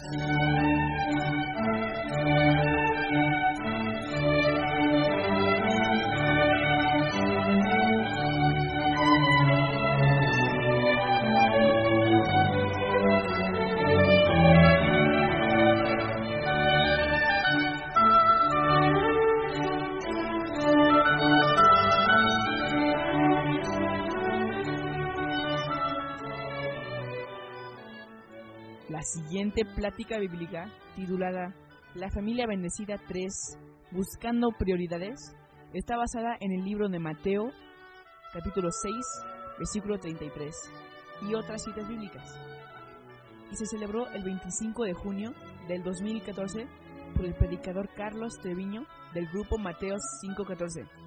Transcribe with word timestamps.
La 0.00 0.37
siguiente 29.58 29.74
plática 29.74 30.18
bíblica, 30.18 30.70
titulada 30.94 31.54
La 31.94 32.10
familia 32.10 32.46
bendecida 32.46 32.96
3, 33.08 33.58
Buscando 33.90 34.50
prioridades, 34.56 35.34
está 35.72 35.96
basada 35.96 36.36
en 36.40 36.52
el 36.52 36.64
libro 36.64 36.88
de 36.88 36.98
Mateo, 36.98 37.50
capítulo 38.32 38.68
6, 38.70 38.94
versículo 39.58 39.98
33, 39.98 40.54
y 41.22 41.34
otras 41.34 41.64
citas 41.64 41.88
bíblicas. 41.88 42.38
Y 43.50 43.56
se 43.56 43.66
celebró 43.66 44.06
el 44.10 44.22
25 44.22 44.84
de 44.84 44.92
junio 44.92 45.32
del 45.66 45.82
2014 45.82 46.66
por 47.16 47.24
el 47.24 47.34
predicador 47.34 47.88
Carlos 47.96 48.34
Treviño 48.40 48.86
del 49.14 49.26
grupo 49.28 49.58
Mateos 49.58 50.02
514. 50.20 50.97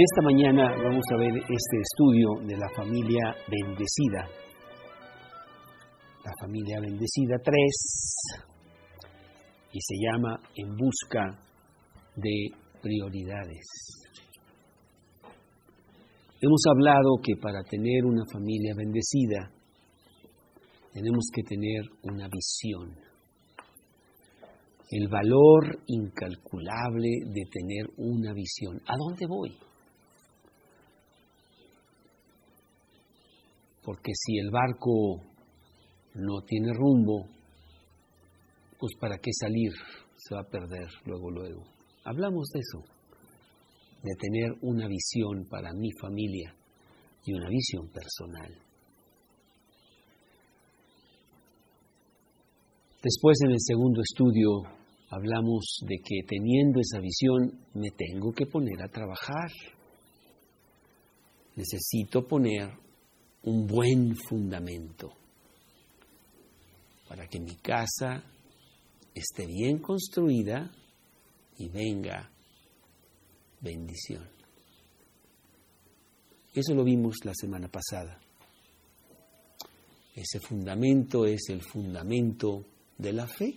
En 0.00 0.04
esta 0.04 0.22
mañana 0.22 0.82
vamos 0.82 1.04
a 1.12 1.16
ver 1.18 1.36
este 1.36 1.76
estudio 1.82 2.28
de 2.46 2.56
la 2.56 2.70
familia 2.74 3.36
bendecida. 3.46 4.30
La 6.24 6.32
familia 6.40 6.80
bendecida 6.80 7.36
3 7.44 7.54
y 9.72 9.78
se 9.78 9.94
llama 10.00 10.40
En 10.56 10.74
busca 10.74 11.38
de 12.16 12.48
prioridades. 12.80 13.66
Hemos 16.40 16.62
hablado 16.70 17.20
que 17.22 17.36
para 17.36 17.62
tener 17.64 18.06
una 18.06 18.24
familia 18.32 18.72
bendecida 18.74 19.52
tenemos 20.94 21.28
que 21.30 21.42
tener 21.42 21.84
una 22.04 22.26
visión. 22.26 22.96
El 24.92 25.08
valor 25.08 25.78
incalculable 25.88 27.10
de 27.26 27.42
tener 27.52 27.90
una 27.98 28.32
visión. 28.32 28.80
¿A 28.86 28.96
dónde 28.96 29.26
voy? 29.28 29.69
Porque 33.82 34.12
si 34.14 34.38
el 34.38 34.50
barco 34.50 35.22
no 36.14 36.42
tiene 36.42 36.72
rumbo, 36.72 37.26
pues 38.78 38.92
para 39.00 39.18
qué 39.18 39.30
salir, 39.32 39.72
se 40.16 40.34
va 40.34 40.42
a 40.42 40.48
perder 40.48 40.88
luego, 41.04 41.30
luego. 41.30 41.62
Hablamos 42.04 42.48
de 42.48 42.60
eso, 42.60 42.84
de 44.02 44.14
tener 44.18 44.52
una 44.62 44.86
visión 44.88 45.46
para 45.48 45.72
mi 45.72 45.90
familia 46.00 46.54
y 47.24 47.32
una 47.32 47.48
visión 47.48 47.88
personal. 47.90 48.58
Después 53.02 53.38
en 53.46 53.52
el 53.52 53.60
segundo 53.60 54.02
estudio 54.02 54.62
hablamos 55.10 55.80
de 55.86 55.96
que 56.04 56.20
teniendo 56.26 56.80
esa 56.80 57.00
visión 57.00 57.66
me 57.74 57.90
tengo 57.90 58.32
que 58.32 58.46
poner 58.46 58.82
a 58.82 58.88
trabajar. 58.88 59.50
Necesito 61.56 62.26
poner 62.26 62.68
un 63.42 63.66
buen 63.66 64.16
fundamento 64.16 65.12
para 67.08 67.26
que 67.26 67.40
mi 67.40 67.56
casa 67.56 68.22
esté 69.14 69.46
bien 69.46 69.78
construida 69.78 70.70
y 71.58 71.68
venga 71.68 72.30
bendición. 73.60 74.28
Eso 76.54 76.74
lo 76.74 76.84
vimos 76.84 77.16
la 77.24 77.32
semana 77.34 77.68
pasada. 77.68 78.20
Ese 80.14 80.40
fundamento 80.40 81.26
es 81.26 81.48
el 81.48 81.62
fundamento 81.62 82.64
de 82.98 83.12
la 83.12 83.26
fe. 83.26 83.54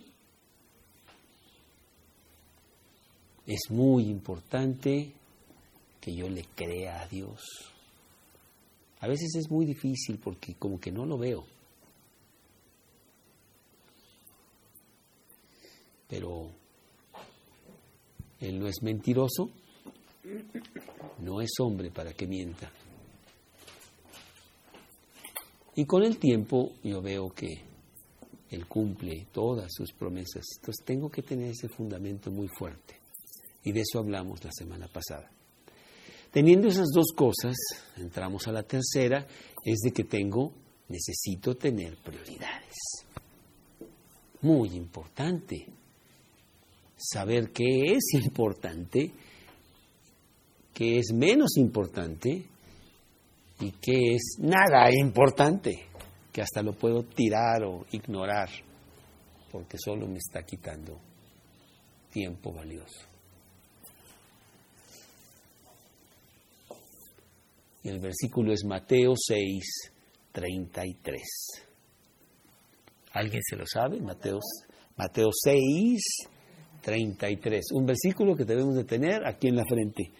Es 3.46 3.70
muy 3.70 4.04
importante 4.04 5.12
que 6.00 6.14
yo 6.14 6.28
le 6.28 6.44
crea 6.54 7.02
a 7.02 7.08
Dios. 7.08 7.73
A 9.00 9.06
veces 9.08 9.34
es 9.36 9.50
muy 9.50 9.66
difícil 9.66 10.18
porque 10.18 10.54
como 10.54 10.80
que 10.80 10.90
no 10.90 11.04
lo 11.04 11.18
veo. 11.18 11.44
Pero 16.08 16.50
Él 18.40 18.58
no 18.58 18.66
es 18.66 18.82
mentiroso, 18.82 19.50
no 21.20 21.40
es 21.40 21.50
hombre 21.58 21.90
para 21.90 22.12
que 22.12 22.26
mienta. 22.26 22.70
Y 25.76 25.84
con 25.86 26.04
el 26.04 26.18
tiempo 26.18 26.72
yo 26.84 27.02
veo 27.02 27.30
que 27.30 27.48
Él 28.50 28.66
cumple 28.66 29.26
todas 29.32 29.72
sus 29.72 29.92
promesas. 29.92 30.44
Entonces 30.56 30.84
tengo 30.84 31.10
que 31.10 31.22
tener 31.22 31.50
ese 31.50 31.68
fundamento 31.68 32.30
muy 32.30 32.48
fuerte. 32.48 33.00
Y 33.64 33.72
de 33.72 33.80
eso 33.80 33.98
hablamos 33.98 34.44
la 34.44 34.52
semana 34.52 34.86
pasada. 34.86 35.33
Teniendo 36.34 36.66
esas 36.66 36.88
dos 36.92 37.12
cosas, 37.14 37.54
entramos 37.96 38.48
a 38.48 38.52
la 38.52 38.64
tercera, 38.64 39.24
es 39.64 39.78
de 39.84 39.92
que 39.92 40.02
tengo, 40.02 40.52
necesito 40.88 41.54
tener 41.54 41.96
prioridades. 41.98 42.74
Muy 44.40 44.70
importante. 44.70 45.64
Saber 46.96 47.52
qué 47.52 47.92
es 47.92 48.14
importante, 48.14 49.12
qué 50.72 50.98
es 50.98 51.12
menos 51.14 51.56
importante 51.56 52.44
y 53.60 53.70
qué 53.80 54.16
es 54.16 54.38
nada 54.40 54.90
importante, 54.92 55.86
que 56.32 56.42
hasta 56.42 56.62
lo 56.62 56.72
puedo 56.72 57.04
tirar 57.04 57.62
o 57.62 57.86
ignorar, 57.92 58.48
porque 59.52 59.78
solo 59.78 60.08
me 60.08 60.18
está 60.18 60.42
quitando 60.42 60.98
tiempo 62.10 62.52
valioso. 62.52 63.13
Y 67.84 67.90
el 67.90 68.00
versículo 68.00 68.52
es 68.52 68.64
Mateo 68.64 69.12
6, 69.14 69.92
33. 70.32 71.22
¿Alguien 73.12 73.42
se 73.42 73.56
lo 73.56 73.66
sabe? 73.66 74.00
Mateo, 74.00 74.38
Mateo 74.96 75.28
6, 75.30 76.02
33. 76.80 77.72
Un 77.72 77.84
versículo 77.84 78.34
que 78.34 78.46
debemos 78.46 78.74
de 78.74 78.84
tener 78.84 79.26
aquí 79.26 79.48
en 79.48 79.56
la 79.56 79.64
frente. 79.68 80.10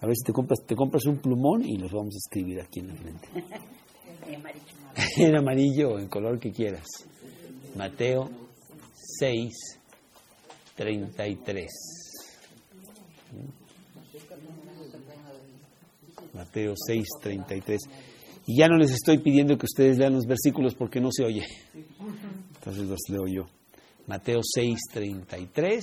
A 0.00 0.06
ver 0.06 0.14
si 0.16 0.24
te 0.24 0.32
compras, 0.34 0.60
te 0.66 0.76
compras 0.76 1.06
un 1.06 1.16
plumón 1.16 1.64
y 1.64 1.78
los 1.78 1.90
vamos 1.90 2.14
a 2.14 2.18
escribir 2.18 2.60
aquí 2.60 2.80
en 2.80 2.88
la 2.88 2.94
frente. 2.94 3.28
en 5.16 5.36
amarillo 5.36 5.94
o 5.94 5.98
en 5.98 6.08
color 6.08 6.38
que 6.38 6.52
quieras. 6.52 6.86
Mateo 7.74 8.28
6, 9.18 9.80
33. 10.76 11.70
Mateo 16.34 16.74
6, 16.76 17.04
33. 17.22 17.80
Y 18.46 18.58
ya 18.58 18.68
no 18.68 18.76
les 18.76 18.90
estoy 18.90 19.18
pidiendo 19.18 19.56
que 19.56 19.66
ustedes 19.66 19.96
lean 19.96 20.12
los 20.12 20.26
versículos 20.26 20.74
porque 20.74 21.00
no 21.00 21.10
se 21.10 21.24
oye. 21.24 21.46
Entonces 22.54 22.86
los 22.86 23.00
leo 23.08 23.26
yo. 23.26 23.46
Mateo 24.06 24.40
6, 24.42 24.78
33 24.92 25.82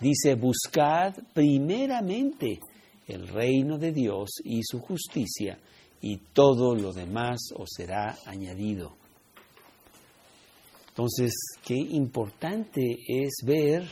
dice, 0.00 0.34
buscad 0.34 1.14
primeramente 1.32 2.60
el 3.06 3.28
reino 3.28 3.78
de 3.78 3.92
Dios 3.92 4.28
y 4.44 4.60
su 4.64 4.80
justicia, 4.80 5.58
y 6.00 6.18
todo 6.32 6.74
lo 6.74 6.92
demás 6.92 7.38
os 7.56 7.70
será 7.74 8.18
añadido. 8.26 8.94
Entonces, 10.88 11.32
qué 11.64 11.74
importante 11.76 12.96
es 13.06 13.36
ver 13.44 13.86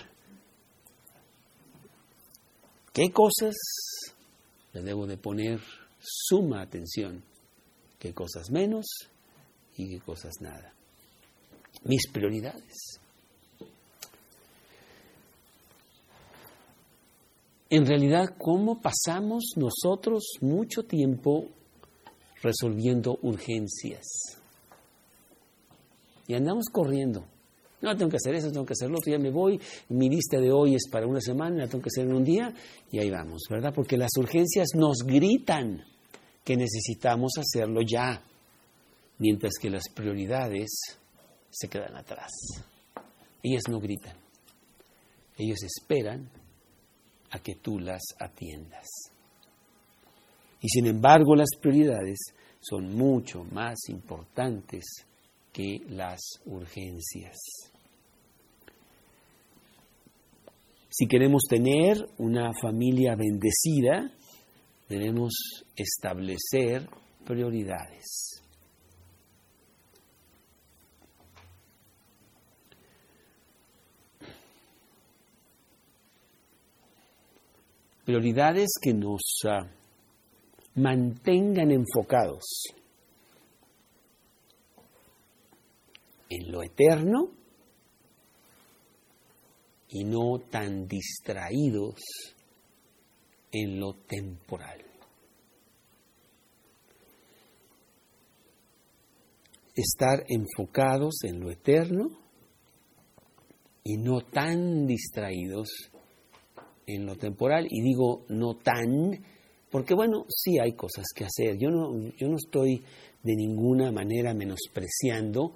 qué 2.92 3.10
cosas 3.10 3.54
le 4.74 4.82
debo 4.82 5.06
de 5.06 5.16
poner 5.16 5.60
suma 6.00 6.60
atención, 6.60 7.22
qué 7.98 8.12
cosas 8.12 8.50
menos 8.50 8.84
y 9.78 9.88
qué 9.88 10.00
cosas 10.00 10.34
nada. 10.40 10.74
Mis 11.84 12.06
prioridades. 12.08 13.00
en 17.74 17.86
realidad 17.86 18.36
cómo 18.38 18.80
pasamos 18.80 19.54
nosotros 19.56 20.22
mucho 20.40 20.84
tiempo 20.84 21.48
resolviendo 22.40 23.18
urgencias. 23.22 24.04
Y 26.28 26.34
andamos 26.34 26.66
corriendo. 26.70 27.24
No, 27.84 27.94
tengo 27.94 28.10
que 28.10 28.16
hacer 28.16 28.34
eso, 28.34 28.50
tengo 28.50 28.64
que 28.64 28.72
hacer 28.72 28.88
lo 28.88 28.96
otro, 28.96 29.12
ya 29.12 29.18
me 29.18 29.30
voy. 29.30 29.60
Mi 29.90 30.08
lista 30.08 30.40
de 30.40 30.50
hoy 30.50 30.74
es 30.74 30.88
para 30.90 31.06
una 31.06 31.20
semana, 31.20 31.58
la 31.58 31.68
tengo 31.68 31.82
que 31.82 31.88
hacer 31.88 32.06
en 32.06 32.14
un 32.14 32.24
día 32.24 32.50
y 32.90 32.98
ahí 32.98 33.10
vamos, 33.10 33.42
¿verdad? 33.50 33.74
Porque 33.74 33.98
las 33.98 34.08
urgencias 34.16 34.68
nos 34.74 35.00
gritan 35.04 35.84
que 36.42 36.56
necesitamos 36.56 37.32
hacerlo 37.36 37.82
ya, 37.82 38.22
mientras 39.18 39.52
que 39.60 39.68
las 39.68 39.90
prioridades 39.94 40.70
se 41.50 41.68
quedan 41.68 41.94
atrás. 41.94 42.30
Ellas 43.42 43.64
no 43.68 43.78
gritan, 43.80 44.16
ellos 45.36 45.62
esperan 45.62 46.30
a 47.32 47.38
que 47.40 47.56
tú 47.56 47.78
las 47.78 48.00
atiendas. 48.18 48.86
Y 50.58 50.68
sin 50.70 50.86
embargo 50.86 51.36
las 51.36 51.50
prioridades 51.60 52.18
son 52.60 52.94
mucho 52.94 53.44
más 53.44 53.74
importantes 53.90 55.04
que 55.52 55.82
las 55.90 56.20
urgencias. 56.46 57.73
Si 60.96 61.08
queremos 61.08 61.42
tener 61.48 61.96
una 62.18 62.52
familia 62.62 63.16
bendecida, 63.16 64.12
debemos 64.88 65.64
establecer 65.74 66.88
prioridades. 67.24 68.40
Prioridades 78.04 78.70
que 78.80 78.94
nos 78.94 79.22
uh, 79.46 79.66
mantengan 80.76 81.72
enfocados 81.72 82.44
en 86.28 86.52
lo 86.52 86.62
eterno 86.62 87.43
y 89.94 90.02
no 90.02 90.40
tan 90.50 90.88
distraídos 90.88 91.94
en 93.52 93.78
lo 93.78 93.94
temporal. 94.08 94.84
Estar 99.72 100.24
enfocados 100.28 101.22
en 101.22 101.38
lo 101.38 101.52
eterno 101.52 102.08
y 103.84 103.98
no 103.98 104.22
tan 104.22 104.84
distraídos 104.84 105.68
en 106.88 107.06
lo 107.06 107.14
temporal. 107.14 107.68
Y 107.70 107.80
digo 107.82 108.24
no 108.30 108.56
tan, 108.56 109.24
porque 109.70 109.94
bueno, 109.94 110.26
sí 110.28 110.58
hay 110.58 110.72
cosas 110.72 111.04
que 111.14 111.24
hacer. 111.24 111.56
Yo 111.56 111.70
no, 111.70 111.96
yo 112.16 112.28
no 112.28 112.34
estoy 112.34 112.82
de 113.22 113.36
ninguna 113.36 113.92
manera 113.92 114.34
menospreciando 114.34 115.54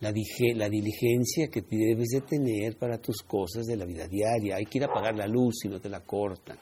la, 0.00 0.12
la, 0.54 0.68
diligencia 0.68 1.48
que 1.48 1.62
debes 1.62 2.08
de 2.08 2.20
tener 2.20 2.76
para 2.76 2.98
tus 2.98 3.22
cosas 3.22 3.66
de 3.66 3.76
la 3.76 3.84
vida 3.84 4.06
diaria. 4.06 4.56
Hay 4.56 4.66
que 4.66 4.78
ir 4.78 4.84
a 4.84 4.92
pagar 4.92 5.16
la 5.16 5.26
luz 5.26 5.56
si 5.62 5.68
no 5.68 5.80
te 5.80 5.88
la 5.88 6.00
cortan. 6.00 6.58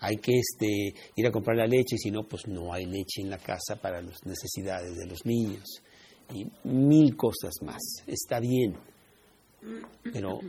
Hay 0.00 0.16
que 0.18 0.32
este, 0.38 0.94
ir 1.16 1.26
a 1.26 1.32
comprar 1.32 1.56
la 1.56 1.66
leche, 1.66 1.96
si 1.96 2.10
no, 2.10 2.22
pues 2.24 2.46
no 2.46 2.72
hay 2.72 2.84
leche 2.84 3.22
en 3.22 3.30
la 3.30 3.38
casa 3.38 3.76
para 3.80 4.02
las 4.02 4.24
necesidades 4.24 4.94
de 4.94 5.06
los 5.06 5.24
niños. 5.24 5.64
Y 6.34 6.46
mil 6.64 7.16
cosas 7.16 7.54
más. 7.62 7.82
Está 8.06 8.40
bien, 8.40 8.76
pero 10.12 10.40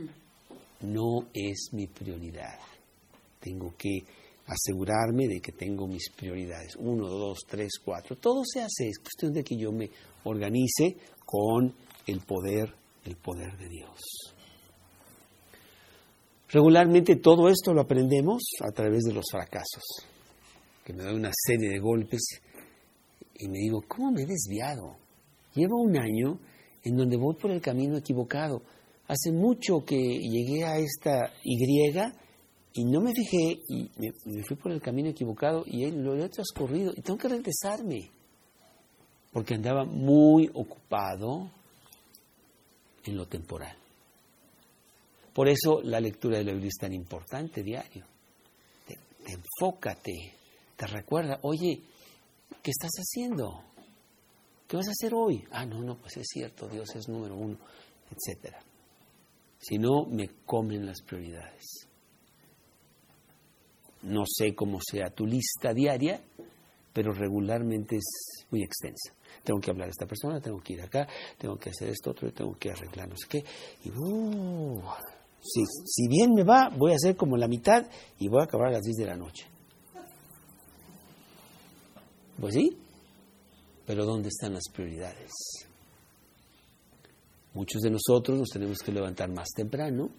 no 0.80 1.28
es 1.32 1.70
mi 1.72 1.86
prioridad. 1.86 2.58
Tengo 3.40 3.74
que 3.76 4.04
asegurarme 4.48 5.28
de 5.28 5.40
que 5.40 5.52
tengo 5.52 5.86
mis 5.86 6.10
prioridades. 6.10 6.74
Uno, 6.76 7.06
dos, 7.08 7.38
tres, 7.46 7.72
cuatro. 7.84 8.16
Todo 8.16 8.42
se 8.44 8.60
hace. 8.60 8.88
Es 8.88 8.98
cuestión 8.98 9.32
de 9.32 9.44
que 9.44 9.56
yo 9.56 9.70
me 9.70 9.90
organice 10.24 10.96
con 11.24 11.74
el 12.06 12.20
poder, 12.20 12.74
el 13.04 13.16
poder 13.16 13.56
de 13.58 13.68
Dios. 13.68 14.34
Regularmente 16.50 17.16
todo 17.16 17.48
esto 17.48 17.74
lo 17.74 17.82
aprendemos 17.82 18.42
a 18.66 18.72
través 18.72 19.02
de 19.04 19.12
los 19.12 19.26
fracasos, 19.30 19.84
que 20.82 20.94
me 20.94 21.04
da 21.04 21.12
una 21.12 21.30
serie 21.30 21.68
de 21.68 21.78
golpes 21.78 22.40
y 23.34 23.48
me 23.48 23.58
digo, 23.58 23.84
¿cómo 23.86 24.12
me 24.12 24.22
he 24.22 24.26
desviado? 24.26 24.96
Llevo 25.54 25.82
un 25.82 25.98
año 25.98 26.40
en 26.82 26.96
donde 26.96 27.18
voy 27.18 27.34
por 27.34 27.50
el 27.50 27.60
camino 27.60 27.98
equivocado. 27.98 28.62
Hace 29.08 29.30
mucho 29.30 29.84
que 29.84 29.96
llegué 29.96 30.64
a 30.64 30.78
esta 30.78 31.32
Y 31.44 31.58
y 32.72 32.84
no 32.84 33.00
me 33.00 33.12
fijé 33.12 33.60
y 33.68 33.90
me, 33.96 34.42
fui 34.42 34.56
por 34.56 34.72
el 34.72 34.80
camino 34.80 35.08
equivocado 35.08 35.64
y 35.66 35.90
lo 35.90 36.14
he 36.14 36.28
transcurrido 36.28 36.92
y 36.96 37.00
tengo 37.00 37.18
que 37.18 37.28
regresarme 37.28 38.10
porque 39.32 39.54
andaba 39.54 39.84
muy 39.84 40.50
ocupado 40.54 41.50
en 43.04 43.16
lo 43.16 43.26
temporal. 43.26 43.76
Por 45.32 45.48
eso 45.48 45.80
la 45.82 46.00
lectura 46.00 46.38
de 46.38 46.44
la 46.44 46.52
Biblia 46.52 46.68
es 46.68 46.80
tan 46.80 46.92
importante 46.92 47.62
diario. 47.62 48.04
Te, 48.86 48.98
enfócate, 49.30 50.34
te 50.76 50.86
recuerda, 50.86 51.38
oye, 51.42 51.80
¿qué 52.62 52.70
estás 52.70 52.90
haciendo? 52.98 53.62
¿Qué 54.66 54.76
vas 54.76 54.88
a 54.88 54.92
hacer 54.92 55.12
hoy? 55.14 55.44
Ah, 55.50 55.64
no, 55.64 55.82
no, 55.82 55.96
pues 55.96 56.16
es 56.16 56.26
cierto, 56.28 56.68
Dios 56.68 56.88
es 56.96 57.08
número 57.08 57.36
uno, 57.36 57.56
etcétera. 58.10 58.60
Si 59.58 59.78
no, 59.78 60.04
me 60.06 60.28
comen 60.44 60.86
las 60.86 61.02
prioridades. 61.02 61.87
No 64.02 64.24
sé 64.26 64.54
cómo 64.54 64.78
sea 64.80 65.10
tu 65.10 65.26
lista 65.26 65.72
diaria, 65.74 66.20
pero 66.92 67.12
regularmente 67.12 67.96
es 67.96 68.46
muy 68.50 68.62
extensa 68.62 69.12
tengo 69.48 69.60
que 69.60 69.70
hablar 69.70 69.88
a 69.88 69.90
esta 69.90 70.06
persona, 70.06 70.40
tengo 70.40 70.60
que 70.60 70.74
ir 70.74 70.82
acá, 70.82 71.08
tengo 71.38 71.56
que 71.56 71.70
hacer 71.70 71.88
esto 71.88 72.10
otro, 72.10 72.30
tengo 72.32 72.54
que 72.58 72.70
arreglar 72.70 73.08
no 73.08 73.16
sé 73.16 73.26
qué. 73.28 73.44
Y, 73.84 73.90
uh, 73.90 74.82
si, 75.40 75.64
si 75.86 76.08
bien 76.08 76.34
me 76.34 76.44
va, 76.44 76.68
voy 76.68 76.92
a 76.92 76.96
hacer 76.96 77.16
como 77.16 77.36
la 77.36 77.48
mitad 77.48 77.86
y 78.18 78.28
voy 78.28 78.40
a 78.42 78.44
acabar 78.44 78.68
a 78.68 78.72
las 78.72 78.82
10 78.82 78.96
de 78.96 79.06
la 79.06 79.16
noche. 79.16 79.46
Pues 82.38 82.54
sí, 82.54 82.76
pero 83.86 84.04
¿dónde 84.04 84.28
están 84.28 84.52
las 84.52 84.68
prioridades? 84.72 85.30
Muchos 87.54 87.80
de 87.80 87.90
nosotros 87.90 88.38
nos 88.38 88.48
tenemos 88.50 88.78
que 88.78 88.92
levantar 88.92 89.30
más 89.30 89.48
temprano 89.56 90.10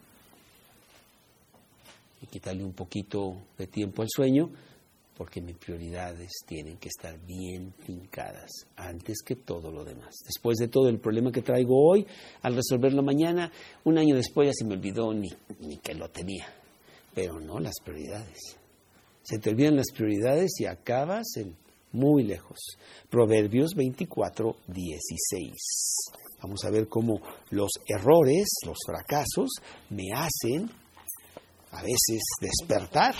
y 2.21 2.27
quitarle 2.27 2.63
un 2.63 2.73
poquito 2.73 3.41
de 3.57 3.67
tiempo 3.67 4.01
al 4.01 4.09
sueño 4.09 4.49
porque 5.19 5.41
mis 5.41 5.57
prioridades 5.57 6.29
tienen 6.45 6.77
que 6.77 6.87
estar 6.87 7.19
bien 7.25 7.73
fincadas 7.85 8.49
antes 8.77 9.17
que 9.21 9.35
todo 9.35 9.69
lo 9.69 9.83
demás. 9.83 10.15
Después 10.25 10.57
de 10.59 10.69
todo 10.69 10.87
el 10.87 10.97
problema 10.97 11.29
que 11.29 11.41
traigo 11.41 11.75
hoy, 11.77 12.07
al 12.41 12.55
resolverlo 12.55 13.03
mañana, 13.03 13.51
un 13.83 13.97
año 13.97 14.15
después 14.15 14.47
ya 14.47 14.53
se 14.53 14.63
me 14.63 14.75
olvidó 14.75 15.13
ni, 15.13 15.27
ni 15.59 15.75
que 15.79 15.93
lo 15.93 16.07
tenía. 16.07 16.47
Pero 17.13 17.37
no 17.41 17.59
las 17.59 17.75
prioridades. 17.83 18.37
Se 19.21 19.39
te 19.39 19.49
olvidan 19.49 19.75
las 19.75 19.91
prioridades 19.93 20.51
y 20.57 20.65
acabas 20.65 21.35
en 21.35 21.53
muy 21.91 22.23
lejos. 22.23 22.57
Proverbios 23.09 23.75
24, 23.75 24.55
16. 24.67 25.51
Vamos 26.41 26.63
a 26.63 26.71
ver 26.71 26.87
cómo 26.87 27.19
los 27.49 27.71
errores, 27.85 28.47
los 28.65 28.77
fracasos, 28.85 29.49
me 29.89 30.13
hacen 30.13 30.69
a 31.71 31.81
veces 31.81 32.21
despertar 32.41 33.15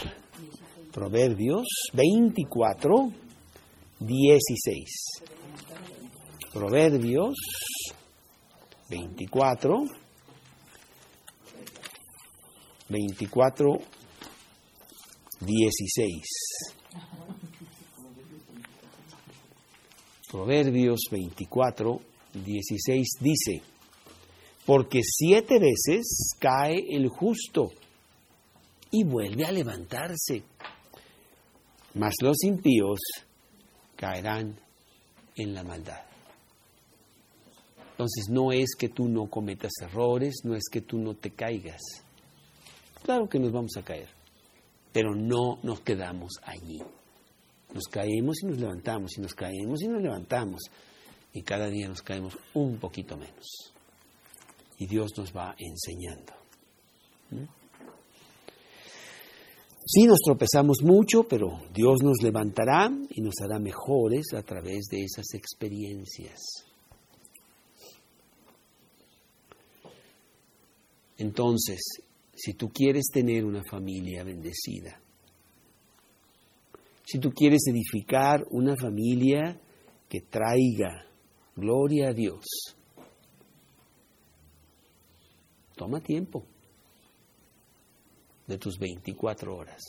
Proverbios 0.92 1.68
24, 1.94 3.12
16. 4.00 5.22
Proverbios 6.52 7.36
24, 8.90 9.86
24, 12.90 13.82
16. 15.42 16.24
Proverbios 20.32 21.00
24, 21.12 22.02
16 22.34 23.08
dice, 23.20 23.62
porque 24.66 25.02
siete 25.04 25.60
veces 25.60 26.32
cae 26.40 26.84
el 26.90 27.10
justo 27.10 27.70
y 28.92 29.04
vuelve 29.04 29.46
a 29.46 29.52
levantarse 29.52 30.44
mas 31.94 32.14
los 32.22 32.44
impíos 32.44 33.00
caerán 33.96 34.60
en 35.36 35.54
la 35.54 35.64
maldad. 35.64 36.04
Entonces 37.92 38.30
no 38.30 38.52
es 38.52 38.76
que 38.78 38.90
tú 38.90 39.10
no 39.10 39.30
cometas 39.30 39.72
errores, 39.82 40.42
no 40.44 40.56
es 40.56 40.64
que 40.72 40.82
tú 40.82 40.98
no 40.98 41.16
te 41.16 41.32
caigas. 41.32 41.82
Claro 43.04 43.28
que 43.28 43.40
nos 43.40 43.52
vamos 43.52 43.76
a 43.78 43.84
caer, 43.84 44.10
pero 44.94 45.16
no 45.16 45.60
nos 45.64 45.82
quedamos 45.82 46.34
allí. 46.44 46.82
Nos 47.74 47.86
caemos 47.86 48.42
y 48.42 48.48
nos 48.48 48.58
levantamos, 48.58 49.18
y 49.18 49.22
nos 49.22 49.34
caemos 49.34 49.82
y 49.82 49.88
nos 49.88 50.02
levantamos, 50.02 50.62
y 51.34 51.42
cada 51.42 51.68
día 51.68 51.88
nos 51.88 52.02
caemos 52.02 52.38
un 52.54 52.80
poquito 52.80 53.18
menos. 53.18 53.74
Y 54.78 54.88
Dios 54.88 55.12
nos 55.18 55.36
va 55.36 55.56
enseñando. 55.58 56.34
¿Mm? 57.32 57.59
Sí, 59.92 60.06
nos 60.06 60.20
tropezamos 60.24 60.84
mucho, 60.84 61.24
pero 61.24 61.48
Dios 61.74 62.04
nos 62.04 62.22
levantará 62.22 62.92
y 63.10 63.22
nos 63.22 63.34
hará 63.42 63.58
mejores 63.58 64.34
a 64.36 64.44
través 64.44 64.86
de 64.92 65.02
esas 65.02 65.34
experiencias. 65.34 66.64
Entonces, 71.18 71.80
si 72.36 72.54
tú 72.54 72.70
quieres 72.70 73.08
tener 73.12 73.44
una 73.44 73.64
familia 73.64 74.24
bendecida, 74.24 75.02
si 77.04 77.18
tú 77.18 77.32
quieres 77.32 77.62
edificar 77.68 78.46
una 78.52 78.76
familia 78.76 79.60
que 80.08 80.22
traiga 80.22 81.08
gloria 81.56 82.10
a 82.10 82.14
Dios, 82.14 82.46
toma 85.76 86.00
tiempo 86.00 86.46
de 88.50 88.58
tus 88.58 88.80
24 88.80 89.56
horas. 89.56 89.80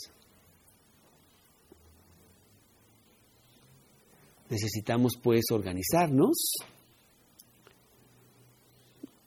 Necesitamos 4.51 5.15
pues 5.23 5.47
organizarnos 5.51 6.53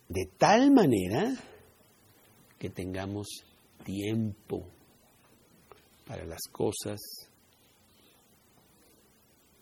de 0.07 0.29
tal 0.37 0.71
manera 0.71 1.33
que 2.59 2.69
tengamos 2.69 3.27
tiempo 3.83 4.67
para 6.05 6.25
las 6.25 6.43
cosas 6.51 6.99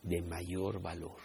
de 0.03 0.21
mayor 0.21 0.81
valor. 0.81 1.19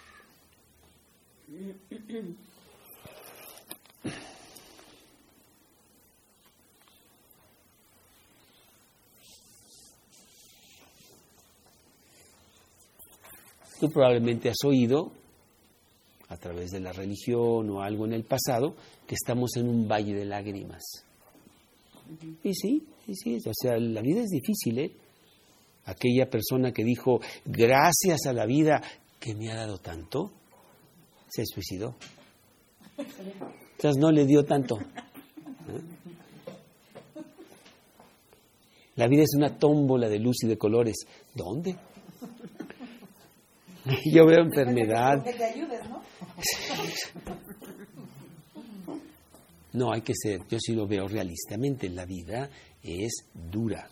Tú 13.80 13.90
probablemente 13.90 14.48
has 14.48 14.64
oído, 14.64 15.12
a 16.28 16.36
través 16.36 16.70
de 16.70 16.80
la 16.80 16.92
religión 16.92 17.70
o 17.70 17.82
algo 17.82 18.06
en 18.06 18.12
el 18.12 18.24
pasado, 18.24 18.74
que 19.06 19.14
estamos 19.14 19.56
en 19.56 19.68
un 19.68 19.86
valle 19.86 20.14
de 20.14 20.24
lágrimas. 20.24 20.82
Y 22.42 22.54
sí, 22.54 22.86
sí, 23.04 23.14
sí, 23.14 23.36
o 23.36 23.52
sea, 23.52 23.78
la 23.78 24.00
vida 24.00 24.20
es 24.20 24.30
difícil, 24.30 24.78
¿eh? 24.78 24.92
Aquella 25.84 26.28
persona 26.28 26.72
que 26.72 26.82
dijo, 26.82 27.20
gracias 27.44 28.26
a 28.26 28.32
la 28.32 28.46
vida 28.46 28.82
que 29.20 29.34
me 29.34 29.52
ha 29.52 29.56
dado 29.56 29.78
tanto, 29.78 30.32
se 31.28 31.44
suicidó. 31.46 31.94
Entonces 32.96 34.00
no 34.00 34.10
le 34.10 34.24
dio 34.24 34.44
tanto. 34.44 34.78
¿eh? 34.78 35.80
La 38.96 39.06
vida 39.06 39.22
es 39.22 39.34
una 39.36 39.58
tómbola 39.58 40.08
de 40.08 40.18
luz 40.18 40.42
y 40.42 40.48
de 40.48 40.56
colores. 40.56 41.06
¿Dónde? 41.34 41.76
Yo 44.12 44.26
veo 44.26 44.42
enfermedad. 44.42 45.24
No, 49.72 49.92
hay 49.92 50.00
que 50.00 50.14
ser, 50.14 50.40
yo 50.48 50.56
sí 50.58 50.72
lo 50.72 50.86
veo 50.86 51.06
realistamente, 51.06 51.90
la 51.90 52.06
vida 52.06 52.48
es 52.82 53.26
dura, 53.34 53.90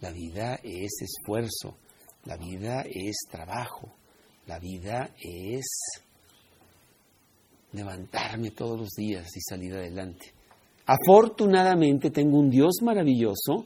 la 0.00 0.10
vida 0.10 0.58
es 0.64 0.90
esfuerzo, 1.00 1.76
la 2.24 2.36
vida 2.36 2.84
es 2.92 3.18
trabajo, 3.30 3.94
la 4.48 4.58
vida 4.58 5.14
es 5.22 5.64
levantarme 7.70 8.50
todos 8.50 8.80
los 8.80 8.90
días 8.96 9.28
y 9.36 9.40
salir 9.42 9.74
adelante. 9.74 10.34
Afortunadamente 10.86 12.10
tengo 12.10 12.40
un 12.40 12.50
Dios 12.50 12.78
maravilloso 12.82 13.64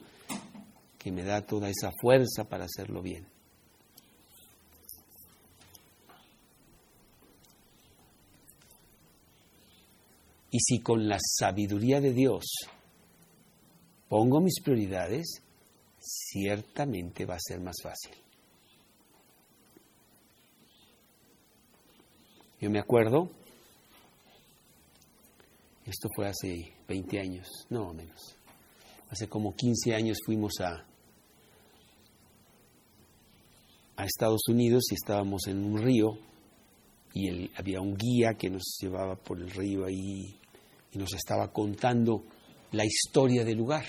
que 0.99 1.11
me 1.11 1.23
da 1.23 1.41
toda 1.41 1.71
esa 1.71 1.91
fuerza 2.03 2.45
para 2.45 2.67
hacerlo 2.67 3.01
bien. 3.01 3.27
Y 10.57 10.61
si 10.61 10.79
con 10.81 11.07
la 11.07 11.19
sabiduría 11.21 12.01
de 12.01 12.15
Dios 12.15 12.47
pongo 14.09 14.41
mis 14.41 14.63
prioridades, 14.63 15.43
ciertamente 16.01 17.27
va 17.27 17.35
a 17.35 17.41
ser 17.41 17.61
más 17.61 17.77
fácil. 17.83 18.15
Yo 22.59 22.71
me 22.71 22.79
acuerdo, 22.79 23.29
esto 25.85 26.09
fue 26.17 26.27
hace 26.27 26.73
20 26.89 27.21
años, 27.21 27.49
no 27.69 27.93
menos, 27.93 28.39
hace 29.11 29.29
como 29.29 29.55
15 29.55 29.95
años 29.95 30.17
fuimos 30.25 30.55
a, 30.61 30.87
a 33.97 34.05
Estados 34.07 34.49
Unidos 34.49 34.85
y 34.91 34.95
estábamos 34.95 35.49
en 35.49 35.63
un 35.63 35.83
río 35.83 36.13
y 37.13 37.51
había 37.59 37.83
un 37.83 37.95
guía 37.95 38.39
que 38.39 38.49
nos 38.49 38.79
llevaba 38.81 39.17
por 39.17 39.39
el 39.39 39.51
río 39.51 39.85
ahí 39.85 40.41
nos 40.97 41.13
estaba 41.15 41.53
contando 41.53 42.25
la 42.73 42.85
historia 42.85 43.45
del 43.45 43.59
lugar. 43.59 43.85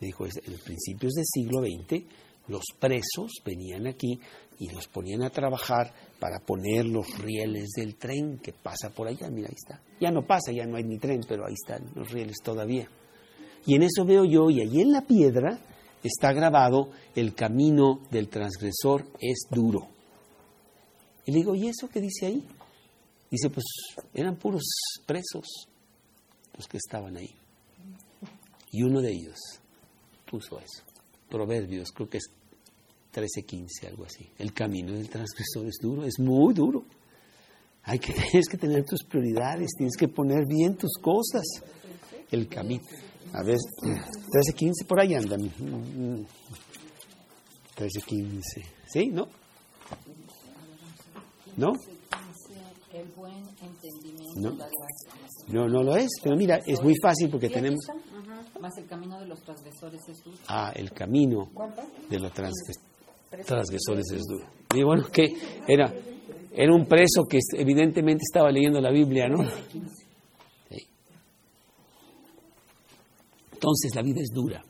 Me 0.00 0.08
dijo, 0.08 0.26
en 0.26 0.58
principios 0.58 1.12
del 1.14 1.24
siglo 1.24 1.60
XX, 1.60 2.04
los 2.48 2.64
presos 2.78 3.32
venían 3.44 3.86
aquí 3.86 4.18
y 4.58 4.68
los 4.70 4.86
ponían 4.88 5.22
a 5.22 5.30
trabajar 5.30 5.92
para 6.18 6.38
poner 6.40 6.84
los 6.84 7.18
rieles 7.18 7.70
del 7.76 7.96
tren 7.96 8.38
que 8.38 8.52
pasa 8.52 8.90
por 8.90 9.08
allá. 9.08 9.28
Mira, 9.30 9.48
ahí 9.48 9.56
está. 9.56 9.80
Ya 10.00 10.10
no 10.10 10.26
pasa, 10.26 10.52
ya 10.52 10.66
no 10.66 10.76
hay 10.76 10.84
ni 10.84 10.98
tren, 10.98 11.20
pero 11.26 11.46
ahí 11.46 11.54
están 11.54 11.90
los 11.94 12.10
rieles 12.10 12.36
todavía. 12.42 12.88
Y 13.66 13.74
en 13.74 13.82
eso 13.82 14.04
veo 14.04 14.24
yo, 14.24 14.50
y 14.50 14.60
allí 14.60 14.82
en 14.82 14.92
la 14.92 15.02
piedra 15.02 15.58
está 16.02 16.32
grabado, 16.32 16.90
el 17.14 17.34
camino 17.34 18.00
del 18.10 18.28
transgresor 18.28 19.06
es 19.20 19.46
duro. 19.50 19.88
Y 21.24 21.32
le 21.32 21.38
digo, 21.38 21.54
¿y 21.54 21.68
eso 21.68 21.88
qué 21.88 22.00
dice 22.00 22.26
ahí? 22.26 22.46
Dice, 23.30 23.48
pues 23.48 23.64
eran 24.12 24.36
puros 24.36 24.64
presos 25.06 25.68
los 26.56 26.66
que 26.66 26.78
estaban 26.78 27.16
ahí. 27.16 27.34
Y 28.72 28.82
uno 28.82 29.00
de 29.00 29.12
ellos 29.12 29.38
puso 30.30 30.58
eso. 30.58 30.82
Proverbios, 31.28 31.90
creo 31.92 32.08
que 32.08 32.18
es 32.18 32.30
13, 33.12 33.44
algo 33.88 34.04
así. 34.04 34.28
El 34.38 34.52
camino 34.52 34.92
del 34.92 35.08
transgresor 35.08 35.66
es 35.66 35.78
duro, 35.80 36.04
es 36.04 36.18
muy 36.18 36.52
duro. 36.52 36.84
Hay 37.84 37.98
que, 37.98 38.12
tienes 38.30 38.48
que 38.48 38.56
tener 38.56 38.84
tus 38.84 39.04
prioridades, 39.04 39.70
tienes 39.76 39.96
que 39.96 40.08
poner 40.08 40.44
bien 40.46 40.76
tus 40.76 40.98
cosas. 41.00 41.44
El 42.30 42.48
camino. 42.48 42.82
A 43.32 43.42
ver, 43.44 43.58
13, 43.80 44.84
por 44.86 45.00
ahí 45.00 45.14
anda. 45.14 45.36
13, 47.76 48.00
15. 48.06 48.62
¿Sí? 48.86 49.06
¿No? 49.08 49.28
¿No? 51.56 51.72
No. 54.36 54.56
no, 55.48 55.68
no 55.68 55.82
lo 55.82 55.96
es, 55.96 56.10
pero 56.22 56.36
mira, 56.36 56.60
es 56.66 56.82
muy 56.82 56.94
fácil 57.02 57.30
porque 57.30 57.48
tenemos... 57.48 57.80
Más 58.60 58.76
el 58.78 58.86
camino 58.86 59.18
de 59.18 59.26
los 59.26 59.42
transgresores 59.42 60.00
es 60.08 60.24
duro. 60.24 60.38
Ah, 60.48 60.72
el 60.74 60.92
camino 60.92 61.50
de 62.08 62.18
los 62.18 62.32
transgresores 62.32 64.10
es 64.12 64.22
duro. 64.22 64.46
Y 64.74 64.82
bueno, 64.82 65.04
que 65.12 65.34
era, 65.66 65.92
era 66.52 66.74
un 66.74 66.86
preso 66.86 67.24
que 67.28 67.40
evidentemente 67.52 68.22
estaba 68.22 68.50
leyendo 68.50 68.80
la 68.80 68.90
Biblia, 68.90 69.28
¿no? 69.28 69.44
Entonces 73.64 73.94
la 73.94 74.02
vida 74.02 74.20
es 74.20 74.28
dura. 74.30 74.62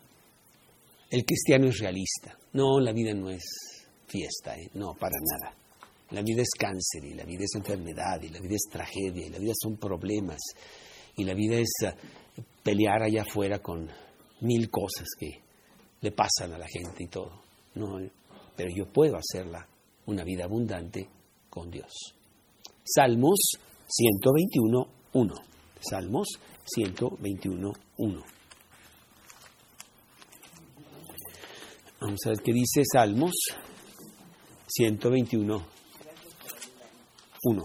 El 1.11 1.25
cristiano 1.25 1.67
es 1.67 1.79
realista. 1.79 2.39
No, 2.53 2.79
la 2.79 2.93
vida 2.93 3.13
no 3.13 3.29
es 3.29 3.43
fiesta, 4.07 4.57
¿eh? 4.57 4.71
no, 4.75 4.95
para 4.95 5.17
nada. 5.21 5.57
La 6.11 6.23
vida 6.23 6.43
es 6.43 6.51
cáncer 6.59 7.05
y 7.05 7.15
la 7.15 7.25
vida 7.25 7.45
es 7.45 7.55
enfermedad 7.55 8.21
y 8.23 8.29
la 8.29 8.41
vida 8.41 8.55
es 8.55 8.71
tragedia 8.71 9.27
y 9.27 9.31
la 9.31 9.39
vida 9.39 9.53
son 9.61 9.77
problemas 9.77 10.41
y 11.17 11.25
la 11.25 11.35
vida 11.35 11.57
es 11.57 11.73
eh, 11.83 11.95
pelear 12.63 13.03
allá 13.03 13.23
afuera 13.23 13.59
con 13.61 13.89
mil 14.41 14.71
cosas 14.71 15.07
que 15.19 15.41
le 16.01 16.13
pasan 16.13 16.53
a 16.53 16.59
la 16.59 16.67
gente 16.69 17.05
y 17.05 17.09
todo. 17.09 17.43
No, 17.75 17.99
pero 18.57 18.71
yo 18.75 18.93
puedo 18.93 19.17
hacerla 19.17 19.67
una 20.07 20.25
vida 20.25 20.45
abundante 20.45 21.09
con 21.49 21.71
Dios. 21.71 21.93
Salmos 22.85 23.39
121, 23.89 24.89
1. 25.15 25.35
Salmos 25.81 26.29
121, 26.65 27.73
1. 27.97 28.23
Vamos 32.01 32.21
a 32.27 32.29
ver 32.29 32.39
qué 32.45 32.53
dice 32.53 32.83
Salmos 32.93 33.33
121, 34.67 35.67
1. 37.45 37.63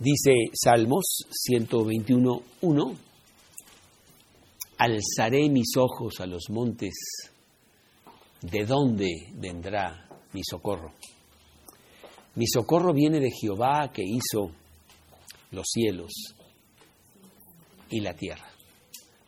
Dice 0.00 0.32
Salmos 0.54 1.26
121, 1.30 2.42
1. 2.62 2.96
Alzaré 4.78 5.48
mis 5.50 5.76
ojos 5.76 6.20
a 6.20 6.26
los 6.26 6.48
montes, 6.48 6.94
¿de 8.40 8.64
dónde 8.64 9.30
vendrá 9.34 10.08
mi 10.32 10.42
socorro? 10.42 10.94
Mi 12.34 12.46
socorro 12.46 12.94
viene 12.94 13.20
de 13.20 13.30
Jehová 13.30 13.92
que 13.92 14.02
hizo 14.02 14.52
los 15.50 15.66
cielos 15.68 16.10
y 17.90 18.00
la 18.00 18.14
tierra. 18.14 18.49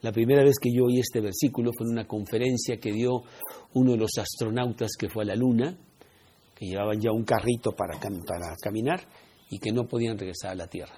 La 0.02 0.10
primera 0.10 0.42
vez 0.42 0.56
que 0.60 0.70
yo 0.74 0.86
oí 0.86 0.98
este 0.98 1.20
versículo 1.20 1.70
fue 1.76 1.86
en 1.86 1.92
una 1.92 2.08
conferencia 2.08 2.76
que 2.78 2.92
dio 2.92 3.22
uno 3.74 3.92
de 3.92 3.98
los 3.98 4.10
astronautas 4.18 4.90
que 4.98 5.08
fue 5.08 5.22
a 5.22 5.26
la 5.26 5.36
Luna, 5.36 5.78
que 6.56 6.66
llevaban 6.66 7.00
ya 7.00 7.12
un 7.12 7.24
carrito 7.24 7.70
para, 7.70 8.00
caminar 8.60 9.00
y 9.48 9.60
que 9.60 9.70
no 9.70 9.86
podían 9.86 10.18
regresar 10.18 10.50
a 10.50 10.54
la 10.56 10.66
Tierra, 10.66 10.96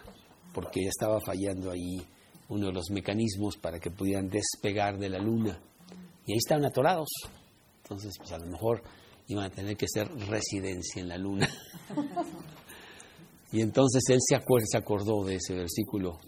porque 0.54 0.80
ya 0.82 0.88
estaba 0.88 1.20
fallando 1.20 1.70
ahí 1.70 2.02
uno 2.48 2.68
de 2.68 2.72
los 2.72 2.90
mecanismos 2.90 3.58
para 3.58 3.78
que 3.78 3.90
pudieran 3.90 4.28
despegar 4.28 4.98
de 4.98 5.10
la 5.10 5.18
Luna. 5.18 5.60
Y 6.26 6.32
ahí 6.32 6.38
estaban 6.38 6.64
atorados. 6.64 7.08
Entonces, 7.82 8.14
pues 8.16 8.32
a 8.32 8.38
lo 8.38 8.46
mejor 8.46 8.82
iban 9.28 9.44
a 9.44 9.50
tener 9.50 9.76
que 9.76 9.86
ser 9.86 10.08
residencia 10.28 11.02
en 11.02 11.08
la 11.08 11.18
Luna. 11.18 11.48
y 13.52 13.60
entonces 13.60 14.02
él 14.08 14.18
se, 14.20 14.38
se 14.64 14.76
acordó 14.78 15.24
de 15.24 15.34
ese 15.34 15.54
versículo 15.54 16.18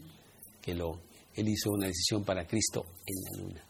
que 0.60 0.74
lo, 0.74 1.05
él 1.36 1.48
hizo 1.48 1.70
una 1.70 1.86
decisión 1.86 2.24
para 2.24 2.46
Cristo 2.46 2.84
en 3.06 3.16
la 3.24 3.42
Luna. 3.42 3.64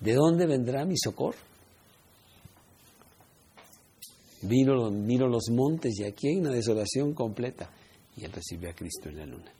¿De 0.00 0.12
dónde 0.12 0.46
vendrá 0.46 0.84
mi 0.84 0.96
socorro? 0.98 1.38
Miro, 4.42 4.90
miro 4.90 5.28
los 5.28 5.48
montes 5.50 5.98
y 5.98 6.04
aquí 6.04 6.28
hay 6.28 6.36
una 6.36 6.50
desolación 6.50 7.14
completa. 7.14 7.70
Y 8.16 8.24
él 8.24 8.32
recibió 8.32 8.70
a 8.70 8.74
Cristo 8.74 9.08
en 9.08 9.16
la 9.16 9.26
luna. 9.26 9.50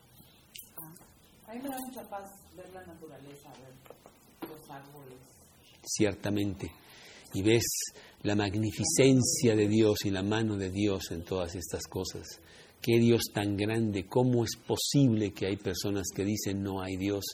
A 1.46 1.54
mí 1.54 1.60
me 1.62 1.68
da 1.68 1.78
mucha 1.78 2.02
paz 2.08 2.30
ver 2.54 2.68
la 2.74 2.84
naturaleza, 2.84 3.50
ver 3.58 4.50
los 4.50 4.70
árboles. 4.70 5.18
Ciertamente. 5.82 6.70
Y 7.32 7.42
ves 7.42 7.64
la 8.22 8.36
magnificencia 8.36 9.56
de 9.56 9.66
Dios 9.66 10.04
y 10.04 10.10
la 10.10 10.22
mano 10.22 10.56
de 10.56 10.70
Dios 10.70 11.10
en 11.10 11.24
todas 11.24 11.54
estas 11.54 11.86
cosas. 11.86 12.38
Qué 12.84 12.98
Dios 12.98 13.22
tan 13.32 13.56
grande, 13.56 14.04
cómo 14.04 14.44
es 14.44 14.56
posible 14.56 15.32
que 15.32 15.46
hay 15.46 15.56
personas 15.56 16.08
que 16.14 16.22
dicen 16.22 16.62
no 16.62 16.82
hay 16.82 16.98
Dios. 16.98 17.24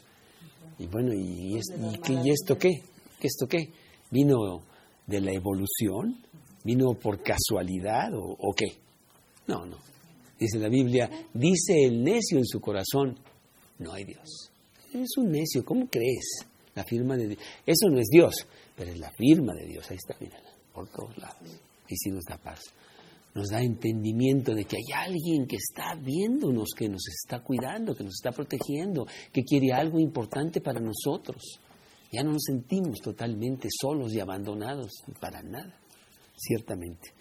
Y 0.78 0.86
bueno, 0.86 1.12
¿y, 1.12 1.58
qué, 2.04 2.12
¿y 2.12 2.30
esto 2.30 2.56
qué? 2.56 2.70
¿Qué 3.18 3.26
esto 3.26 3.48
qué? 3.48 3.68
¿Vino 4.12 4.62
de 5.08 5.20
la 5.20 5.32
evolución? 5.32 6.16
¿Vino 6.62 6.94
por 6.94 7.20
casualidad 7.20 8.14
o, 8.14 8.36
o 8.38 8.52
qué? 8.54 8.66
No, 9.48 9.66
no. 9.66 9.78
Dice 10.38 10.60
la 10.60 10.68
Biblia, 10.68 11.10
dice 11.34 11.84
el 11.84 12.04
necio 12.04 12.38
en 12.38 12.46
su 12.46 12.60
corazón, 12.60 13.18
no 13.80 13.92
hay 13.92 14.04
Dios. 14.04 14.52
Es 14.94 15.16
un 15.16 15.32
necio, 15.32 15.64
¿cómo 15.64 15.88
crees? 15.88 16.46
La 16.76 16.84
firma 16.84 17.16
de 17.16 17.26
Dios. 17.26 17.40
Eso 17.66 17.88
no 17.90 17.98
es 17.98 18.06
Dios, 18.06 18.34
pero 18.76 18.92
es 18.92 19.00
la 19.00 19.10
firma 19.10 19.52
de 19.54 19.66
Dios. 19.66 19.90
Ahí 19.90 19.96
está, 19.96 20.16
mírala, 20.20 20.48
por 20.72 20.88
todos 20.90 21.18
lados. 21.18 21.60
Y 21.88 21.96
sí 21.96 22.10
nos 22.10 22.22
da 22.22 22.38
paz. 22.38 22.60
Nos 23.34 23.48
da 23.48 23.62
entendimiento 23.62 24.54
de 24.54 24.64
que 24.64 24.76
hay 24.76 25.08
alguien 25.08 25.46
que 25.46 25.56
está 25.56 25.94
viéndonos, 25.94 26.70
que 26.76 26.88
nos 26.88 27.06
está 27.08 27.40
cuidando, 27.40 27.94
que 27.94 28.02
nos 28.02 28.14
está 28.14 28.32
protegiendo, 28.32 29.06
que 29.32 29.44
quiere 29.44 29.72
algo 29.72 30.00
importante 30.00 30.60
para 30.60 30.80
nosotros. 30.80 31.60
Ya 32.12 32.24
no 32.24 32.32
nos 32.32 32.42
sentimos 32.44 33.00
totalmente 33.00 33.68
solos 33.70 34.12
y 34.12 34.20
abandonados, 34.20 34.90
para 35.20 35.42
nada, 35.42 35.78
ciertamente. 36.36 37.14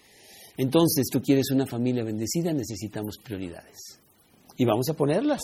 Entonces, 0.56 1.06
tú 1.10 1.20
quieres 1.22 1.50
una 1.52 1.64
familia 1.64 2.02
bendecida, 2.02 2.52
necesitamos 2.52 3.16
prioridades. 3.22 4.00
Y 4.56 4.64
vamos 4.64 4.88
a 4.90 4.94
ponerlas. 4.94 5.40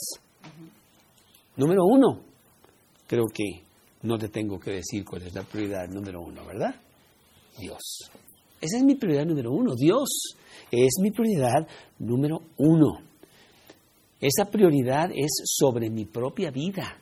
Número 1.57 1.85
uno, 1.85 2.23
creo 3.07 3.27
que 3.33 3.65
no 4.03 4.19
te 4.19 4.29
tengo 4.29 4.59
que 4.59 4.73
decir 4.73 5.05
cuál 5.05 5.23
es 5.23 5.35
la 5.35 5.43
prioridad 5.43 5.89
número 5.89 6.21
uno, 6.21 6.45
¿verdad? 6.45 6.75
Dios. 7.59 8.11
Esa 8.61 8.79
es 8.79 8.85
mi 8.85 8.95
prioridad 8.95 9.27
número 9.27 9.53
uno, 9.53 9.75
Dios. 9.75 10.37
Es 10.71 10.95
mi 11.01 11.11
prioridad 11.11 11.67
número 11.99 12.41
uno. 12.57 13.01
Esa 14.21 14.51
prioridad 14.51 15.11
es 15.15 15.31
sobre 15.45 15.91
mi 15.91 16.07
propia 16.07 16.51
vida, 16.51 16.97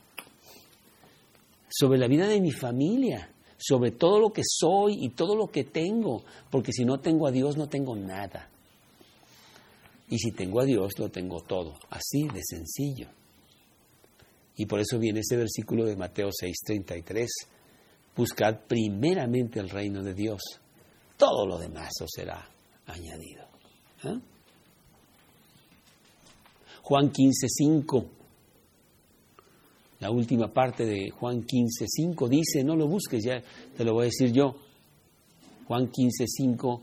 sobre 1.68 1.99
la 1.99 2.08
vida 2.08 2.26
de 2.26 2.40
mi 2.40 2.50
familia, 2.50 3.30
sobre 3.56 3.93
todo 3.93 4.19
lo 4.19 4.30
que 4.30 4.43
soy 4.45 5.04
y 5.04 5.10
todo 5.10 5.36
lo 5.36 5.47
que 5.47 5.64
tengo, 5.64 6.25
porque 6.50 6.73
si 6.73 6.84
no 6.84 6.99
tengo 6.99 7.28
a 7.28 7.30
Dios 7.30 7.56
no 7.56 7.69
tengo 7.69 7.95
nada. 7.95 8.50
Y 10.08 10.19
si 10.19 10.32
tengo 10.32 10.60
a 10.60 10.64
Dios 10.64 10.99
lo 10.99 11.08
tengo 11.08 11.40
todo, 11.40 11.75
así 11.88 12.26
de 12.28 12.43
sencillo. 12.43 13.08
Y 14.56 14.67
por 14.67 14.80
eso 14.80 14.99
viene 14.99 15.21
ese 15.21 15.36
versículo 15.36 15.84
de 15.84 15.97
Mateo 15.97 16.30
6:33, 16.30 17.28
buscad 18.17 18.60
primeramente 18.67 19.60
el 19.60 19.71
reino 19.71 20.02
de 20.02 20.14
Dios, 20.14 20.43
todo 21.16 21.46
lo 21.46 21.58
demás 21.58 21.92
os 22.00 22.10
será 22.14 22.48
añadido. 22.86 23.44
¿Eh? 24.04 24.18
Juan 26.82 27.10
15:5 27.12 28.06
la 30.04 30.10
última 30.10 30.52
parte 30.52 30.84
de 30.84 31.08
Juan 31.10 31.46
15.5 31.46 32.28
dice, 32.28 32.62
no 32.62 32.76
lo 32.76 32.86
busques, 32.86 33.24
ya 33.24 33.42
te 33.74 33.84
lo 33.84 33.94
voy 33.94 34.02
a 34.02 34.04
decir 34.06 34.32
yo. 34.32 34.54
Juan 35.66 35.90
15.5 35.90 36.82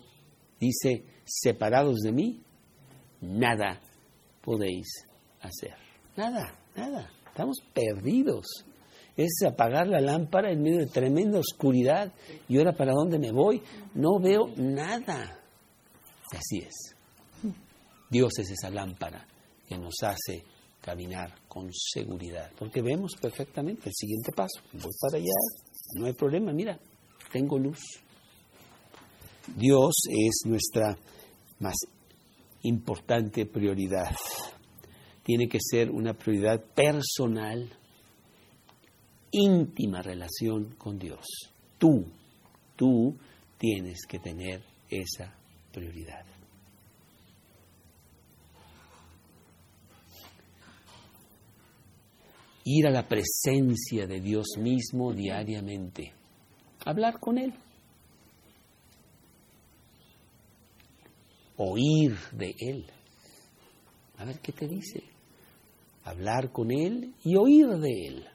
dice, 0.59 1.03
separados 1.23 1.99
de 1.99 2.11
mí, 2.11 2.41
nada 3.21 3.79
podéis 4.41 4.87
hacer. 5.39 5.75
Nada, 6.17 6.57
nada. 6.75 7.11
Estamos 7.27 7.57
perdidos. 7.71 8.47
Es 9.23 9.47
apagar 9.47 9.88
la 9.88 10.01
lámpara 10.01 10.51
en 10.51 10.62
medio 10.62 10.79
de 10.79 10.88
tremenda 10.88 11.39
oscuridad. 11.39 12.12
¿Y 12.47 12.57
ahora 12.57 12.73
para 12.73 12.93
dónde 12.93 13.19
me 13.19 13.31
voy? 13.31 13.62
No 13.93 14.19
veo 14.19 14.51
nada. 14.57 15.39
Así 16.31 16.60
es. 16.60 16.95
Dios 18.10 18.31
es 18.39 18.51
esa 18.51 18.69
lámpara 18.69 19.25
que 19.67 19.77
nos 19.77 19.95
hace 20.03 20.43
caminar 20.81 21.34
con 21.47 21.69
seguridad, 21.71 22.51
porque 22.57 22.81
vemos 22.81 23.15
perfectamente 23.21 23.88
el 23.88 23.93
siguiente 23.93 24.31
paso. 24.31 24.60
Voy 24.73 24.91
para 24.99 25.17
allá, 25.17 25.31
no 25.95 26.07
hay 26.07 26.13
problema, 26.13 26.51
mira, 26.51 26.77
tengo 27.31 27.60
luz. 27.60 27.79
Dios 29.55 29.93
es 30.10 30.41
nuestra 30.45 30.97
más 31.60 31.75
importante 32.63 33.45
prioridad. 33.45 34.12
Tiene 35.23 35.47
que 35.47 35.60
ser 35.62 35.91
una 35.91 36.13
prioridad 36.13 36.62
personal, 36.73 37.69
íntima 39.31 40.01
relación 40.01 40.75
con 40.77 40.99
Dios. 40.99 41.25
Tú, 41.77 42.05
tú 42.75 43.15
tienes 43.57 44.05
que 44.07 44.19
tener 44.19 44.61
esa 44.89 45.33
prioridad. 45.71 46.25
ir 52.63 52.87
a 52.87 52.91
la 52.91 53.07
presencia 53.07 54.07
de 54.07 54.21
Dios 54.21 54.57
mismo 54.57 55.13
diariamente, 55.13 56.13
hablar 56.85 57.19
con 57.19 57.37
Él, 57.37 57.53
oír 61.57 62.15
de 62.31 62.55
Él, 62.59 62.85
a 64.17 64.25
ver 64.25 64.39
qué 64.39 64.51
te 64.51 64.67
dice, 64.67 65.03
hablar 66.03 66.51
con 66.51 66.71
Él 66.71 67.13
y 67.23 67.35
oír 67.35 67.67
de 67.67 68.07
Él, 68.07 68.27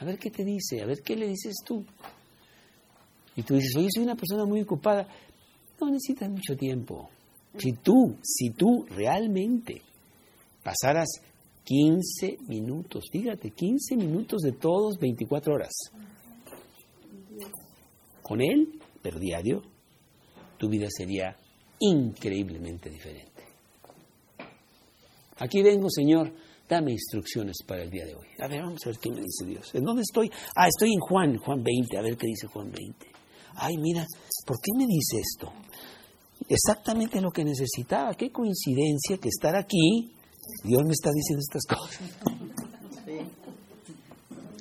a 0.00 0.04
ver 0.04 0.18
qué 0.18 0.30
te 0.30 0.44
dice, 0.44 0.80
a 0.80 0.86
ver 0.86 1.02
qué 1.02 1.14
le 1.14 1.28
dices 1.28 1.56
tú. 1.64 1.84
Y 3.36 3.42
tú 3.42 3.54
dices, 3.54 3.76
oye, 3.76 3.88
soy 3.94 4.04
una 4.04 4.16
persona 4.16 4.46
muy 4.46 4.62
ocupada, 4.62 5.06
no 5.78 5.90
necesitas 5.90 6.30
mucho 6.30 6.56
tiempo. 6.56 7.10
Si 7.58 7.72
tú, 7.72 8.16
si 8.22 8.50
tú 8.50 8.86
realmente 8.88 9.82
pasaras 10.62 11.08
15 11.64 12.38
minutos, 12.48 13.04
fíjate, 13.12 13.50
15 13.50 13.96
minutos 13.96 14.40
de 14.40 14.52
todos 14.52 14.98
24 14.98 15.54
horas. 15.54 15.72
Con 18.22 18.40
Él, 18.40 18.80
pero 19.02 19.18
diario, 19.18 19.62
tu 20.56 20.70
vida 20.70 20.86
sería 20.88 21.36
increíblemente 21.78 22.88
diferente. 22.88 23.42
Aquí 25.36 25.62
vengo, 25.62 25.88
Señor, 25.90 26.32
dame 26.70 26.92
instrucciones 26.92 27.56
para 27.66 27.82
el 27.82 27.90
día 27.90 28.06
de 28.06 28.14
hoy. 28.14 28.28
A 28.38 28.46
ver, 28.46 28.62
vamos 28.62 28.80
a 28.86 28.90
ver 28.90 28.98
qué 28.98 29.10
me 29.10 29.20
dice 29.20 29.44
Dios. 29.44 29.74
¿En 29.74 29.82
dónde 29.82 30.02
estoy? 30.02 30.30
Ah, 30.54 30.68
estoy 30.68 30.92
en 30.92 31.00
Juan, 31.00 31.36
Juan 31.38 31.62
20, 31.62 31.98
a 31.98 32.02
ver 32.02 32.16
qué 32.16 32.28
dice 32.28 32.46
Juan 32.46 32.70
20. 32.70 33.06
Ay, 33.56 33.76
mira, 33.78 34.06
¿por 34.46 34.56
qué 34.62 34.72
me 34.76 34.86
dice 34.86 35.18
esto? 35.18 35.52
Exactamente 36.48 37.20
lo 37.20 37.30
que 37.30 37.44
necesitaba. 37.44 38.14
Qué 38.14 38.30
coincidencia 38.30 39.18
que 39.18 39.28
estar 39.28 39.56
aquí 39.56 40.14
Dios 40.64 40.82
me 40.84 40.92
está 40.92 41.10
diciendo 41.10 41.42
estas 41.46 41.64
cosas. 41.66 42.00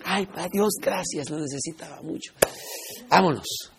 Ay, 0.06 0.26
para 0.26 0.48
Dios, 0.48 0.70
gracias, 0.82 1.30
lo 1.30 1.40
necesitaba 1.40 2.02
mucho. 2.02 2.34
Vámonos. 3.10 3.72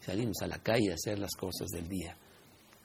Salimos 0.00 0.36
a 0.42 0.46
la 0.46 0.58
calle 0.58 0.90
a 0.90 0.94
hacer 0.94 1.18
las 1.18 1.34
cosas 1.34 1.68
del 1.68 1.88
día. 1.88 2.16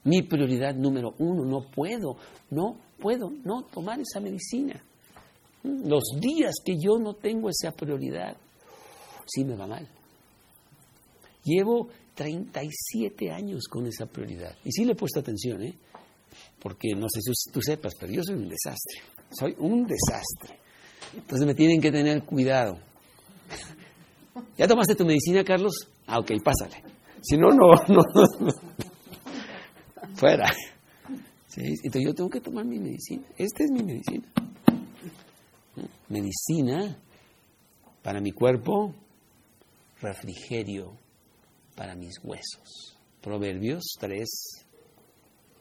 Mi 0.05 0.21
prioridad 0.23 0.73
número 0.75 1.13
uno, 1.19 1.43
no 1.43 1.69
puedo, 1.69 2.17
no 2.51 2.77
puedo 2.99 3.31
no 3.43 3.63
tomar 3.63 3.99
esa 3.99 4.19
medicina. 4.19 4.81
Los 5.63 6.03
días 6.19 6.55
que 6.63 6.77
yo 6.79 6.97
no 6.99 7.15
tengo 7.15 7.49
esa 7.49 7.71
prioridad, 7.71 8.37
sí 9.25 9.43
me 9.43 9.55
va 9.55 9.67
mal. 9.67 9.87
Llevo 11.43 11.89
37 12.15 13.31
años 13.31 13.67
con 13.67 13.85
esa 13.87 14.05
prioridad. 14.05 14.55
Y 14.63 14.71
sí 14.71 14.85
le 14.85 14.93
he 14.93 14.95
puesto 14.95 15.19
atención, 15.19 15.61
¿eh? 15.63 15.75
porque 16.59 16.95
no 16.95 17.07
sé 17.09 17.21
si 17.21 17.51
tú 17.51 17.61
sepas, 17.61 17.93
pero 17.99 18.11
yo 18.11 18.23
soy 18.23 18.35
un 18.35 18.49
desastre. 18.49 19.01
Soy 19.31 19.55
un 19.59 19.85
desastre. 19.85 20.59
Entonces 21.15 21.45
me 21.45 21.53
tienen 21.53 21.79
que 21.79 21.91
tener 21.91 22.23
cuidado. 22.23 22.77
¿Ya 24.57 24.67
tomaste 24.67 24.95
tu 24.95 25.05
medicina, 25.05 25.43
Carlos? 25.43 25.87
Ah, 26.07 26.19
ok, 26.19 26.31
pásale. 26.43 26.83
Si 27.21 27.37
no, 27.37 27.49
no, 27.49 27.71
no. 27.87 28.01
Fuera. 30.25 30.51
Entonces 31.55 32.03
yo 32.03 32.13
tengo 32.15 32.29
que 32.29 32.41
tomar 32.41 32.65
mi 32.65 32.79
medicina. 32.79 33.27
Esta 33.37 33.63
es 33.63 33.71
mi 33.71 33.83
medicina. 33.83 34.27
Medicina 36.09 36.97
para 38.01 38.19
mi 38.21 38.31
cuerpo, 38.31 38.93
refrigerio 40.01 40.93
para 41.75 41.95
mis 41.95 42.15
huesos. 42.23 42.97
Proverbios 43.21 43.83
3, 43.99 44.27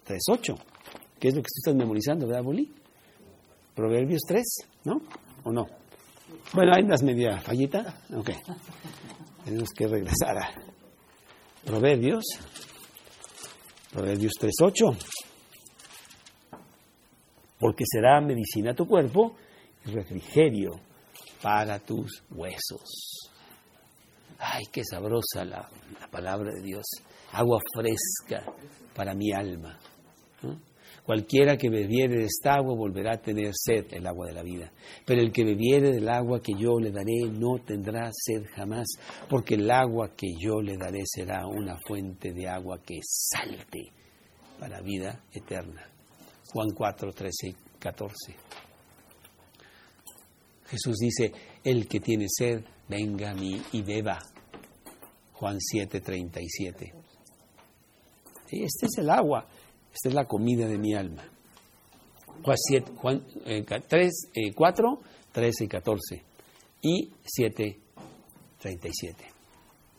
3, 0.04 0.22
8. 0.30 0.54
¿Qué 1.20 1.28
es 1.28 1.34
lo 1.34 1.42
que 1.42 1.48
tú 1.48 1.58
estás 1.58 1.74
memorizando, 1.74 2.26
verdad, 2.26 2.42
Boli? 2.42 2.72
Proverbios 3.74 4.22
3, 4.26 4.44
¿no? 4.84 5.00
¿O 5.44 5.52
no? 5.52 5.66
Bueno, 6.54 6.72
hay 6.74 6.84
unas 6.84 7.02
media 7.02 7.38
fallita. 7.38 8.02
Ok. 8.14 8.30
Tenemos 9.44 9.68
que 9.76 9.86
regresar 9.86 10.38
a 10.38 10.50
Proverbios. 11.64 12.24
Proverbios 13.94 14.32
3, 14.40 14.52
8. 14.60 14.84
Porque 17.60 17.84
será 17.86 18.20
medicina 18.20 18.72
a 18.72 18.74
tu 18.74 18.88
cuerpo 18.88 19.36
y 19.86 19.92
refrigerio 19.92 20.72
para 21.40 21.78
tus 21.78 22.24
huesos. 22.32 23.30
Ay, 24.40 24.64
qué 24.72 24.82
sabrosa 24.84 25.44
la, 25.44 25.70
la 26.00 26.08
palabra 26.10 26.50
de 26.52 26.60
Dios. 26.60 26.84
Agua 27.30 27.60
fresca 27.72 28.44
para 28.96 29.14
mi 29.14 29.32
alma. 29.32 29.78
Cualquiera 31.04 31.58
que 31.58 31.68
bebiere 31.68 32.16
de 32.16 32.24
esta 32.24 32.54
agua 32.54 32.74
volverá 32.74 33.14
a 33.14 33.20
tener 33.20 33.52
sed, 33.54 33.92
el 33.92 34.06
agua 34.06 34.26
de 34.28 34.32
la 34.32 34.42
vida. 34.42 34.72
Pero 35.04 35.20
el 35.20 35.32
que 35.32 35.44
bebiere 35.44 35.92
del 35.92 36.08
agua 36.08 36.40
que 36.40 36.54
yo 36.58 36.78
le 36.80 36.90
daré 36.90 37.28
no 37.30 37.58
tendrá 37.58 38.10
sed 38.10 38.44
jamás, 38.54 38.86
porque 39.28 39.56
el 39.56 39.70
agua 39.70 40.12
que 40.16 40.28
yo 40.40 40.62
le 40.62 40.78
daré 40.78 41.02
será 41.04 41.46
una 41.46 41.76
fuente 41.86 42.32
de 42.32 42.48
agua 42.48 42.80
que 42.82 43.00
salte 43.02 43.92
para 44.58 44.80
vida 44.80 45.20
eterna. 45.30 45.86
Juan 46.52 46.70
4, 46.70 47.12
13 47.12 47.48
y 47.48 47.54
14. 47.78 48.14
Jesús 50.66 50.96
dice, 50.96 51.32
el 51.62 51.86
que 51.86 52.00
tiene 52.00 52.26
sed, 52.28 52.64
venga 52.88 53.32
a 53.32 53.34
mí 53.34 53.60
y 53.72 53.82
beba. 53.82 54.18
Juan 55.34 55.58
7, 55.60 56.00
37. 56.00 56.94
Este 58.50 58.86
es 58.86 58.98
el 58.98 59.10
agua, 59.10 59.46
esta 59.94 60.08
es 60.08 60.14
la 60.14 60.24
comida 60.24 60.66
de 60.66 60.76
mi 60.76 60.92
alma. 60.92 61.22
Juan, 62.42 62.56
7, 62.58 62.92
Juan 62.96 63.24
eh, 63.46 63.64
3, 63.64 64.12
eh, 64.34 64.52
4, 64.52 65.00
13 65.32 65.64
y 65.64 65.68
14. 65.68 66.24
Y 66.82 67.10
7, 67.24 67.80
37. 68.58 69.24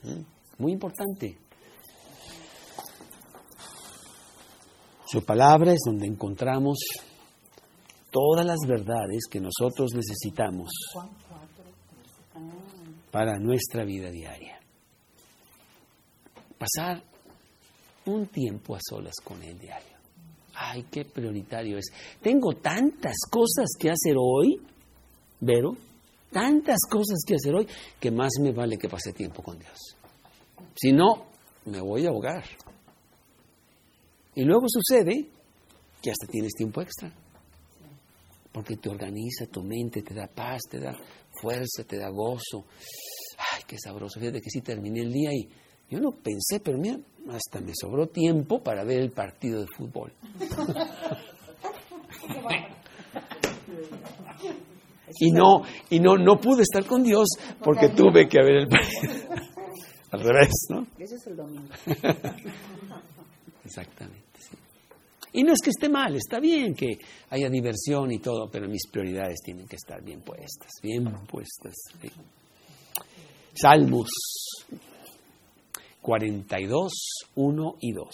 ¿Mm? 0.02 0.20
Muy 0.58 0.72
importante. 0.72 1.38
Su 5.06 5.24
palabra 5.24 5.72
es 5.72 5.80
donde 5.86 6.06
encontramos 6.06 6.76
todas 8.10 8.44
las 8.44 8.58
verdades 8.68 9.26
que 9.30 9.40
nosotros 9.40 9.92
necesitamos 9.94 10.68
para 13.10 13.38
nuestra 13.38 13.84
vida 13.84 14.10
diaria. 14.10 14.60
Pasar 16.58 17.02
un 18.06 18.26
tiempo 18.28 18.74
a 18.74 18.80
solas 18.80 19.14
con 19.22 19.42
Él 19.42 19.58
diario. 19.58 19.96
Ay, 20.54 20.86
qué 20.90 21.04
prioritario 21.04 21.78
es. 21.78 21.86
Tengo 22.22 22.54
tantas 22.54 23.16
cosas 23.30 23.68
que 23.78 23.90
hacer 23.90 24.14
hoy, 24.18 24.60
Vero, 25.38 25.76
tantas 26.30 26.78
cosas 26.90 27.18
que 27.26 27.34
hacer 27.34 27.54
hoy, 27.54 27.66
que 28.00 28.10
más 28.10 28.30
me 28.40 28.52
vale 28.52 28.78
que 28.78 28.88
pase 28.88 29.12
tiempo 29.12 29.42
con 29.42 29.58
Dios. 29.58 29.78
Si 30.74 30.92
no, 30.92 31.26
me 31.66 31.80
voy 31.80 32.06
a 32.06 32.08
ahogar. 32.08 32.44
Y 34.34 34.44
luego 34.44 34.66
sucede 34.68 35.28
que 36.02 36.10
hasta 36.10 36.26
tienes 36.30 36.52
tiempo 36.54 36.80
extra. 36.80 37.12
Porque 38.52 38.76
te 38.76 38.88
organiza 38.88 39.46
tu 39.46 39.62
mente, 39.62 40.02
te 40.02 40.14
da 40.14 40.26
paz, 40.26 40.62
te 40.70 40.80
da 40.80 40.96
fuerza, 41.40 41.84
te 41.86 41.98
da 41.98 42.08
gozo. 42.08 42.64
Ay, 43.52 43.62
qué 43.66 43.76
sabroso. 43.78 44.18
Fíjate 44.18 44.40
que 44.40 44.50
sí 44.50 44.62
terminé 44.62 45.00
el 45.00 45.12
día 45.12 45.30
y 45.32 45.48
yo 45.88 46.00
no 46.00 46.10
pensé, 46.10 46.60
pero 46.60 46.78
mira, 46.78 46.98
hasta 47.30 47.60
me 47.60 47.72
sobró 47.74 48.08
tiempo 48.08 48.62
para 48.62 48.84
ver 48.84 49.00
el 49.00 49.10
partido 49.10 49.60
de 49.60 49.66
fútbol. 49.76 50.12
y 55.20 55.30
no, 55.30 55.62
y 55.90 56.00
no, 56.00 56.16
no 56.16 56.40
pude 56.40 56.62
estar 56.62 56.84
con 56.84 57.02
Dios 57.02 57.28
porque 57.62 57.90
tuve 57.90 58.28
que 58.28 58.38
ver 58.42 58.56
el 58.56 58.68
partido. 58.68 59.26
Al 60.12 60.20
revés, 60.20 60.66
¿no? 60.70 60.86
Ese 60.98 61.16
es 61.16 61.26
el 61.26 61.36
domingo. 61.36 61.68
Exactamente. 63.64 64.22
Sí. 64.38 64.56
Y 65.32 65.42
no 65.42 65.52
es 65.52 65.60
que 65.60 65.70
esté 65.70 65.88
mal, 65.88 66.14
está 66.14 66.38
bien 66.38 66.74
que 66.74 66.98
haya 67.30 67.48
diversión 67.50 68.12
y 68.12 68.20
todo, 68.20 68.48
pero 68.50 68.68
mis 68.68 68.86
prioridades 68.88 69.40
tienen 69.44 69.66
que 69.66 69.76
estar 69.76 70.02
bien 70.02 70.20
puestas, 70.22 70.70
bien 70.82 71.04
puestas. 71.28 71.74
¿sí? 72.00 72.08
Salmos 73.52 74.08
42, 76.06 76.92
1 77.34 77.74
y 77.80 77.90
2. 77.90 78.08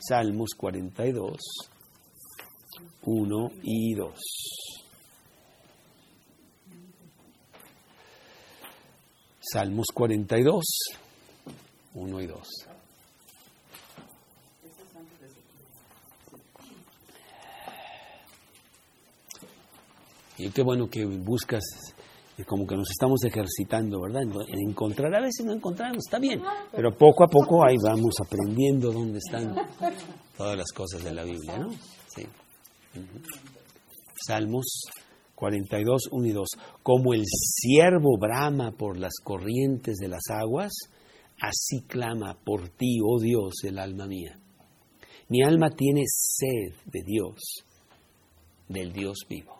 Salmos 0.00 0.48
42, 0.56 1.36
1 3.04 3.50
y 3.62 3.94
2. 3.94 4.14
Salmos 9.40 9.86
42, 9.94 10.64
1 11.94 12.20
y 12.20 12.26
2. 12.26 12.48
Y 20.38 20.50
qué 20.50 20.62
bueno 20.62 20.90
que 20.90 21.04
buscas, 21.04 21.62
como 22.44 22.66
que 22.66 22.76
nos 22.76 22.90
estamos 22.90 23.24
ejercitando, 23.24 24.00
¿verdad? 24.00 24.22
En, 24.22 24.30
en 24.30 24.70
encontrar, 24.70 25.14
a 25.14 25.20
veces 25.20 25.44
no 25.44 25.52
encontramos, 25.52 25.98
está 26.06 26.18
bien, 26.18 26.40
pero 26.72 26.96
poco 26.96 27.24
a 27.24 27.28
poco 27.28 27.64
ahí 27.66 27.76
vamos 27.82 28.14
aprendiendo 28.24 28.92
dónde 28.92 29.18
están 29.18 29.54
todas 30.36 30.56
las 30.56 30.70
cosas 30.72 31.02
de 31.02 31.12
la 31.12 31.24
Biblia, 31.24 31.58
¿no? 31.58 31.70
Sí. 32.06 32.26
Salmos 34.26 34.82
42, 35.38 36.08
1 36.10 36.26
y 36.26 36.32
2. 36.32 36.48
Como 36.82 37.14
el 37.14 37.22
siervo 37.24 38.18
brama 38.18 38.72
por 38.72 38.98
las 38.98 39.14
corrientes 39.22 39.96
de 39.96 40.08
las 40.08 40.22
aguas, 40.30 40.72
así 41.40 41.82
clama 41.86 42.36
por 42.44 42.68
ti, 42.70 42.98
oh 43.04 43.20
Dios, 43.20 43.54
el 43.62 43.78
alma 43.78 44.06
mía. 44.06 44.38
Mi 45.28 45.42
alma 45.42 45.70
tiene 45.70 46.02
sed 46.06 46.74
de 46.86 47.02
Dios, 47.04 47.64
del 48.68 48.92
Dios 48.92 49.18
vivo. 49.28 49.57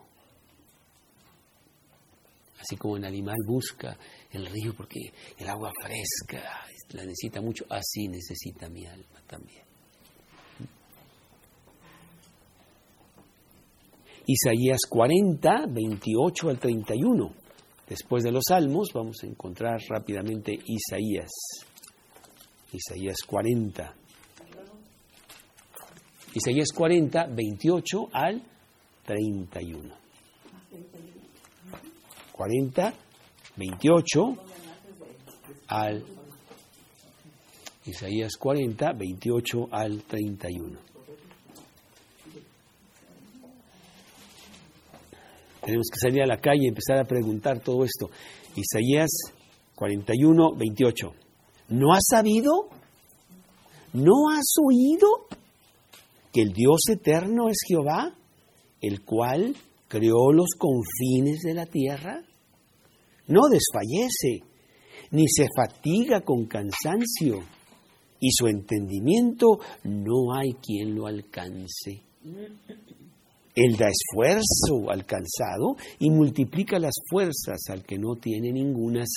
Así 2.61 2.77
como 2.77 2.97
el 2.97 3.05
animal 3.05 3.37
busca 3.47 3.97
el 4.33 4.47
río 4.47 4.75
porque 4.77 5.01
el 5.39 5.49
agua 5.49 5.73
fresca 5.81 6.43
la 6.91 7.03
necesita 7.03 7.41
mucho, 7.41 7.65
así 7.69 8.09
necesita 8.09 8.69
mi 8.69 8.87
alma 8.87 9.23
también. 9.27 9.63
Isaías 14.27 14.81
40, 14.89 15.67
28 15.69 16.49
al 16.51 16.59
31. 16.59 17.33
Después 17.89 18.23
de 18.23 18.31
los 18.31 18.45
salmos 18.47 18.89
vamos 18.93 19.17
a 19.23 19.27
encontrar 19.27 19.81
rápidamente 19.89 20.53
Isaías. 20.53 21.31
Isaías 22.73 23.17
40. 23.27 23.95
Isaías 26.35 26.69
40, 26.75 27.27
28 27.27 28.09
al 28.13 28.43
31. 29.07 29.95
40, 32.39 32.95
28 33.57 34.37
al 35.67 36.05
Isaías 37.85 38.37
40, 38.39 38.93
28 38.93 39.69
al 39.73 40.05
31. 40.05 40.79
Tenemos 45.65 45.89
que 45.93 45.99
salir 45.99 46.23
a 46.23 46.27
la 46.27 46.39
calle 46.39 46.61
y 46.63 46.69
empezar 46.69 46.99
a 46.99 47.05
preguntar 47.05 47.59
todo 47.59 47.85
esto. 47.85 48.09
Isaías 48.55 49.11
41, 49.75 50.55
28. 50.55 51.13
¿No 51.71 51.93
has 51.93 52.05
sabido? 52.09 52.69
¿No 53.95 54.31
has 54.31 54.55
oído 54.65 55.27
que 56.33 56.43
el 56.43 56.53
Dios 56.53 56.83
eterno 56.89 57.49
es 57.49 57.59
Jehová, 57.67 58.15
el 58.81 59.05
cual 59.05 59.57
creó 59.89 60.33
los 60.33 60.51
confines 60.57 61.41
de 61.41 61.55
la 61.55 61.67
tierra? 61.67 62.23
No 63.27 63.43
desfallece, 63.49 64.45
ni 65.11 65.27
se 65.29 65.47
fatiga 65.55 66.21
con 66.21 66.47
cansancio, 66.47 67.41
y 68.21 68.31
su 68.33 68.47
entendimiento 68.47 69.59
no 69.85 70.35
hay 70.35 70.53
quien 70.55 70.95
lo 70.95 71.07
alcance. 71.07 72.03
Él 73.55 73.77
da 73.77 73.87
esfuerzo 73.89 74.91
al 74.91 75.05
cansado 75.05 75.77
y 75.99 76.11
multiplica 76.11 76.79
las 76.79 76.95
fuerzas 77.11 77.59
al 77.71 77.85
que 77.85 77.99
no 77.99 78.15
tiene 78.15 78.53
ningunas. 78.53 79.09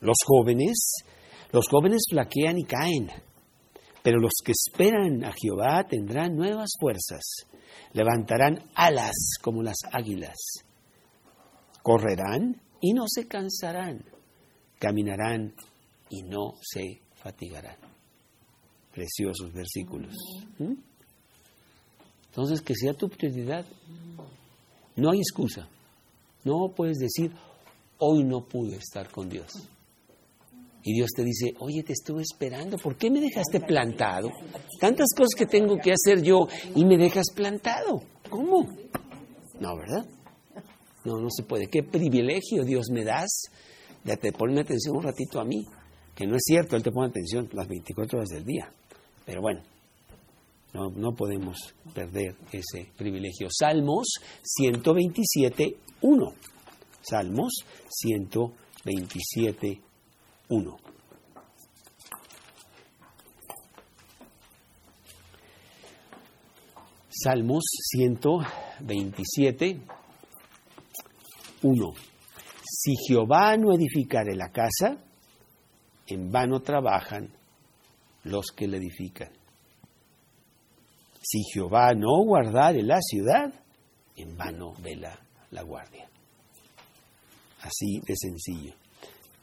Los 0.00 0.16
jóvenes, 0.26 1.04
los 1.52 1.68
jóvenes 1.68 2.02
flaquean 2.10 2.58
y 2.58 2.64
caen, 2.64 3.08
pero 4.02 4.18
los 4.18 4.32
que 4.44 4.52
esperan 4.52 5.24
a 5.24 5.32
Jehová 5.32 5.86
tendrán 5.88 6.36
nuevas 6.36 6.70
fuerzas, 6.78 7.22
levantarán 7.92 8.58
alas 8.74 9.14
como 9.40 9.62
las 9.62 9.76
águilas, 9.92 10.36
correrán 11.82 12.60
y 12.80 12.92
no 12.92 13.04
se 13.06 13.28
cansarán, 13.28 14.04
caminarán 14.78 15.54
y 16.10 16.22
no 16.22 16.54
se 16.60 17.00
fatigarán. 17.14 17.76
Preciosos 18.92 19.52
versículos. 19.52 20.14
¿Mm? 20.58 20.74
Entonces, 22.26 22.60
que 22.62 22.74
sea 22.74 22.94
tu 22.94 23.08
prioridad. 23.08 23.64
No 24.96 25.10
hay 25.10 25.18
excusa. 25.18 25.68
No 26.44 26.72
puedes 26.74 26.98
decir, 26.98 27.32
hoy 27.98 28.24
no 28.24 28.40
pude 28.42 28.76
estar 28.76 29.10
con 29.10 29.28
Dios. 29.28 29.52
Y 30.84 30.94
Dios 30.94 31.10
te 31.14 31.22
dice, 31.22 31.54
oye, 31.60 31.82
te 31.84 31.92
estuve 31.92 32.22
esperando, 32.22 32.76
¿por 32.76 32.96
qué 32.96 33.10
me 33.10 33.20
dejaste 33.20 33.60
plantado? 33.60 34.30
Tantas 34.80 35.08
cosas 35.16 35.34
que 35.36 35.46
tengo 35.46 35.76
que 35.76 35.92
hacer 35.92 36.22
yo 36.22 36.48
y 36.74 36.84
me 36.84 36.98
dejas 36.98 37.26
plantado. 37.34 38.02
¿Cómo? 38.28 38.66
No, 39.60 39.76
¿verdad? 39.76 40.04
No, 41.04 41.20
no 41.20 41.28
se 41.30 41.44
puede. 41.44 41.68
¿Qué 41.68 41.84
privilegio 41.84 42.64
Dios 42.64 42.86
me 42.90 43.04
das 43.04 43.42
de 44.02 44.16
te 44.16 44.32
ponerme 44.32 44.62
atención 44.62 44.96
un 44.96 45.04
ratito 45.04 45.40
a 45.40 45.44
mí? 45.44 45.64
Que 46.16 46.26
no 46.26 46.34
es 46.34 46.42
cierto, 46.44 46.74
Él 46.74 46.82
te 46.82 46.90
pone 46.90 47.08
atención 47.08 47.48
las 47.52 47.68
24 47.68 48.18
horas 48.18 48.30
del 48.30 48.44
día. 48.44 48.72
Pero 49.24 49.40
bueno, 49.40 49.62
no, 50.72 50.90
no 50.90 51.14
podemos 51.14 51.74
perder 51.94 52.34
ese 52.50 52.88
privilegio. 52.96 53.46
Salmos 53.56 54.14
127, 54.42 55.76
1. 56.00 56.34
Salmos 57.02 57.52
127, 57.88 59.68
1. 59.68 59.91
Salmos 67.08 67.62
127, 67.90 69.80
1. 71.62 71.92
Si 72.64 72.94
Jehová 73.06 73.56
no 73.56 73.72
edificare 73.72 74.34
la 74.34 74.50
casa, 74.50 74.98
en 76.06 76.30
vano 76.30 76.60
trabajan 76.60 77.32
los 78.24 78.46
que 78.54 78.66
la 78.66 78.76
edifican. 78.76 79.30
Si 81.22 81.42
Jehová 81.54 81.94
no 81.94 82.24
guardare 82.24 82.82
la 82.82 83.00
ciudad, 83.00 83.54
en 84.16 84.36
vano 84.36 84.74
vela 84.82 85.18
la 85.50 85.62
guardia. 85.62 86.10
Así 87.60 88.00
de 88.04 88.16
sencillo. 88.16 88.81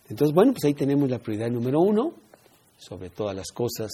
Entonces, 0.10 0.34
bueno, 0.34 0.54
pues 0.54 0.65
ahí 0.65 0.74
tenemos 0.74 1.10
la 1.10 1.19
prioridad 1.19 1.50
número 1.50 1.80
uno. 1.80 2.13
Sobre 2.78 3.10
todas 3.10 3.36
las 3.36 3.52
cosas, 3.52 3.91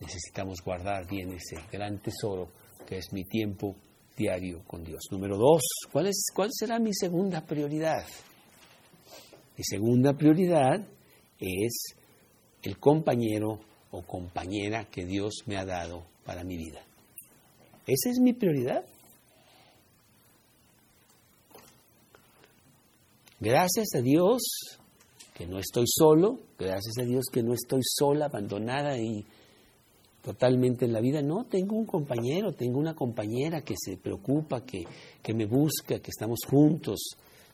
necesitamos 0.00 0.62
guardar 0.64 1.06
bien 1.08 1.32
ese 1.32 1.56
gran 1.70 1.98
tesoro 1.98 2.48
que 2.86 2.98
es 2.98 3.12
mi 3.12 3.24
tiempo 3.24 3.74
diario 4.16 4.62
con 4.66 4.84
Dios. 4.84 5.00
Número 5.10 5.36
dos, 5.36 5.62
¿cuál, 5.92 6.06
es, 6.06 6.26
cuál 6.34 6.50
será 6.52 6.78
mi 6.78 6.94
segunda 6.94 7.44
prioridad? 7.44 8.04
Mi 9.56 9.64
segunda 9.64 10.12
prioridad 10.12 10.86
es 11.40 11.94
el 12.62 12.78
compañero 12.78 13.60
o 13.90 14.02
compañera 14.02 14.84
que 14.84 15.04
Dios 15.04 15.42
me 15.46 15.56
ha 15.56 15.64
dado 15.64 16.04
para 16.24 16.44
mi 16.44 16.56
vida. 16.56 16.80
Esa 17.86 18.10
es 18.10 18.20
mi 18.20 18.32
prioridad. 18.32 18.84
Gracias 23.40 23.94
a 23.94 24.00
Dios 24.00 24.42
que 25.32 25.46
no 25.46 25.60
estoy 25.60 25.84
solo, 25.86 26.40
gracias 26.58 26.98
a 27.00 27.04
Dios 27.04 27.26
que 27.32 27.44
no 27.44 27.54
estoy 27.54 27.82
sola, 27.84 28.26
abandonada 28.26 28.98
y 28.98 29.24
totalmente 30.22 30.86
en 30.86 30.92
la 30.92 31.00
vida. 31.00 31.22
No, 31.22 31.44
tengo 31.44 31.76
un 31.76 31.86
compañero, 31.86 32.52
tengo 32.52 32.80
una 32.80 32.94
compañera 32.94 33.60
que 33.60 33.74
se 33.78 33.96
preocupa, 33.96 34.64
que, 34.64 34.82
que 35.22 35.34
me 35.34 35.46
busca, 35.46 36.00
que 36.00 36.10
estamos 36.10 36.40
juntos, 36.50 36.98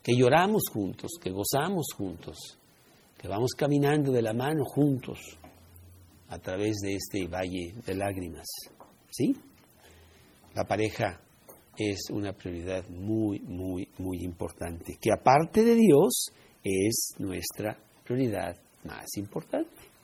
que 0.03 0.16
lloramos 0.16 0.62
juntos, 0.73 1.12
que 1.20 1.31
gozamos 1.31 1.88
juntos, 1.94 2.38
que 3.18 3.29
vamos 3.29 3.51
caminando 3.53 4.11
de 4.11 4.23
la 4.23 4.33
mano 4.33 4.64
juntos 4.64 5.18
a 6.29 6.38
través 6.38 6.77
de 6.83 6.94
este 6.94 7.27
valle 7.27 7.75
de 7.85 7.94
lágrimas. 7.94 8.47
¿Sí? 9.11 9.37
La 10.55 10.64
pareja 10.64 11.20
es 11.76 12.10
una 12.10 12.32
prioridad 12.32 12.88
muy, 12.88 13.40
muy, 13.40 13.88
muy 13.98 14.18
importante, 14.22 14.96
que 15.00 15.10
aparte 15.12 15.64
de 15.64 15.74
Dios 15.74 16.26
es 16.62 17.14
nuestra 17.18 17.76
prioridad 18.04 18.56
más 18.84 19.16
importante. 19.16 19.94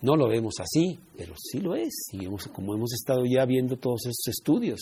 No 0.00 0.14
lo 0.14 0.28
vemos 0.28 0.54
así, 0.60 0.98
pero 1.16 1.34
sí 1.36 1.60
lo 1.60 1.74
es, 1.74 1.92
y 2.12 2.26
como 2.52 2.74
hemos 2.74 2.92
estado 2.92 3.24
ya 3.24 3.44
viendo 3.44 3.76
todos 3.76 4.06
estos 4.06 4.28
estudios. 4.28 4.78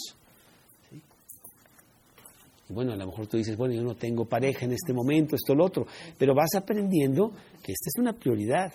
Bueno, 2.68 2.92
a 2.92 2.96
lo 2.96 3.06
mejor 3.06 3.26
tú 3.26 3.36
dices, 3.36 3.56
bueno, 3.56 3.74
yo 3.74 3.82
no 3.82 3.94
tengo 3.94 4.24
pareja 4.24 4.64
en 4.64 4.72
este 4.72 4.92
momento, 4.92 5.36
esto, 5.36 5.54
lo 5.54 5.64
otro, 5.64 5.86
pero 6.18 6.34
vas 6.34 6.54
aprendiendo 6.56 7.30
que 7.62 7.72
esta 7.72 7.88
es 7.88 7.98
una 7.98 8.12
prioridad. 8.12 8.72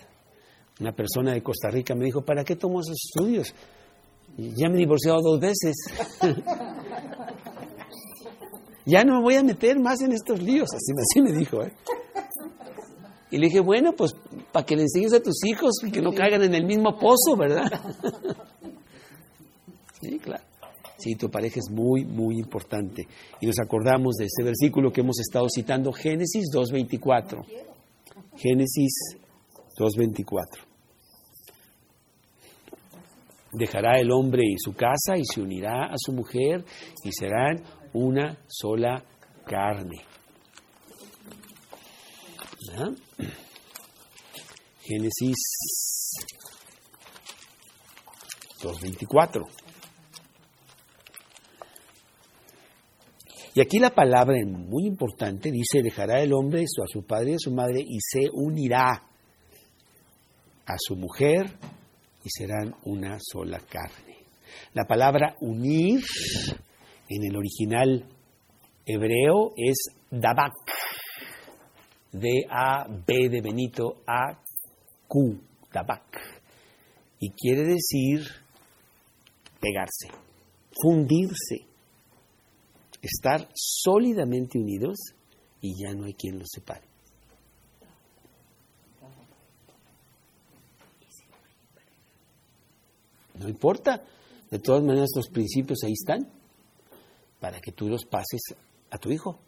Una 0.80 0.92
persona 0.92 1.32
de 1.32 1.42
Costa 1.42 1.68
Rica 1.68 1.94
me 1.94 2.06
dijo, 2.06 2.22
¿para 2.22 2.42
qué 2.42 2.56
tomo 2.56 2.80
esos 2.80 2.96
estudios? 2.96 3.54
Ya 4.36 4.68
me 4.68 4.76
he 4.76 4.78
divorciado 4.78 5.20
dos 5.20 5.40
veces. 5.40 5.74
ya 8.86 9.04
no 9.04 9.16
me 9.16 9.22
voy 9.22 9.34
a 9.34 9.42
meter 9.42 9.78
más 9.78 10.00
en 10.00 10.12
estos 10.12 10.42
líos, 10.42 10.68
así, 10.72 11.20
me 11.20 11.32
dijo. 11.32 11.62
¿eh? 11.62 11.72
Y 13.30 13.38
le 13.38 13.46
dije, 13.46 13.60
bueno, 13.60 13.92
pues 13.92 14.14
para 14.52 14.64
que 14.66 14.76
le 14.76 14.82
enseñes 14.82 15.12
a 15.12 15.20
tus 15.20 15.44
hijos 15.44 15.72
que 15.92 16.00
no 16.00 16.12
caigan 16.12 16.42
en 16.42 16.54
el 16.54 16.64
mismo 16.64 16.98
pozo, 16.98 17.36
¿verdad? 17.36 17.70
sí, 20.00 20.18
claro. 20.18 20.44
Sí, 20.98 21.16
tu 21.16 21.28
pareja 21.30 21.58
es 21.58 21.70
muy, 21.70 22.04
muy 22.04 22.38
importante. 22.38 23.08
Y 23.40 23.46
nos 23.46 23.58
acordamos 23.58 24.14
de 24.16 24.26
ese 24.26 24.44
versículo 24.44 24.92
que 24.92 25.00
hemos 25.00 25.18
estado 25.18 25.46
citando, 25.52 25.92
Génesis 25.92 26.44
2.24. 26.54 27.44
Génesis 28.36 29.16
2.24. 29.78 30.71
Dejará 33.52 34.00
el 34.00 34.10
hombre 34.10 34.42
y 34.46 34.56
su 34.58 34.74
casa 34.74 35.16
y 35.16 35.24
se 35.24 35.40
unirá 35.40 35.86
a 35.86 35.94
su 35.96 36.12
mujer 36.12 36.64
y 37.04 37.12
serán 37.12 37.62
una 37.92 38.38
sola 38.48 39.04
carne. 39.44 40.00
¿Ah? 42.74 42.90
Génesis 44.80 45.36
2.24. 48.62 49.46
Y 53.54 53.60
aquí 53.60 53.78
la 53.78 53.90
palabra 53.90 54.36
muy 54.46 54.86
importante 54.86 55.50
dice, 55.50 55.82
dejará 55.82 56.22
el 56.22 56.32
hombre 56.32 56.62
a 56.62 56.86
su 56.86 57.02
padre 57.04 57.32
y 57.32 57.34
a 57.34 57.38
su 57.38 57.52
madre 57.52 57.80
y 57.86 57.98
se 58.00 58.30
unirá 58.32 59.02
a 60.64 60.74
su 60.78 60.96
mujer 60.96 61.50
y 62.24 62.30
serán 62.30 62.74
una 62.84 63.18
sola 63.20 63.60
carne. 63.60 64.18
La 64.74 64.84
palabra 64.84 65.36
unir 65.40 66.02
en 67.08 67.24
el 67.24 67.36
original 67.36 68.08
hebreo 68.86 69.52
es 69.56 69.76
dabak, 70.10 70.52
D-A-B 72.12 73.28
de 73.28 73.40
Benito, 73.40 74.02
A-Q, 74.06 75.40
dabak, 75.72 76.18
y 77.18 77.30
quiere 77.30 77.62
decir 77.62 78.26
pegarse, 79.60 80.08
fundirse 80.82 81.66
estar 83.00 83.48
sólidamente 83.54 84.58
unidos 84.58 84.98
y 85.60 85.82
ya 85.82 85.94
no 85.94 86.04
hay 86.04 86.14
quien 86.14 86.38
los 86.38 86.48
separe. 86.50 86.91
No 93.38 93.48
importa, 93.48 94.04
de 94.50 94.58
todas 94.58 94.82
maneras 94.82 95.10
los 95.16 95.28
principios 95.28 95.78
ahí 95.84 95.92
están 95.92 96.28
para 97.40 97.60
que 97.60 97.72
tú 97.72 97.88
los 97.88 98.04
pases 98.04 98.40
a 98.90 98.98
tu 98.98 99.10
hijo. 99.10 99.38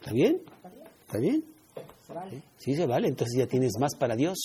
¿Está 0.00 0.12
bien? 0.12 0.42
¿Está 1.06 1.18
bien? 1.18 1.44
Sí, 2.58 2.74
se 2.74 2.86
vale, 2.86 3.08
entonces 3.08 3.38
ya 3.38 3.46
tienes 3.46 3.72
más 3.78 3.94
para 3.94 4.16
Dios. 4.16 4.38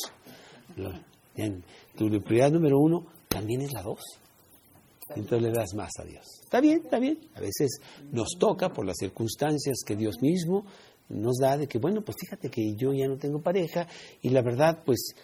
Tu 1.96 2.22
prioridad 2.22 2.52
número 2.52 2.78
uno 2.80 3.08
también 3.28 3.62
es 3.62 3.74
la 3.74 3.82
dos. 3.82 4.02
Entonces 5.10 5.42
le 5.42 5.52
das 5.52 5.74
más 5.76 5.92
a 6.00 6.04
Dios. 6.04 6.26
Está 6.44 6.60
bien, 6.62 6.82
está 6.84 7.00
bien. 7.00 7.20
A 7.36 7.40
veces 7.40 7.80
nos 8.12 8.30
toca 8.40 8.70
por 8.70 8.86
las 8.86 8.98
circunstancias 8.98 9.78
que 9.86 9.96
Dios 9.96 10.22
mismo 10.22 10.66
nos 11.10 11.38
da 11.40 11.58
de 11.58 11.68
que, 11.68 11.78
bueno, 11.78 12.02
pues 12.02 12.18
fíjate 12.20 12.50
que 12.50 12.76
yo 12.76 12.92
ya 12.94 13.08
no 13.08 13.18
tengo 13.18 13.42
pareja 13.42 13.88
y 14.22 14.30
la 14.30 14.42
verdad, 14.42 14.84
pues 14.84 15.16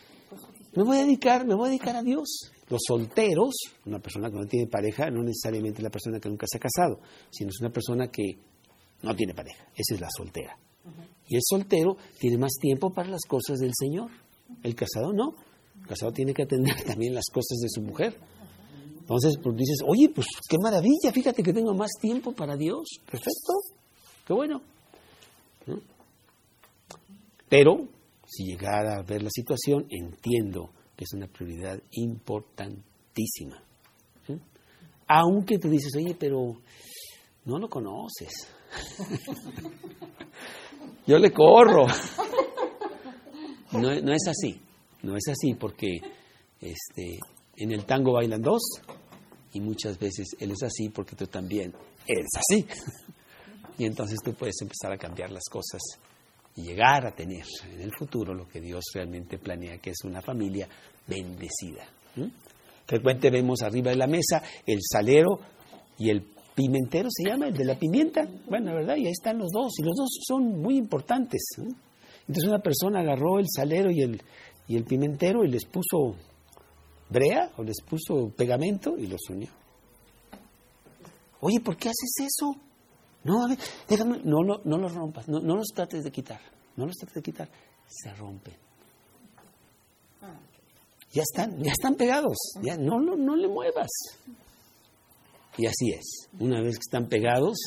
me 0.73 0.83
voy 0.83 0.97
a 0.97 1.03
dedicar, 1.03 1.45
me 1.45 1.55
voy 1.55 1.67
a 1.67 1.69
dedicar 1.69 1.95
a 1.95 2.03
Dios. 2.03 2.51
Los 2.69 2.81
solteros, 2.87 3.53
una 3.85 3.99
persona 3.99 4.29
que 4.29 4.37
no 4.37 4.45
tiene 4.45 4.67
pareja, 4.67 5.09
no 5.09 5.21
necesariamente 5.21 5.81
la 5.81 5.89
persona 5.89 6.19
que 6.19 6.29
nunca 6.29 6.45
se 6.49 6.57
ha 6.57 6.59
casado, 6.59 7.01
sino 7.29 7.49
es 7.49 7.59
una 7.59 7.69
persona 7.69 8.07
que 8.07 8.37
no 9.01 9.15
tiene 9.15 9.33
pareja. 9.33 9.65
Esa 9.75 9.95
es 9.95 10.01
la 10.01 10.09
soltera. 10.09 10.57
Y 11.27 11.35
el 11.35 11.41
soltero 11.43 11.97
tiene 12.19 12.37
más 12.37 12.53
tiempo 12.59 12.91
para 12.91 13.09
las 13.09 13.21
cosas 13.27 13.59
del 13.59 13.71
Señor. 13.77 14.09
El 14.63 14.75
casado 14.75 15.13
no. 15.13 15.35
El 15.79 15.87
casado 15.87 16.11
tiene 16.11 16.33
que 16.33 16.43
atender 16.43 16.75
también 16.85 17.13
las 17.13 17.25
cosas 17.31 17.57
de 17.61 17.69
su 17.69 17.81
mujer. 17.81 18.15
Entonces, 18.99 19.37
pues 19.43 19.57
dices, 19.57 19.79
oye, 19.85 20.09
pues 20.09 20.27
qué 20.47 20.57
maravilla, 20.61 21.11
fíjate 21.11 21.43
que 21.43 21.51
tengo 21.51 21.73
más 21.73 21.91
tiempo 21.99 22.31
para 22.31 22.55
Dios. 22.55 22.87
Perfecto, 23.05 23.53
qué 24.25 24.33
bueno. 24.33 24.61
Pero, 27.49 27.87
si 28.31 28.45
llegara 28.45 28.95
a 28.95 29.01
ver 29.01 29.23
la 29.23 29.29
situación, 29.29 29.85
entiendo 29.89 30.71
que 30.95 31.03
es 31.03 31.13
una 31.13 31.27
prioridad 31.27 31.77
importantísima. 31.91 33.61
Aunque 35.05 35.57
te 35.57 35.67
dices, 35.67 35.91
oye, 35.97 36.15
pero 36.17 36.61
no 37.43 37.59
lo 37.59 37.67
conoces. 37.67 38.31
Yo 41.07 41.17
le 41.17 41.33
corro. 41.33 41.87
No, 43.73 44.01
no, 44.01 44.13
es 44.13 44.27
así, 44.29 44.61
no 45.03 45.17
es 45.17 45.27
así 45.27 45.53
porque 45.55 45.97
este, 46.61 47.19
en 47.57 47.73
el 47.73 47.85
tango 47.85 48.13
bailan 48.13 48.41
dos 48.41 48.61
y 49.51 49.59
muchas 49.59 49.99
veces 49.99 50.37
él 50.39 50.51
es 50.51 50.63
así 50.63 50.87
porque 50.87 51.17
tú 51.17 51.27
también 51.27 51.73
eres 52.07 52.29
así. 52.37 52.65
Y 53.77 53.85
entonces 53.85 54.19
tú 54.23 54.33
puedes 54.33 54.61
empezar 54.61 54.91
a 54.91 54.97
cambiar 54.97 55.31
las 55.31 55.45
cosas 55.49 55.81
y 56.55 56.63
llegar 56.63 57.05
a 57.05 57.11
tener 57.11 57.45
en 57.71 57.81
el 57.81 57.91
futuro 57.97 58.33
lo 58.33 58.47
que 58.47 58.59
Dios 58.59 58.83
realmente 58.93 59.37
planea, 59.37 59.77
que 59.77 59.91
es 59.91 60.03
una 60.03 60.21
familia 60.21 60.67
bendecida. 61.07 61.87
Frecuente 62.85 63.29
vemos 63.29 63.61
arriba 63.61 63.91
de 63.91 63.97
la 63.97 64.07
mesa 64.07 64.43
el 64.65 64.79
salero 64.81 65.39
y 65.97 66.09
el 66.09 66.25
pimentero, 66.55 67.07
se 67.11 67.29
llama, 67.29 67.47
el 67.47 67.53
de 67.53 67.65
la 67.65 67.77
pimienta. 67.77 68.27
Bueno, 68.47 68.73
¿verdad? 68.73 68.95
Y 68.97 69.05
ahí 69.05 69.11
están 69.11 69.37
los 69.37 69.49
dos, 69.51 69.71
y 69.79 69.83
los 69.83 69.95
dos 69.95 70.09
son 70.27 70.61
muy 70.61 70.77
importantes. 70.77 71.41
Entonces 71.57 72.49
una 72.49 72.59
persona 72.59 72.99
agarró 72.99 73.39
el 73.39 73.47
salero 73.49 73.89
y 73.91 74.01
el, 74.01 74.21
y 74.67 74.75
el 74.75 74.83
pimentero 74.83 75.43
y 75.43 75.49
les 75.49 75.65
puso 75.65 76.15
brea 77.09 77.51
o 77.57 77.63
les 77.63 77.81
puso 77.81 78.29
pegamento 78.35 78.97
y 78.97 79.07
los 79.07 79.21
unió. 79.29 79.49
Oye, 81.41 81.59
¿por 81.59 81.75
qué 81.75 81.89
haces 81.89 82.13
eso? 82.19 82.55
No, 83.23 83.47
déjame, 83.87 84.19
no, 84.23 84.43
no, 84.43 84.61
no 84.63 84.77
los 84.77 84.93
rompas, 84.93 85.27
no, 85.27 85.39
no, 85.39 85.55
los 85.55 85.67
trates 85.67 86.03
de 86.03 86.11
quitar, 86.11 86.41
no 86.75 86.85
los 86.87 86.95
trates 86.95 87.15
de 87.15 87.21
quitar, 87.21 87.49
se 87.87 88.13
rompen. 88.15 88.55
Ya 91.13 91.23
están, 91.23 91.61
ya 91.61 91.71
están 91.71 91.95
pegados, 91.95 92.37
ya 92.61 92.77
no, 92.77 92.99
no, 92.99 93.15
no 93.15 93.35
le 93.35 93.47
muevas. 93.47 93.89
Y 95.57 95.67
así 95.67 95.91
es, 95.91 96.29
una 96.39 96.61
vez 96.61 96.77
que 96.77 96.83
están 96.87 97.07
pegados, 97.09 97.57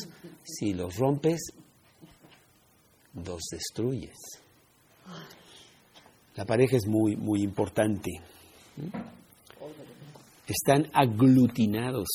si 0.43 0.73
los 0.73 0.97
rompes, 0.97 1.39
los 3.13 3.41
destruyes. 3.51 4.17
La 6.35 6.43
pareja 6.43 6.75
es 6.75 6.87
muy, 6.87 7.15
muy 7.15 7.43
importante. 7.43 8.11
Están 10.47 10.89
aglutinados 10.93 12.07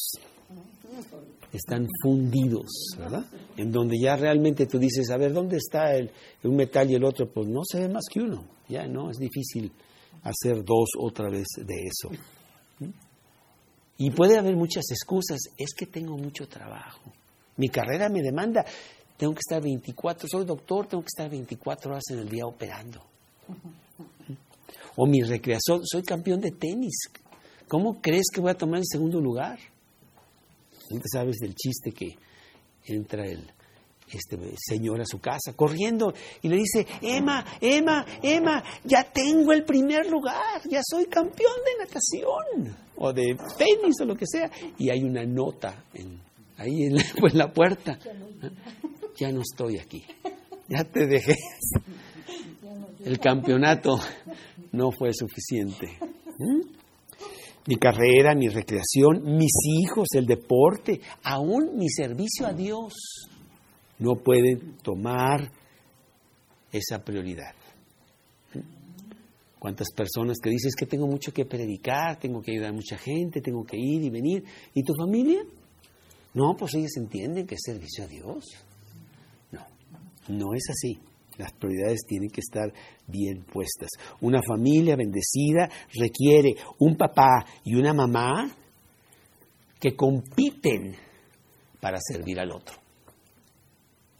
están 1.53 1.87
fundidos, 2.03 2.69
¿verdad? 2.99 3.25
En 3.57 3.73
donde 3.73 3.97
ya 4.01 4.17
realmente 4.17 4.67
tú 4.67 4.79
dices, 4.79 5.11
a 5.11 5.17
ver, 5.17 5.33
¿dónde 5.33 5.57
está 5.57 5.95
el, 5.95 6.11
un 6.45 6.57
metal 6.57 6.91
y 6.91 6.95
el 6.95 7.05
otro? 7.05 7.31
Pues 7.31 7.49
no 7.49 7.61
se 7.65 7.81
ve 7.81 7.89
más 7.89 8.05
que 8.11 8.21
uno, 8.21 8.45
ya 8.69 8.87
no, 8.87 9.11
es 9.11 9.19
difícil 9.19 9.73
hacer 10.23 10.65
dos 10.65 10.91
otra 10.99 11.29
vez 11.29 11.47
de 11.57 11.75
eso. 11.87 12.11
Y 13.99 14.11
puede 14.11 14.39
haber 14.39 14.57
muchas 14.57 14.85
excusas, 14.91 15.41
es 15.57 15.75
que 15.75 15.87
tengo 15.87 16.17
mucho 16.17 16.47
trabajo, 16.49 17.13
mi 17.57 17.69
carrera 17.69 18.09
me 18.09 18.23
demanda, 18.23 18.65
tengo 19.17 19.35
que 19.35 19.41
estar 19.41 19.63
24, 19.63 20.29
soy 20.29 20.45
doctor, 20.45 20.87
tengo 20.87 21.03
que 21.03 21.09
estar 21.09 21.29
24 21.29 21.91
horas 21.91 22.05
en 22.11 22.21
el 22.21 22.29
día 22.29 22.47
operando. 22.47 23.03
O 24.97 25.07
mi 25.07 25.21
recreación, 25.23 25.85
soy 25.85 26.03
campeón 26.03 26.41
de 26.41 26.53
tenis, 26.53 27.11
¿cómo 27.69 28.01
crees 28.01 28.27
que 28.33 28.41
voy 28.41 28.51
a 28.51 28.55
tomar 28.55 28.79
el 28.79 28.87
segundo 28.87 29.21
lugar? 29.21 29.59
Sabes 31.13 31.37
del 31.37 31.55
chiste 31.55 31.93
que 31.93 32.17
entra 32.87 33.27
el 33.27 33.51
este 34.13 34.37
señor 34.59 35.01
a 35.01 35.07
su 35.07 35.21
casa 35.21 35.53
corriendo 35.55 36.13
y 36.43 36.49
le 36.49 36.57
dice, 36.57 36.87
Emma, 37.01 37.45
Emma, 37.61 38.05
Emma, 38.23 38.63
ya 38.85 39.05
tengo 39.05 39.53
el 39.53 39.65
primer 39.65 40.07
lugar, 40.11 40.63
ya 40.69 40.81
soy 40.85 41.07
campeón 41.07 41.55
de 41.65 41.85
natación 41.85 42.77
o 42.97 43.13
de 43.13 43.37
tenis 43.57 44.01
o 44.01 44.05
lo 44.05 44.17
que 44.17 44.27
sea. 44.27 44.51
Y 44.79 44.91
hay 44.91 45.05
una 45.05 45.25
nota 45.25 45.85
ahí 46.57 46.85
en 46.85 46.97
la, 46.97 47.05
pues, 47.19 47.35
la 47.35 47.53
puerta. 47.53 47.99
Ya 49.17 49.31
no 49.31 49.43
estoy 49.43 49.79
aquí, 49.85 50.05
ya 50.69 50.85
te 50.85 51.07
dejé. 51.07 51.37
El 53.05 53.19
campeonato 53.19 53.99
no 54.73 54.91
fue 54.91 55.13
suficiente. 55.15 55.99
¿Mm? 56.39 56.70
Mi 57.67 57.77
carrera, 57.77 58.35
mi 58.35 58.49
recreación, 58.49 59.37
mis 59.37 59.53
hijos, 59.81 60.09
el 60.15 60.27
deporte, 60.27 61.01
aún 61.23 61.77
mi 61.77 61.89
servicio 61.89 62.47
a 62.47 62.53
Dios, 62.53 62.93
no 63.99 64.17
pueden 64.17 64.77
tomar 64.83 65.53
esa 66.73 66.99
prioridad. 67.05 67.55
¿Cuántas 69.59 69.91
personas 69.93 70.39
que 70.43 70.49
dices 70.49 70.75
que 70.75 70.87
tengo 70.87 71.07
mucho 71.07 71.33
que 71.33 71.45
predicar, 71.45 72.19
tengo 72.19 72.41
que 72.41 72.53
ayudar 72.53 72.71
a 72.71 72.73
mucha 72.73 72.97
gente, 72.97 73.43
tengo 73.43 73.63
que 73.63 73.77
ir 73.77 74.03
y 74.03 74.09
venir? 74.09 74.43
¿Y 74.73 74.83
tu 74.83 74.95
familia? 74.95 75.43
No, 76.33 76.57
pues 76.57 76.75
ellos 76.75 76.97
entienden 76.97 77.47
que 77.47 77.57
es 77.57 77.61
servicio 77.63 78.05
a 78.05 78.07
Dios. 78.07 78.45
No, 79.53 79.67
no 80.29 80.55
es 80.55 80.65
así. 80.71 80.99
Las 81.39 81.53
prioridades 81.53 82.01
tienen 82.07 82.31
que 82.31 82.41
estar 82.41 82.73
bien 83.07 83.45
puestas. 83.45 83.89
Una 84.21 84.41
familia 84.43 84.97
bendecida 84.97 85.71
requiere 85.95 86.55
un 86.79 86.97
papá 86.97 87.47
y 87.65 87.75
una 87.75 87.95
mamá 87.95 88.55
que 89.81 89.97
compiten 89.97 90.95
para 91.81 91.99
servir 92.01 92.39
al 92.39 92.53
otro. 92.53 92.77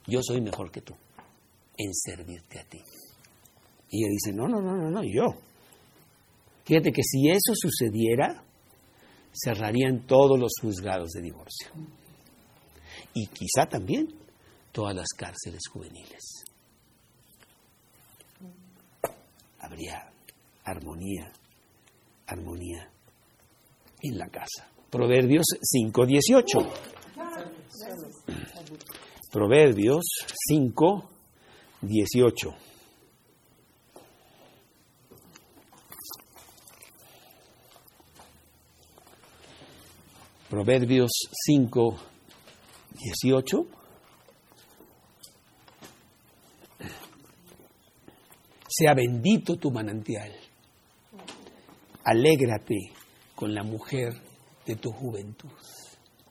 Yo 0.07 0.21
soy 0.23 0.41
mejor 0.41 0.71
que 0.71 0.81
tú 0.81 0.95
en 1.77 1.93
servirte 1.93 2.59
a 2.59 2.63
ti. 2.63 2.79
Y 3.89 4.03
ella 4.03 4.11
dice, 4.11 4.33
no, 4.33 4.47
no, 4.47 4.61
no, 4.61 4.75
no, 4.75 4.89
no, 4.89 5.01
yo. 5.03 5.39
Fíjate 6.65 6.91
que 6.91 7.03
si 7.03 7.29
eso 7.29 7.53
sucediera, 7.53 8.43
cerrarían 9.33 10.05
todos 10.05 10.39
los 10.39 10.53
juzgados 10.61 11.11
de 11.11 11.21
divorcio. 11.21 11.69
Y 13.13 13.27
quizá 13.27 13.67
también 13.67 14.07
todas 14.71 14.95
las 14.95 15.09
cárceles 15.09 15.61
juveniles. 15.71 16.43
Habría 19.71 20.11
armonía, 20.65 21.31
armonía 22.27 22.91
en 24.01 24.17
la 24.17 24.27
casa. 24.27 24.69
Proverbios 24.89 25.45
5.18. 25.61 26.69
Proverbios 29.31 30.03
5.18. 30.51 32.53
Proverbios 40.49 41.11
5, 41.47 41.97
18. 42.91 43.80
Sea 48.81 48.95
bendito 48.95 49.57
tu 49.57 49.69
manantial. 49.69 50.31
Alégrate 52.03 52.91
con 53.35 53.53
la 53.53 53.63
mujer 53.63 54.13
de 54.65 54.75
tu 54.75 54.91
juventud. 54.91 55.51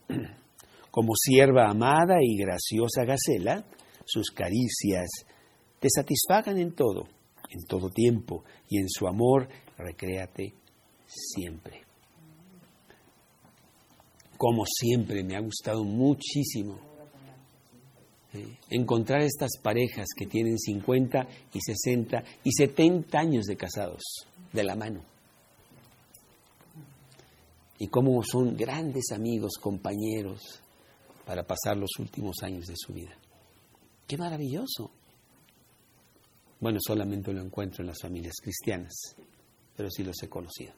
Como 0.90 1.12
sierva 1.14 1.70
amada 1.70 2.16
y 2.20 2.36
graciosa 2.36 3.04
Gacela, 3.04 3.64
sus 4.04 4.30
caricias 4.30 5.08
te 5.78 5.88
satisfagan 5.88 6.58
en 6.58 6.74
todo, 6.74 7.04
en 7.50 7.64
todo 7.68 7.88
tiempo, 7.88 8.42
y 8.68 8.78
en 8.80 8.88
su 8.88 9.06
amor 9.06 9.48
recréate 9.78 10.54
siempre. 11.06 11.82
Como 14.36 14.64
siempre 14.66 15.22
me 15.22 15.36
ha 15.36 15.40
gustado 15.40 15.84
muchísimo 15.84 16.89
encontrar 18.68 19.22
estas 19.22 19.58
parejas 19.62 20.06
que 20.16 20.26
tienen 20.26 20.58
50 20.58 21.26
y 21.52 21.60
60 21.60 22.24
y 22.44 22.52
70 22.52 23.18
años 23.18 23.44
de 23.46 23.56
casados 23.56 24.02
de 24.52 24.64
la 24.64 24.76
mano. 24.76 25.02
Y 27.78 27.88
cómo 27.88 28.22
son 28.22 28.56
grandes 28.56 29.10
amigos, 29.12 29.52
compañeros, 29.60 30.60
para 31.24 31.44
pasar 31.44 31.76
los 31.76 31.90
últimos 31.98 32.36
años 32.42 32.66
de 32.66 32.74
su 32.76 32.92
vida. 32.92 33.16
Qué 34.06 34.18
maravilloso. 34.18 34.90
Bueno, 36.60 36.78
solamente 36.84 37.32
lo 37.32 37.40
encuentro 37.40 37.82
en 37.82 37.86
las 37.88 38.00
familias 38.00 38.34
cristianas, 38.42 38.92
pero 39.74 39.88
sí 39.90 40.04
los 40.04 40.22
he 40.22 40.28
conocido. 40.28 40.74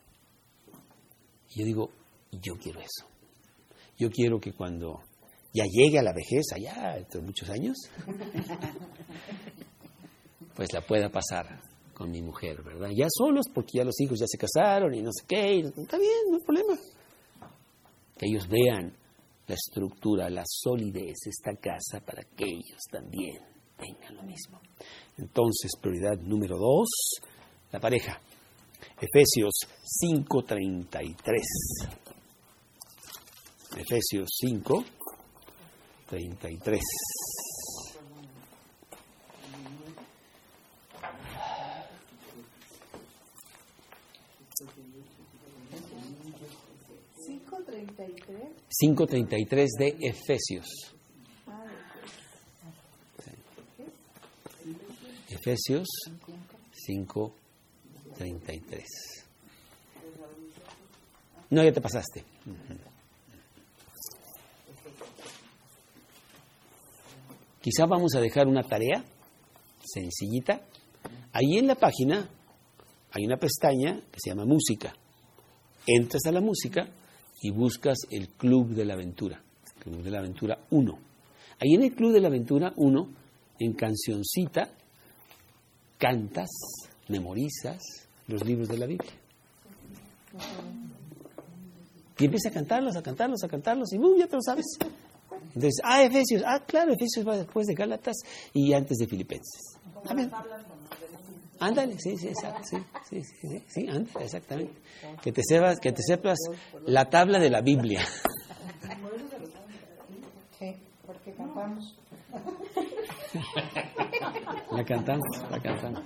Yo 1.57 1.64
digo, 1.64 1.90
yo 2.30 2.55
quiero 2.57 2.80
eso. 2.80 3.09
Yo 3.98 4.11
quiero 4.11 4.40
que 4.40 4.53
cuando 4.53 5.03
ya 5.53 5.64
llegue 5.64 5.98
a 5.98 6.03
la 6.03 6.12
vejez, 6.12 6.53
allá, 6.55 7.05
de 7.09 7.20
muchos 7.20 7.48
años, 7.50 7.76
pues 10.55 10.72
la 10.72 10.80
pueda 10.80 11.11
pasar 11.11 11.61
con 11.94 12.11
mi 12.11 12.22
mujer, 12.22 12.62
¿verdad? 12.62 12.90
Ya 12.94 13.07
solos, 13.11 13.46
porque 13.53 13.78
ya 13.78 13.84
los 13.84 14.00
hijos 14.00 14.18
ya 14.18 14.26
se 14.26 14.38
casaron 14.38 14.94
y 14.94 15.03
no 15.03 15.11
sé 15.12 15.26
qué, 15.26 15.57
y 15.57 15.61
está 15.61 15.98
bien, 15.98 16.30
no 16.30 16.36
hay 16.36 16.42
problema. 16.44 16.78
Que 18.18 18.26
ellos 18.28 18.48
vean 18.48 18.96
la 19.46 19.55
estructura, 19.55 20.30
la 20.30 20.44
solidez 20.46 21.18
de 21.24 21.30
esta 21.30 21.55
casa 21.57 22.00
para 22.05 22.22
que 22.22 22.44
ellos 22.44 22.80
también 22.90 23.38
tengan 23.76 24.16
lo 24.16 24.22
mismo. 24.22 24.61
Entonces, 25.18 25.72
prioridad 25.80 26.16
número 26.22 26.57
dos, 26.57 26.88
la 27.70 27.80
pareja. 27.80 28.20
Efesios 29.00 29.53
5:33. 29.82 31.42
Efesios 33.76 34.28
5:33. 34.40 35.01
¿5.33? 36.12 36.80
5.33 48.82 49.68
de 49.78 49.96
Efesios. 50.00 50.66
Efesios 55.28 55.88
5.33. 56.88 58.84
No, 61.50 61.62
ya 61.64 61.72
te 61.72 61.80
pasaste. 61.80 62.24
Quizá 67.62 67.86
vamos 67.86 68.14
a 68.16 68.20
dejar 68.20 68.48
una 68.48 68.64
tarea 68.64 69.04
sencillita. 69.84 70.62
Ahí 71.32 71.58
en 71.58 71.68
la 71.68 71.76
página 71.76 72.28
hay 73.12 73.24
una 73.24 73.36
pestaña 73.36 74.00
que 74.10 74.18
se 74.20 74.30
llama 74.30 74.44
música. 74.44 74.92
Entras 75.86 76.26
a 76.26 76.32
la 76.32 76.40
música 76.40 76.88
y 77.40 77.52
buscas 77.52 77.98
el 78.10 78.30
Club 78.30 78.70
de 78.70 78.84
la 78.84 78.94
Aventura, 78.94 79.40
Club 79.78 80.02
de 80.02 80.10
la 80.10 80.18
Aventura 80.18 80.58
1. 80.70 80.98
Ahí 81.60 81.74
en 81.74 81.82
el 81.84 81.94
Club 81.94 82.12
de 82.12 82.20
la 82.20 82.28
Aventura 82.28 82.72
1, 82.76 83.08
en 83.60 83.72
cancioncita, 83.74 84.68
cantas, 85.98 86.50
memorizas 87.08 87.80
los 88.26 88.44
libros 88.44 88.68
de 88.68 88.78
la 88.78 88.86
Biblia. 88.86 89.12
Y 92.18 92.24
empieza 92.24 92.48
a 92.48 92.52
cantarlos, 92.52 92.96
a 92.96 93.02
cantarlos, 93.02 93.44
a 93.44 93.48
cantarlos, 93.48 93.92
y 93.92 93.98
¡bum! 93.98 94.18
ya 94.18 94.26
te 94.26 94.34
lo 94.34 94.42
sabes. 94.42 94.66
Entonces, 95.49 95.80
ah, 95.84 96.03
Efesios, 96.03 96.43
ah, 96.47 96.61
claro, 96.66 96.93
Efesios 96.93 97.26
va 97.26 97.36
después 97.36 97.66
de 97.66 97.74
Gálatas 97.74 98.16
y 98.53 98.72
antes 98.72 98.99
de 98.99 99.07
Filipenses. 99.07 99.78
A 100.09 100.14
ver. 100.14 100.30
Ándale, 101.61 101.97
sí, 101.99 102.16
sí, 102.16 102.28
exacto, 102.28 102.62
sí, 102.64 102.76
sí, 103.09 103.22
sí, 103.22 103.49
sí, 103.49 103.64
sí, 103.68 103.88
ándale, 103.88 104.24
exactamente. 104.24 104.74
Que 105.22 105.30
te 105.30 105.43
sepas, 105.45 105.78
que 105.78 105.93
te 105.93 106.03
sepas 106.03 106.38
la 106.86 107.09
tabla 107.09 107.38
de 107.38 107.51
la 107.51 107.61
Biblia. 107.61 108.05
Sí, 110.59 110.74
porque 111.07 111.32
cantamos. 111.32 111.97
La 114.72 114.84
cantamos, 114.84 115.26
la 115.51 115.61
cantamos. 115.61 116.03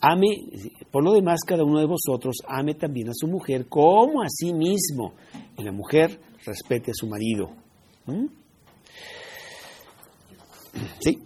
ame, 0.00 0.28
por 0.90 1.02
lo 1.02 1.12
demás 1.12 1.40
cada 1.46 1.64
uno 1.64 1.80
de 1.80 1.86
vosotros 1.86 2.36
ame 2.46 2.74
también 2.74 3.08
a 3.08 3.14
su 3.14 3.26
mujer 3.26 3.68
como 3.68 4.22
a 4.22 4.28
sí 4.28 4.52
mismo, 4.52 5.14
y 5.58 5.64
la 5.64 5.72
mujer 5.72 6.20
respete 6.44 6.92
a 6.92 6.94
su 6.94 7.06
marido. 7.08 7.50
¿m? 8.06 8.28
Sí. 11.00 11.18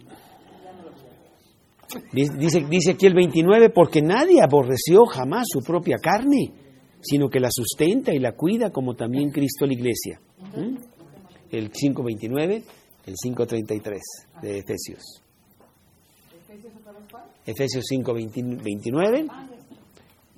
Dice, 2.13 2.65
dice 2.69 2.91
aquí 2.91 3.05
el 3.05 3.13
29, 3.13 3.69
porque 3.69 4.01
nadie 4.01 4.41
aborreció 4.41 5.05
jamás 5.05 5.47
su 5.49 5.59
propia 5.59 5.97
carne, 5.97 6.53
sino 7.01 7.29
que 7.29 7.39
la 7.39 7.49
sustenta 7.51 8.13
y 8.13 8.19
la 8.19 8.33
cuida 8.33 8.69
como 8.71 8.95
también 8.95 9.31
Cristo 9.31 9.65
la 9.65 9.73
iglesia. 9.73 10.21
¿Mm? 10.55 10.77
El 11.51 11.71
5.29, 11.71 12.63
el 13.05 13.15
5.33 13.15 13.99
de 14.41 14.59
Efesios. 14.59 15.21
Efesios 17.45 17.85
5.29, 17.91 19.27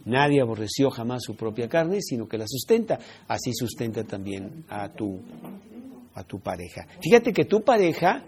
nadie 0.05 0.41
aborreció 0.41 0.89
jamás 0.89 1.21
su 1.23 1.35
propia 1.35 1.67
carne, 1.67 1.99
sino 2.01 2.27
que 2.27 2.37
la 2.37 2.45
sustenta, 2.47 2.97
así 3.27 3.51
sustenta 3.53 4.03
también 4.03 4.65
a 4.69 4.89
tu, 4.89 5.19
a 6.13 6.23
tu 6.23 6.39
pareja. 6.39 6.87
Fíjate 7.01 7.33
que 7.33 7.45
tu 7.45 7.61
pareja 7.61 8.23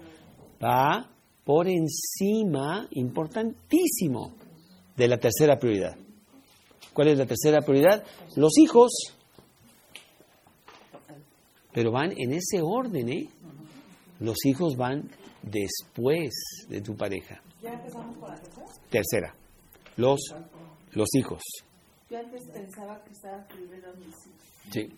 va 0.66 1.10
por 1.44 1.68
encima, 1.68 2.88
importantísimo, 2.92 4.34
de 4.96 5.08
la 5.08 5.18
tercera 5.18 5.58
prioridad. 5.60 5.96
¿Cuál 6.94 7.10
es 7.10 7.18
la 7.18 7.26
tercera 7.26 7.62
prioridad? 7.62 8.04
Los 8.36 8.58
hijos. 8.58 8.92
Pero 11.74 11.92
van 11.92 12.12
en 12.18 12.32
ese 12.32 12.62
orden, 12.62 13.10
¿eh? 13.10 13.30
Los 14.20 14.38
hijos 14.46 14.76
van 14.78 15.10
después 15.44 16.32
de 16.70 16.82
tu 16.82 16.96
pareja. 16.96 17.42
ya 17.62 17.74
empezamos 17.74 18.18
con 18.18 18.30
la 18.30 18.40
tercera. 18.40 18.66
Tercera, 18.90 19.36
los, 19.98 20.20
los 20.94 21.10
hijos. 21.16 21.44
Yo 22.10 22.18
antes 22.18 22.48
pensaba 22.54 23.04
que 23.04 23.12
estaba 23.12 23.46
primero 23.48 23.94
mis 23.98 24.08
hijos. 24.08 24.72
Sí. 24.72 24.90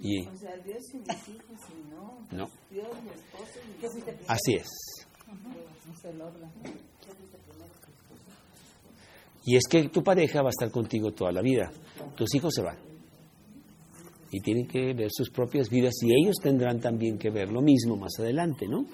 Y 0.00 0.26
O 0.26 0.36
sea, 0.36 0.56
Dios 0.58 0.82
y 0.94 0.98
mis 0.98 1.28
hijos, 1.28 1.58
y 1.70 1.90
no. 1.90 2.18
no, 2.30 2.50
Dios, 2.70 2.86
mi 3.02 3.10
esposo 3.10 3.58
y 3.64 3.84
mis 3.84 3.96
hijos. 3.96 4.14
así 4.28 4.54
es. 4.54 4.68
Y 9.44 9.56
es 9.56 9.62
que 9.68 9.88
tu 9.88 10.02
pareja 10.02 10.42
va 10.42 10.48
a 10.48 10.50
estar 10.50 10.70
contigo 10.70 11.12
toda 11.12 11.32
la 11.32 11.40
vida. 11.40 11.70
Tus 12.16 12.34
hijos 12.34 12.52
se 12.54 12.62
van. 12.62 12.76
Y 14.30 14.40
tienen 14.40 14.66
que 14.66 14.92
ver 14.92 15.08
sus 15.10 15.30
propias 15.30 15.70
vidas 15.70 15.94
y 16.02 16.12
ellos 16.12 16.36
tendrán 16.42 16.80
también 16.80 17.18
que 17.18 17.30
ver 17.30 17.50
lo 17.50 17.62
mismo 17.62 17.96
más 17.96 18.12
adelante, 18.18 18.66
¿no? 18.68 18.84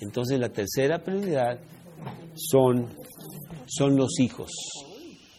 Entonces 0.00 0.38
la 0.38 0.50
tercera 0.50 1.02
prioridad 1.02 1.58
son, 2.36 2.86
son 3.66 3.96
los 3.96 4.20
hijos. 4.20 4.50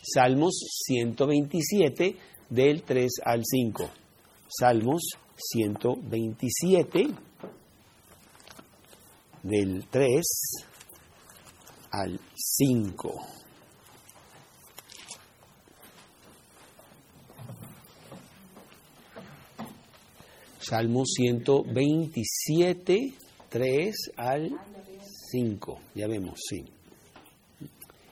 Salmos 0.01 0.53
127 0.85 2.15
del 2.49 2.83
3 2.83 3.11
al 3.23 3.43
5. 3.45 3.89
Salmos 4.47 5.01
127 5.35 7.07
del 9.43 9.85
3 9.87 10.25
al 11.91 12.19
5. 12.33 13.21
Salmo 20.59 21.05
127, 21.05 23.13
3 23.49 23.95
al 24.17 24.51
5. 25.31 25.79
Ya 25.95 26.07
vemos, 26.07 26.39
sí. 26.49 26.65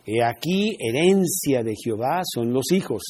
He 0.06 0.24
aquí, 0.24 0.78
herencia 0.80 1.64
de 1.64 1.74
Jehová 1.76 2.22
son 2.24 2.54
los 2.54 2.72
hijos, 2.72 3.04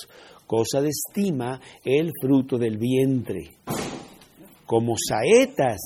cosa 0.46 0.82
de 0.82 0.90
estima 0.90 1.60
el 1.84 2.12
fruto 2.22 2.58
del 2.58 2.78
vientre. 2.78 3.58
Como 4.66 4.96
saetas 4.98 5.80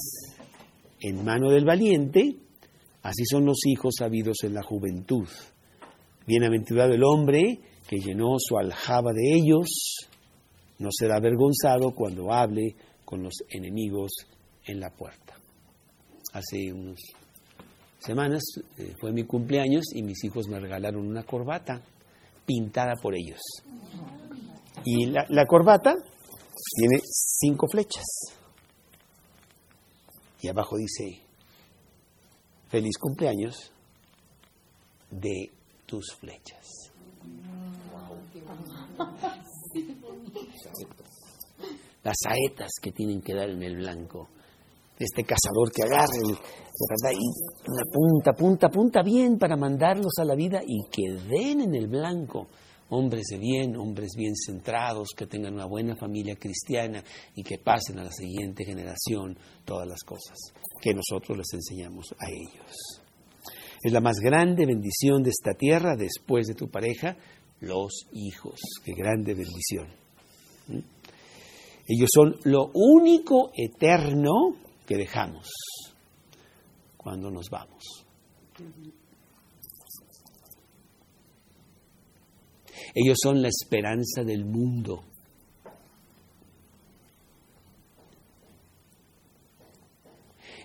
en 1.02 1.24
mano 1.24 1.50
del 1.50 1.66
valiente, 1.66 2.36
así 3.04 3.26
son 3.26 3.46
los 3.46 3.60
hijos 3.66 3.96
habidos 4.02 4.38
en 4.44 4.54
la 4.54 4.64
juventud. 4.64 5.28
Bienaventurado 6.26 6.94
el 6.94 7.04
hombre 7.04 7.60
que 7.88 7.98
llenó 7.98 8.36
su 8.38 8.58
aljaba 8.58 9.12
de 9.14 9.34
ellos, 9.34 9.68
no 10.78 10.90
será 10.92 11.18
avergonzado 11.18 11.92
cuando 11.92 12.32
hable 12.32 12.76
con 13.04 13.24
los 13.24 13.34
enemigos 13.50 14.12
en 14.66 14.80
la 14.80 14.92
puerta. 14.92 15.34
Hace 16.32 16.72
unas 16.72 17.00
semanas 17.98 18.44
eh, 18.78 18.94
fue 19.02 19.12
mi 19.12 19.24
cumpleaños 19.24 19.86
y 19.94 20.04
mis 20.04 20.24
hijos 20.24 20.48
me 20.48 20.60
regalaron 20.60 21.06
una 21.06 21.24
corbata 21.24 21.82
pintada 22.46 22.94
por 23.02 23.16
ellos. 23.16 23.40
Y 24.86 25.08
la, 25.08 25.46
corbata 25.46 25.96
tiene 26.76 27.02
cinco 27.04 27.68
flechas. 27.68 28.06
Y 30.42 30.48
abajo 30.48 30.78
dice, 30.78 31.22
feliz 32.70 32.98
cumpleaños 32.98 33.72
de 35.12 35.52
tus 35.86 36.14
flechas. 36.16 36.92
Las 42.04 42.16
saetas 42.24 42.72
que 42.82 42.92
tienen 42.92 43.22
que 43.22 43.34
dar 43.34 43.50
en 43.50 43.64
el 43.64 43.76
blanco. 43.76 44.30
Este 44.98 45.24
cazador 45.24 45.72
que 45.72 45.84
agarre 45.84 46.20
¿verdad? 46.20 47.18
y 47.18 47.72
una 47.72 47.84
punta, 47.92 48.34
punta, 48.34 48.70
punta 48.70 49.02
bien 49.02 49.38
para 49.38 49.56
mandarlos 49.56 50.14
a 50.20 50.26
la 50.26 50.36
vida 50.36 50.62
y 50.66 50.90
que 50.90 51.14
den 51.30 51.62
en 51.62 51.76
el 51.76 51.88
blanco 51.88 52.48
hombres 52.90 53.28
de 53.32 53.38
bien, 53.38 53.76
hombres 53.76 54.12
bien 54.16 54.34
centrados, 54.36 55.10
que 55.16 55.28
tengan 55.28 55.54
una 55.54 55.66
buena 55.66 55.96
familia 55.96 56.36
cristiana 56.36 57.04
y 57.36 57.44
que 57.44 57.58
pasen 57.58 58.00
a 58.00 58.04
la 58.04 58.12
siguiente 58.12 58.66
generación 58.66 59.38
todas 59.66 59.88
las 59.88 60.04
cosas 60.04 60.38
que 60.82 60.94
nosotros 60.94 61.38
les 61.38 61.54
enseñamos 61.54 62.14
a 62.20 62.30
ellos. 62.30 63.02
Es 63.82 63.94
la 63.94 64.02
más 64.02 64.18
grande 64.20 64.66
bendición 64.66 65.24
de 65.24 65.30
esta 65.30 65.54
tierra 65.54 65.96
después 65.96 66.48
de 66.48 66.56
tu 66.56 66.70
pareja, 66.70 67.16
los 67.62 68.08
hijos. 68.14 68.60
Qué 68.84 68.94
grande 68.94 69.34
bendición. 69.34 69.88
¿Mm? 70.68 70.80
Ellos 71.88 72.10
son 72.14 72.36
lo 72.44 72.70
único 72.74 73.52
eterno 73.56 74.56
que 74.86 74.96
dejamos 74.96 75.50
cuando 76.98 77.32
nos 77.32 77.50
vamos. 77.50 78.06
Ellos 83.02 83.18
son 83.24 83.42
la 83.42 83.48
esperanza 83.48 84.26
del 84.26 84.44
mundo. 84.44 85.06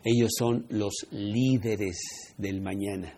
Ellos 0.02 0.32
son 0.36 0.66
los 0.70 0.94
líderes 1.12 1.96
del 2.36 2.60
mañana. 2.60 3.16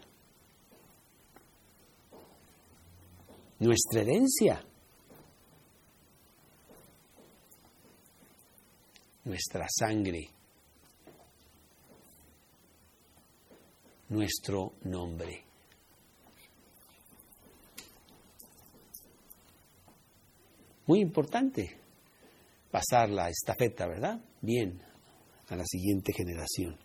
Nuestra 3.59 4.03
herencia. 4.03 4.63
Nuestra 9.25 9.67
sangre. 9.67 10.29
Nuestro 14.11 14.75
nombre. 14.83 15.46
Muy 20.87 21.01
importante 21.01 21.79
pasar 22.71 23.11
la 23.11 23.29
estafeta, 23.29 23.87
¿verdad? 23.87 24.21
Bien, 24.41 24.81
a 25.49 25.57
la 25.57 25.65
siguiente 25.65 26.13
generación. 26.13 26.77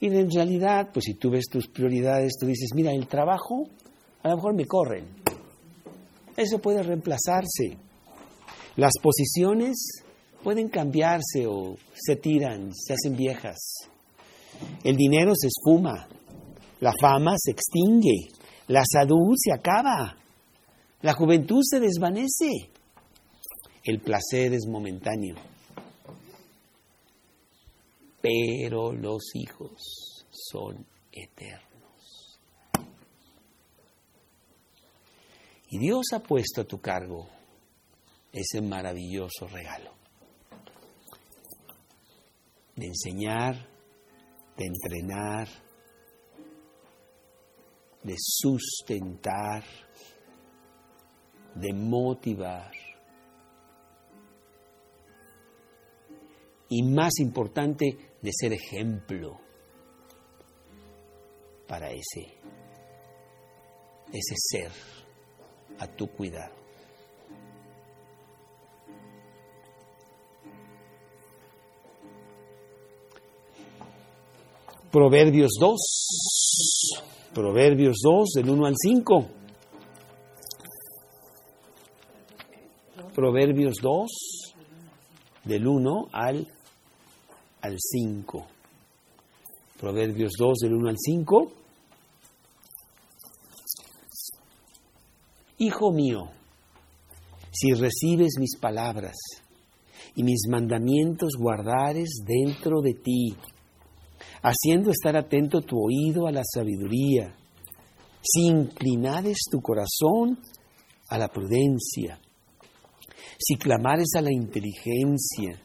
Y 0.00 0.06
en 0.06 0.30
realidad, 0.30 0.90
pues 0.92 1.04
si 1.04 1.14
tú 1.14 1.30
ves 1.30 1.46
tus 1.50 1.68
prioridades, 1.68 2.32
tú 2.38 2.46
dices, 2.46 2.70
mira, 2.74 2.92
el 2.92 3.06
trabajo, 3.06 3.64
a 4.22 4.28
lo 4.28 4.36
mejor 4.36 4.54
me 4.54 4.66
corren. 4.66 5.06
Eso 6.36 6.58
puede 6.58 6.82
reemplazarse. 6.82 7.76
Las 8.76 8.92
posiciones 9.02 10.04
pueden 10.42 10.68
cambiarse 10.68 11.46
o 11.46 11.76
se 11.94 12.16
tiran, 12.16 12.72
se 12.74 12.94
hacen 12.94 13.16
viejas. 13.16 13.58
El 14.84 14.96
dinero 14.96 15.32
se 15.34 15.48
esfuma, 15.48 16.08
la 16.80 16.92
fama 16.98 17.34
se 17.36 17.50
extingue, 17.50 18.28
la 18.68 18.82
salud 18.90 19.34
se 19.36 19.52
acaba, 19.52 20.16
la 21.02 21.12
juventud 21.14 21.60
se 21.62 21.80
desvanece. 21.80 22.70
El 23.82 24.00
placer 24.00 24.52
es 24.52 24.66
momentáneo. 24.66 25.36
Pero 28.20 28.92
los 28.92 29.34
hijos 29.34 30.26
son 30.30 30.86
eternos. 31.10 32.40
Y 35.70 35.78
Dios 35.78 36.06
ha 36.12 36.20
puesto 36.20 36.62
a 36.62 36.64
tu 36.64 36.80
cargo 36.80 37.28
ese 38.32 38.60
maravilloso 38.60 39.46
regalo 39.48 40.00
de 42.80 42.86
enseñar, 42.86 43.68
de 44.56 44.64
entrenar, 44.64 45.48
de 48.02 48.14
sustentar, 48.18 49.62
de 51.54 51.72
motivar 51.74 52.72
y 56.70 56.82
más 56.84 57.18
importante, 57.18 57.98
de 58.22 58.30
ser 58.32 58.52
ejemplo 58.52 59.38
para 61.66 61.90
ese, 61.90 62.38
ese 64.12 64.34
ser 64.36 64.70
a 65.78 65.86
tu 65.88 66.06
cuidado. 66.08 66.54
Proverbios 74.92 75.52
2, 75.60 75.80
Proverbios 77.34 77.98
2, 78.02 78.28
del 78.34 78.50
1 78.50 78.66
al 78.66 78.74
5. 78.76 79.26
Proverbios 83.14 83.76
2, 83.80 84.10
del 85.44 85.66
1 85.66 86.08
al 86.12 86.46
al 87.62 87.76
5. 87.78 88.46
Proverbios 89.78 90.32
2 90.38 90.58
del 90.58 90.74
1 90.74 90.88
al 90.88 90.96
5. 90.98 91.52
Hijo 95.58 95.92
mío, 95.92 96.30
si 97.50 97.72
recibes 97.72 98.34
mis 98.38 98.56
palabras 98.56 99.16
y 100.14 100.22
mis 100.22 100.48
mandamientos 100.48 101.32
guardares 101.38 102.22
dentro 102.24 102.80
de 102.80 102.94
ti, 102.94 103.36
haciendo 104.42 104.90
estar 104.90 105.16
atento 105.16 105.60
tu 105.60 105.76
oído 105.76 106.26
a 106.26 106.32
la 106.32 106.42
sabiduría, 106.44 107.34
si 108.22 108.46
inclinares 108.46 109.38
tu 109.50 109.60
corazón 109.60 110.38
a 111.08 111.18
la 111.18 111.28
prudencia, 111.28 112.18
si 113.38 113.56
clamares 113.56 114.14
a 114.16 114.22
la 114.22 114.32
inteligencia, 114.32 115.60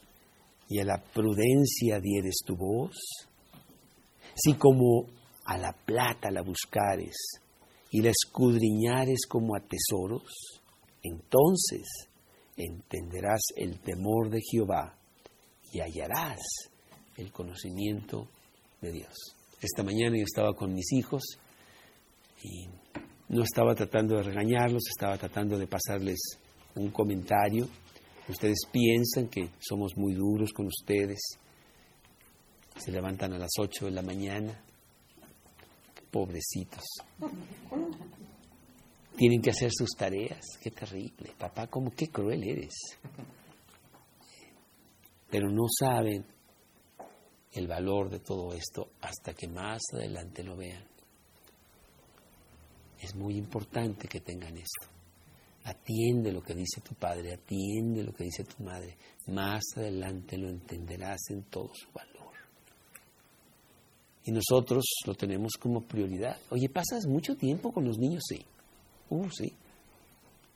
y 0.67 0.79
a 0.79 0.83
la 0.83 0.97
prudencia 0.97 1.99
dieres 1.99 2.37
tu 2.45 2.55
voz? 2.55 2.95
Si 4.35 4.53
como 4.55 5.05
a 5.45 5.57
la 5.57 5.73
plata 5.73 6.31
la 6.31 6.41
buscares 6.41 7.15
y 7.91 8.01
la 8.01 8.09
escudriñares 8.09 9.25
como 9.27 9.55
a 9.55 9.59
tesoros, 9.59 10.61
entonces 11.03 11.87
entenderás 12.57 13.41
el 13.55 13.79
temor 13.79 14.29
de 14.29 14.41
Jehová 14.41 14.97
y 15.71 15.79
hallarás 15.79 16.39
el 17.17 17.31
conocimiento 17.31 18.27
de 18.81 18.91
Dios. 18.91 19.13
Esta 19.61 19.83
mañana 19.83 20.17
yo 20.17 20.23
estaba 20.23 20.53
con 20.53 20.73
mis 20.73 20.91
hijos 20.93 21.23
y 22.43 22.67
no 23.29 23.43
estaba 23.43 23.73
tratando 23.75 24.15
de 24.15 24.23
regañarlos, 24.23 24.83
estaba 24.87 25.17
tratando 25.17 25.57
de 25.57 25.67
pasarles 25.67 26.19
un 26.75 26.91
comentario 26.91 27.67
Ustedes 28.27 28.59
piensan 28.71 29.27
que 29.27 29.51
somos 29.59 29.95
muy 29.97 30.13
duros 30.13 30.51
con 30.51 30.65
ustedes. 30.65 31.19
Se 32.75 32.91
levantan 32.91 33.33
a 33.33 33.37
las 33.37 33.51
8 33.59 33.85
de 33.85 33.91
la 33.91 34.01
mañana. 34.01 34.63
Pobrecitos. 36.09 36.83
Tienen 39.15 39.41
que 39.41 39.51
hacer 39.51 39.71
sus 39.71 39.91
tareas. 39.91 40.43
Qué 40.61 40.71
terrible. 40.71 41.33
Papá, 41.37 41.67
¿cómo 41.67 41.91
qué 41.91 42.07
cruel 42.07 42.43
eres? 42.43 42.73
Pero 45.29 45.49
no 45.49 45.65
saben 45.67 46.25
el 47.53 47.67
valor 47.67 48.09
de 48.09 48.19
todo 48.19 48.53
esto 48.53 48.91
hasta 49.01 49.33
que 49.33 49.47
más 49.47 49.81
adelante 49.93 50.43
lo 50.43 50.57
vean. 50.57 50.83
Es 52.99 53.15
muy 53.15 53.37
importante 53.37 54.07
que 54.07 54.19
tengan 54.19 54.57
esto. 54.57 54.94
Atiende 55.65 56.31
lo 56.31 56.41
que 56.41 56.53
dice 56.53 56.79
tu 56.81 56.93
padre, 56.93 57.33
atiende 57.33 58.03
lo 58.03 58.13
que 58.13 58.25
dice 58.25 58.43
tu 58.43 58.63
madre. 58.63 58.97
Más 59.27 59.63
adelante 59.75 60.37
lo 60.37 60.47
entenderás 60.47 61.19
en 61.29 61.43
todo 61.43 61.71
su 61.73 61.91
valor. 61.91 62.33
Y 64.25 64.31
nosotros 64.31 64.85
lo 65.05 65.15
tenemos 65.15 65.53
como 65.59 65.81
prioridad. 65.81 66.37
Oye, 66.51 66.69
¿pasas 66.69 67.07
mucho 67.07 67.35
tiempo 67.35 67.71
con 67.71 67.83
los 67.83 67.97
niños? 67.97 68.23
Sí. 68.27 68.45
Uh, 69.09 69.29
sí. 69.29 69.51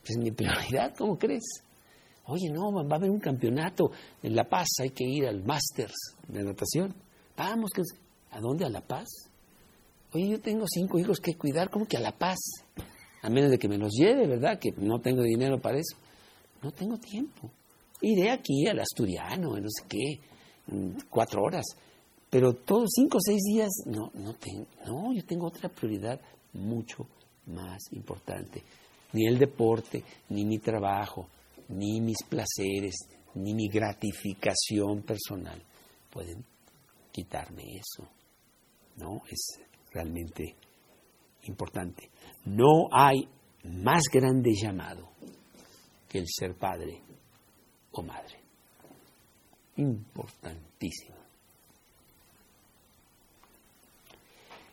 Es 0.06 0.18
mi 0.18 0.32
prioridad, 0.32 0.96
¿cómo 0.96 1.18
crees? 1.18 1.64
Oye, 2.26 2.50
no, 2.52 2.72
va 2.72 2.82
a 2.82 2.96
haber 2.96 3.10
un 3.10 3.20
campeonato 3.20 3.92
en 4.22 4.36
La 4.36 4.48
Paz, 4.48 4.68
hay 4.80 4.92
que 4.92 5.04
ir 5.04 5.26
al 5.26 5.44
Masters 5.44 6.16
de 6.28 6.44
natación. 6.44 6.94
Vamos, 7.36 7.72
¿a 8.30 8.40
dónde? 8.40 8.66
¿A 8.66 8.70
La 8.70 8.82
Paz? 8.82 9.08
Oye, 10.14 10.30
yo 10.30 10.40
tengo 10.40 10.66
cinco 10.68 11.00
hijos 11.00 11.20
que 11.20 11.36
cuidar, 11.36 11.72
¿cómo 11.72 11.88
que 11.88 11.98
a 11.98 12.00
La 12.00 12.16
Paz? 12.16 12.38
A 13.22 13.30
menos 13.30 13.52
de 13.52 13.58
que 13.58 13.68
me 13.68 13.78
los 13.78 13.92
lleve, 13.92 14.28
¿verdad? 14.28 14.60
Que 14.60 14.72
no 14.78 15.00
tengo 15.00 15.24
dinero 15.24 15.60
para 15.60 15.80
eso. 15.80 15.98
No 16.62 16.72
tengo 16.72 16.98
tiempo. 16.98 17.52
Iré 18.02 18.32
aquí 18.32 18.66
al 18.68 18.80
asturiano, 18.80 19.58
no 19.58 19.68
sé 19.70 19.84
qué, 19.90 20.20
cuatro 21.10 21.42
horas. 21.44 21.66
Pero 22.30 22.54
todos 22.54 22.90
cinco 22.94 23.18
o 23.18 23.22
seis 23.22 23.42
días, 23.44 23.70
no, 23.86 24.12
no, 24.14 24.36
tengo, 24.36 24.66
no, 24.86 25.14
yo 25.14 25.26
tengo 25.26 25.48
otra 25.48 25.68
prioridad 25.68 26.20
mucho 26.54 27.08
más 27.48 27.80
importante. 27.92 28.64
Ni 29.14 29.26
el 29.26 29.40
deporte, 29.40 30.04
ni 30.30 30.46
mi 30.46 30.60
trabajo, 30.60 31.28
ni 31.70 32.00
mis 32.00 32.24
placeres, 32.24 32.96
ni 33.36 33.54
mi 33.54 33.68
gratificación 33.68 35.02
personal 35.02 35.62
pueden 36.10 36.44
quitarme 37.12 37.64
eso. 37.78 38.08
No, 38.98 39.22
es 39.30 39.60
realmente 39.92 40.56
importante. 41.44 42.10
No 42.46 42.88
hay 42.92 43.28
más 43.64 44.04
grande 44.12 44.52
llamado 44.54 45.10
que 46.08 46.20
el 46.20 46.26
ser 46.28 46.56
padre 46.56 47.02
o 47.92 48.02
madre. 48.02 48.40
Importantísimo. 49.78 51.16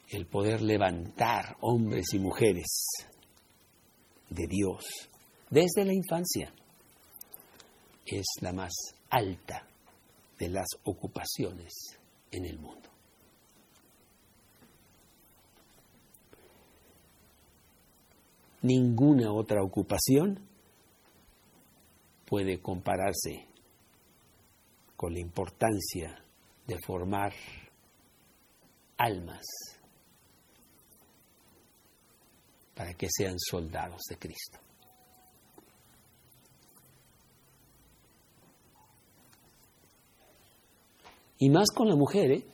El 0.08 0.26
poder 0.26 0.62
levantar 0.62 1.56
hombres 1.60 2.06
y 2.14 2.18
mujeres 2.18 2.66
de 4.30 4.46
Dios 4.46 4.84
desde 5.50 5.84
la 5.84 5.92
infancia 5.92 6.52
es 8.04 8.24
la 8.40 8.52
más 8.52 8.72
alta 9.10 9.66
de 10.38 10.48
las 10.48 10.66
ocupaciones 10.84 11.72
en 12.30 12.44
el 12.44 12.58
mundo. 12.58 12.88
Ninguna 18.66 19.32
otra 19.32 19.62
ocupación 19.62 20.40
puede 22.26 22.60
compararse 22.60 23.46
con 24.96 25.12
la 25.12 25.20
importancia 25.20 26.20
de 26.66 26.76
formar 26.84 27.32
almas 28.96 29.44
para 32.74 32.92
que 32.94 33.06
sean 33.08 33.36
soldados 33.38 34.02
de 34.10 34.18
Cristo. 34.18 34.58
Y 41.38 41.50
más 41.50 41.68
con 41.70 41.88
la 41.88 41.94
mujer, 41.94 42.32
¿eh? 42.32 42.44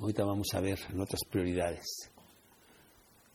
Ahorita 0.00 0.24
vamos 0.24 0.48
a 0.52 0.60
ver 0.60 0.80
en 0.88 1.00
otras 1.00 1.20
prioridades. 1.30 2.09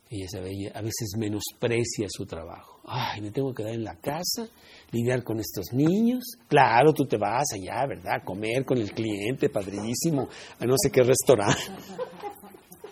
Ella 0.10 0.28
sabe, 0.32 0.52
ella 0.52 0.72
a 0.76 0.82
veces 0.82 1.16
menosprecia 1.18 2.08
su 2.10 2.26
trabajo. 2.26 2.80
Ay, 2.86 3.22
me 3.22 3.32
tengo 3.32 3.54
que 3.54 3.64
quedar 3.64 3.76
en 3.76 3.84
la 3.84 3.96
casa, 3.96 4.48
lidiar 4.92 5.24
con 5.24 5.40
estos 5.40 5.74
niños. 5.74 6.24
Claro, 6.48 6.94
tú 6.94 7.06
te 7.06 7.18
vas 7.18 7.54
allá, 7.54 7.86
¿verdad? 7.88 8.16
A 8.22 8.24
comer 8.24 8.64
con 8.64 8.78
el 8.78 8.92
cliente, 8.92 9.50
padrísimo, 9.50 10.30
a 10.60 10.66
no 10.66 10.76
sé 10.78 10.92
qué 10.92 11.02
restaurante. 11.02 11.64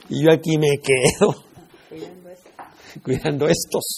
Y 0.10 0.24
yo 0.24 0.32
aquí 0.32 0.58
me 0.58 0.78
quedo. 0.80 1.34
Cuidando 3.04 3.48
estos. 3.48 3.98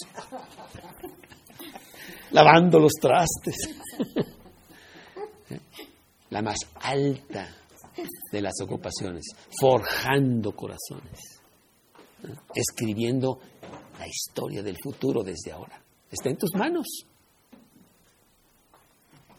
Lavando 2.30 2.78
los 2.78 2.92
trastes. 2.92 3.56
La 6.30 6.42
más 6.42 6.58
alta 6.80 7.48
de 8.30 8.42
las 8.42 8.54
ocupaciones, 8.62 9.24
forjando 9.58 10.52
corazones, 10.52 11.35
escribiendo 12.54 13.38
la 13.98 14.06
historia 14.06 14.62
del 14.62 14.76
futuro 14.82 15.22
desde 15.22 15.52
ahora. 15.52 15.80
Está 16.10 16.30
en 16.30 16.36
tus 16.36 16.54
manos. 16.54 16.86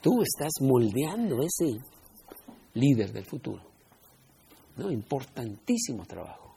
Tú 0.01 0.21
estás 0.21 0.51
moldeando 0.61 1.37
ese 1.41 1.79
líder 2.73 3.11
del 3.11 3.25
futuro. 3.25 3.63
¿No? 4.77 4.91
Importantísimo 4.91 6.05
trabajo. 6.05 6.55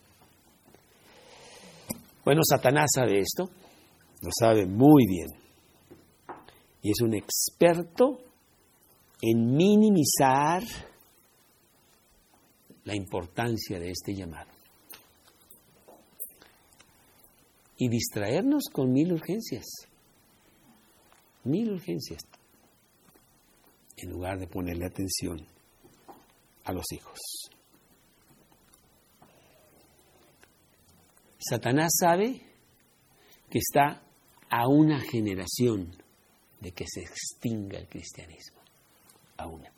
Bueno, 2.25 2.43
Satanás 2.45 2.91
sabe 2.95 3.21
esto, 3.21 3.49
lo 4.21 4.31
sabe 4.39 4.67
muy 4.67 5.07
bien. 5.07 5.29
Y 6.83 6.91
es 6.91 7.01
un 7.01 7.15
experto 7.15 8.19
en 9.23 9.57
minimizar 9.57 10.63
la 12.85 12.95
importancia 12.95 13.79
de 13.79 13.91
este 13.91 14.15
llamado. 14.15 14.60
Y 17.83 17.89
distraernos 17.89 18.65
con 18.71 18.93
mil 18.93 19.11
urgencias, 19.11 19.65
mil 21.45 21.73
urgencias, 21.73 22.21
en 23.97 24.11
lugar 24.11 24.39
de 24.39 24.47
ponerle 24.47 24.85
atención 24.85 25.47
a 26.65 26.73
los 26.73 26.85
hijos. 26.93 27.19
Satanás 31.39 31.91
sabe 31.99 32.43
que 33.49 33.59
está 33.59 34.03
a 34.51 34.69
una 34.69 35.01
generación 35.01 35.97
de 36.61 36.73
que 36.73 36.85
se 36.87 37.01
extinga 37.01 37.79
el 37.79 37.89
cristianismo, 37.89 38.61
a 39.39 39.47
una. 39.47 39.73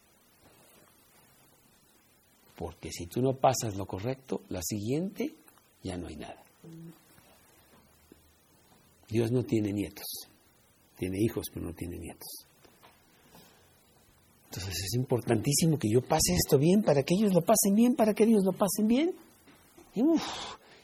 Porque 2.57 2.91
si 2.91 3.07
tú 3.07 3.23
no 3.23 3.35
pasas 3.37 3.77
lo 3.77 3.87
correcto, 3.87 4.43
la 4.49 4.61
siguiente 4.61 5.37
ya 5.85 5.97
no 5.97 6.09
hay 6.09 6.17
nada. 6.17 6.43
Dios 9.09 9.31
no 9.31 9.45
tiene 9.45 9.73
nietos. 9.73 10.07
Tiene 10.97 11.19
hijos, 11.21 11.47
pero 11.53 11.67
no 11.67 11.75
tiene 11.75 11.99
nietos. 11.99 12.47
Entonces 14.47 14.85
es 14.85 14.95
importantísimo 14.95 15.79
que 15.79 15.89
yo 15.91 16.03
pase 16.03 16.35
esto 16.35 16.59
bien 16.59 16.83
para 16.83 17.03
que 17.03 17.15
ellos 17.15 17.33
lo 17.33 17.41
pasen 17.41 17.75
bien, 17.75 17.95
para 17.95 18.13
que 18.13 18.25
ellos 18.25 18.45
lo 18.45 18.53
pasen 18.53 18.87
bien. 18.87 19.15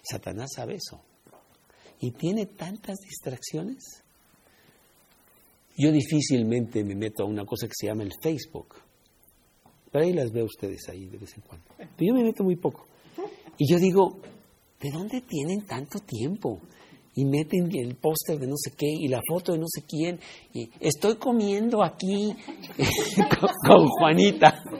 Satanás 0.02 0.50
sabe 0.54 0.76
eso. 0.76 1.00
Y 2.00 2.12
tiene 2.12 2.46
tantas 2.46 2.98
distracciones. 2.98 4.02
Yo 5.76 5.92
difícilmente 5.92 6.82
me 6.82 6.94
meto 6.94 7.22
a 7.22 7.26
una 7.26 7.44
cosa 7.44 7.66
que 7.66 7.74
se 7.76 7.86
llama 7.86 8.04
el 8.04 8.12
Facebook. 8.22 8.76
Pero 9.92 10.04
ahí 10.04 10.12
las 10.12 10.32
veo 10.32 10.44
ustedes 10.44 10.88
ahí 10.88 11.06
de 11.06 11.18
vez 11.18 11.34
en 11.36 11.42
cuando. 11.42 11.66
Pero 11.76 11.92
yo 11.98 12.14
me 12.14 12.24
meto 12.24 12.44
muy 12.44 12.56
poco. 12.56 12.86
Y 13.58 13.70
yo 13.70 13.78
digo, 13.78 14.18
¿de 14.80 14.90
dónde 14.90 15.20
tienen 15.20 15.66
tanto 15.66 15.98
tiempo? 16.00 16.60
Y 17.18 17.24
meten 17.24 17.68
el 17.74 17.96
póster 17.96 18.38
de 18.38 18.46
no 18.46 18.54
sé 18.56 18.70
qué 18.76 18.86
y 18.86 19.08
la 19.08 19.20
foto 19.28 19.50
de 19.50 19.58
no 19.58 19.66
sé 19.66 19.82
quién. 19.82 20.20
Y 20.54 20.70
estoy 20.78 21.16
comiendo 21.16 21.82
aquí 21.82 22.32
con, 23.40 23.50
con 23.66 23.88
Juanita. 23.88 24.62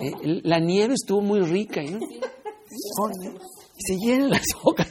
Eh, 0.00 0.12
la 0.44 0.60
nieve 0.60 0.94
estuvo 0.94 1.20
muy 1.20 1.40
rica. 1.40 1.82
¿no? 1.82 1.98
Se 3.76 3.96
llenan 3.96 4.30
las 4.30 4.46
bocas. 4.62 4.88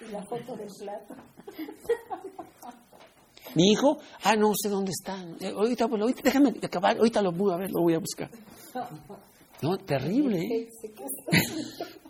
Y 0.00 0.10
la 0.10 0.24
foto 0.24 0.56
del 0.56 0.68
plato. 0.80 1.14
Mi 3.54 3.72
hijo, 3.72 3.98
ah, 4.22 4.34
no 4.34 4.52
sé 4.54 4.70
dónde 4.70 4.92
está. 4.92 5.22
Eh, 5.40 5.52
Ahorita, 5.54 5.84
ahorita 5.84 6.22
déjame 6.24 6.54
acabar, 6.62 6.96
ahorita 6.96 7.20
lo 7.20 7.32
voy 7.32 7.52
a 7.52 7.58
ver, 7.58 7.70
lo 7.70 7.82
voy 7.82 7.92
a 7.92 7.98
buscar. 7.98 8.30
No, 9.60 9.76
terrible. 9.76 10.38
¿eh? 10.38 10.68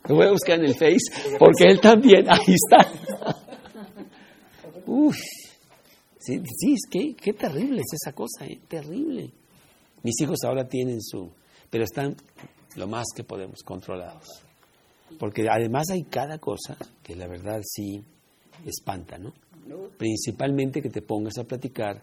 Lo 0.09 0.15
voy 0.17 0.27
a 0.27 0.31
buscar 0.31 0.59
en 0.59 0.67
el 0.67 0.75
Face, 0.75 1.37
porque 1.39 1.65
él 1.65 1.81
también, 1.81 2.27
ahí 2.29 2.55
está. 2.55 2.91
Uf, 4.87 5.17
sí, 6.19 6.41
sí 6.57 6.73
es 6.73 6.89
que, 6.91 7.15
qué 7.15 7.35
terrible 7.35 7.81
es 7.81 7.93
esa 7.93 8.15
cosa, 8.15 8.47
¿eh? 8.47 8.59
terrible. 8.67 9.31
Mis 10.03 10.21
hijos 10.23 10.39
ahora 10.45 10.67
tienen 10.67 11.03
su, 11.03 11.31
pero 11.69 11.85
están 11.85 12.17
lo 12.77 12.87
más 12.87 13.07
que 13.15 13.25
podemos 13.25 13.63
controlados. 13.63 14.27
Porque 15.19 15.47
además 15.51 15.91
hay 15.91 16.05
cada 16.05 16.39
cosa 16.39 16.77
que 17.03 17.15
la 17.15 17.27
verdad 17.27 17.61
sí 17.63 18.03
espanta, 18.65 19.19
¿no? 19.19 19.33
Principalmente 19.99 20.81
que 20.81 20.89
te 20.89 21.03
pongas 21.03 21.37
a 21.39 21.45
platicar 21.45 22.03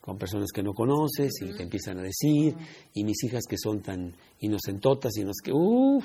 con 0.00 0.18
personas 0.18 0.50
que 0.52 0.62
no 0.62 0.72
conoces 0.72 1.32
y 1.42 1.56
te 1.56 1.62
empiezan 1.62 1.98
a 1.98 2.02
decir, 2.02 2.54
y 2.94 3.04
mis 3.04 3.24
hijas 3.24 3.44
que 3.48 3.56
son 3.56 3.80
tan 3.80 4.14
inocentotas 4.40 5.16
y 5.16 5.24
nos 5.24 5.36
que, 5.42 5.52
uff. 5.52 6.04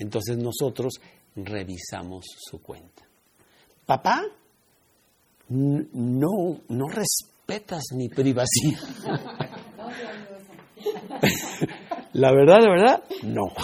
Entonces 0.00 0.36
nosotros 0.38 0.94
revisamos 1.36 2.24
su 2.36 2.60
cuenta. 2.60 3.04
papá, 3.86 4.22
no, 5.48 6.60
no 6.68 6.88
respetas 6.88 7.82
mi 7.96 8.08
privacidad. 8.08 8.80
La 12.12 12.32
verdad, 12.32 12.58
de 12.60 12.68
verdad, 12.70 13.04
no. 13.22 13.44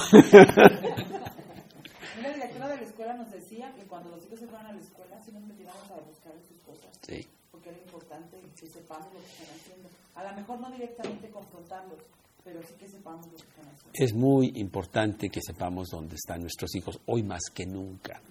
Una 2.18 2.30
directora 2.32 2.68
de 2.68 2.76
la 2.76 2.82
escuela 2.82 3.14
nos 3.14 3.30
decía 3.30 3.72
que 3.74 3.82
cuando 3.86 4.10
los 4.10 4.24
hijos 4.24 4.38
se 4.40 4.46
fueran 4.46 4.66
a 4.66 4.72
la 4.72 4.80
escuela, 4.80 5.20
sí 5.24 5.32
nos 5.32 5.42
metiéramos 5.44 5.90
a 5.90 5.94
buscar 6.00 6.32
sus 6.48 6.58
cosas, 6.60 6.90
Sí. 7.02 7.26
porque 7.50 7.70
era 7.70 7.78
importante 7.78 8.40
que 8.58 8.66
sepamos 8.68 9.12
lo 9.12 9.20
que 9.20 9.26
están 9.26 9.46
haciendo. 9.56 9.88
A 10.14 10.22
lo 10.24 10.32
mejor 10.36 10.60
no 10.60 10.70
directamente 10.70 11.28
confrontarlos, 11.30 11.98
pero 12.46 12.62
sí 12.62 12.74
que 12.78 12.86
sepamos 12.86 13.26
lo 13.26 13.32
que 13.32 13.42
están. 13.42 13.66
Es 13.92 14.14
muy 14.14 14.52
importante 14.54 15.28
que 15.28 15.40
sepamos 15.42 15.88
dónde 15.90 16.14
están 16.14 16.40
nuestros 16.40 16.72
hijos, 16.76 17.00
hoy 17.06 17.24
más 17.24 17.50
que 17.52 17.66
nunca. 17.66 18.22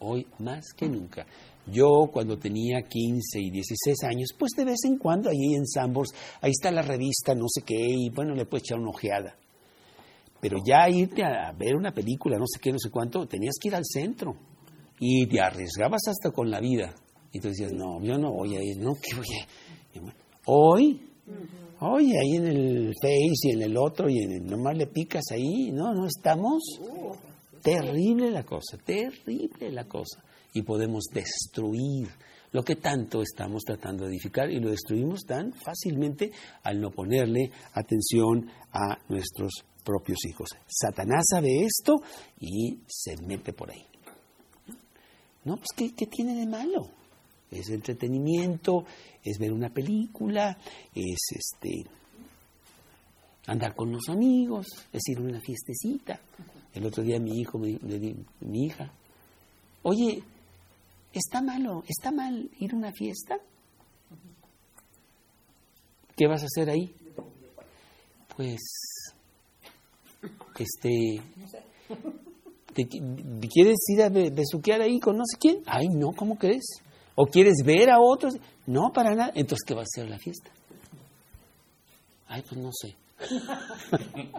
Hoy 0.00 0.26
más 0.40 0.74
que 0.76 0.86
nunca. 0.86 1.24
Yo 1.66 2.10
cuando 2.12 2.38
tenía 2.38 2.82
15 2.82 3.40
y 3.40 3.50
16 3.50 4.04
años, 4.04 4.34
pues 4.38 4.52
de 4.54 4.66
vez 4.66 4.84
en 4.84 4.98
cuando 4.98 5.30
ahí 5.30 5.54
en 5.54 5.66
Sambors, 5.66 6.12
ahí 6.42 6.50
está 6.50 6.70
la 6.70 6.82
revista, 6.82 7.34
no 7.34 7.46
sé 7.48 7.62
qué, 7.62 7.74
y 7.74 8.10
bueno, 8.10 8.34
le 8.34 8.44
puedes 8.44 8.64
echar 8.64 8.78
una 8.78 8.90
ojeada. 8.90 9.34
Pero 10.42 10.58
ya 10.62 10.90
irte 10.90 11.24
a 11.24 11.50
ver 11.52 11.74
una 11.74 11.92
película, 11.94 12.36
no 12.36 12.44
sé 12.46 12.60
qué, 12.60 12.70
no 12.70 12.78
sé 12.78 12.90
cuánto, 12.90 13.26
tenías 13.26 13.54
que 13.58 13.68
ir 13.68 13.76
al 13.76 13.84
centro. 13.86 14.36
Y 15.00 15.26
te 15.26 15.40
arriesgabas 15.40 16.02
hasta 16.06 16.30
con 16.32 16.50
la 16.50 16.60
vida. 16.60 16.94
Y 17.32 17.40
tú 17.40 17.48
decías, 17.48 17.72
no, 17.72 17.98
yo 18.02 18.18
no 18.18 18.30
voy 18.30 18.56
a 18.56 18.62
ir, 18.62 18.76
no, 18.76 18.92
que 18.94 19.16
voy 19.16 19.26
a 19.40 20.00
bueno, 20.00 20.18
Hoy, 20.46 21.00
hoy 21.84 22.12
ahí 22.16 22.36
en 22.36 22.46
el 22.46 22.92
Face 23.00 23.48
y 23.48 23.50
en 23.52 23.62
el 23.62 23.76
otro, 23.76 24.08
y 24.08 24.18
en 24.18 24.32
el- 24.32 24.46
nomás 24.46 24.76
le 24.76 24.86
picas 24.86 25.24
ahí, 25.32 25.70
no, 25.72 25.92
no 25.94 26.06
estamos. 26.06 26.62
Terrible 27.62 28.30
la 28.30 28.44
cosa, 28.44 28.76
terrible 28.84 29.70
la 29.70 29.84
cosa. 29.84 30.22
Y 30.52 30.62
podemos 30.62 31.04
destruir 31.12 32.08
lo 32.52 32.62
que 32.62 32.76
tanto 32.76 33.22
estamos 33.22 33.62
tratando 33.64 34.04
de 34.04 34.10
edificar 34.10 34.50
y 34.50 34.60
lo 34.60 34.70
destruimos 34.70 35.24
tan 35.26 35.52
fácilmente 35.52 36.30
al 36.62 36.80
no 36.80 36.90
ponerle 36.90 37.50
atención 37.72 38.48
a 38.72 38.96
nuestros 39.08 39.50
propios 39.84 40.18
hijos. 40.28 40.50
Satanás 40.68 41.24
sabe 41.30 41.48
esto 41.64 41.96
y 42.38 42.78
se 42.86 43.16
mete 43.26 43.52
por 43.52 43.70
ahí. 43.70 43.84
No, 45.44 45.56
pues 45.56 45.68
¿qué, 45.76 45.94
qué 45.94 46.06
tiene 46.06 46.34
de 46.36 46.46
malo? 46.46 46.90
Es 47.54 47.68
entretenimiento, 47.70 48.84
es 49.22 49.38
ver 49.38 49.52
una 49.52 49.70
película, 49.70 50.58
es 50.94 51.18
este 51.30 51.84
andar 53.46 53.74
con 53.74 53.92
los 53.92 54.08
amigos, 54.08 54.66
es 54.92 55.02
ir 55.08 55.18
a 55.18 55.22
una 55.22 55.40
fiestecita. 55.40 56.20
El 56.72 56.86
otro 56.86 57.02
día 57.04 57.20
mi 57.20 57.38
hijo, 57.40 57.58
me- 57.58 57.78
le 57.86 57.98
di- 57.98 58.16
mi 58.40 58.64
hija, 58.64 58.90
oye, 59.82 60.22
está 61.12 61.40
malo, 61.42 61.84
está 61.86 62.10
mal 62.10 62.50
ir 62.58 62.72
a 62.72 62.76
una 62.76 62.92
fiesta. 62.92 63.36
¿Qué 66.16 66.26
vas 66.26 66.42
a 66.42 66.46
hacer 66.46 66.70
ahí? 66.70 66.94
Pues, 68.36 68.60
este, 70.58 71.20
¿te, 72.72 72.82
qui- 72.88 73.40
te 73.40 73.48
quieres 73.48 73.76
ir 73.88 74.02
a 74.02 74.08
be- 74.08 74.30
besuquear 74.30 74.80
ahí 74.80 74.98
con 75.00 75.16
no 75.16 75.24
sé 75.26 75.36
quién? 75.38 75.58
Ay, 75.66 75.88
no, 75.88 76.12
¿cómo 76.12 76.36
crees? 76.36 76.64
¿O 77.14 77.26
quieres 77.26 77.62
ver 77.64 77.90
a 77.90 78.00
otros? 78.00 78.34
No, 78.66 78.90
para 78.92 79.14
nada. 79.14 79.32
Entonces, 79.34 79.64
¿qué 79.66 79.74
va 79.74 79.82
a 79.82 79.86
ser 79.86 80.08
la 80.08 80.18
fiesta? 80.18 80.50
Ay, 82.26 82.42
pues 82.42 82.60
no 82.60 82.70
sé. 82.72 82.96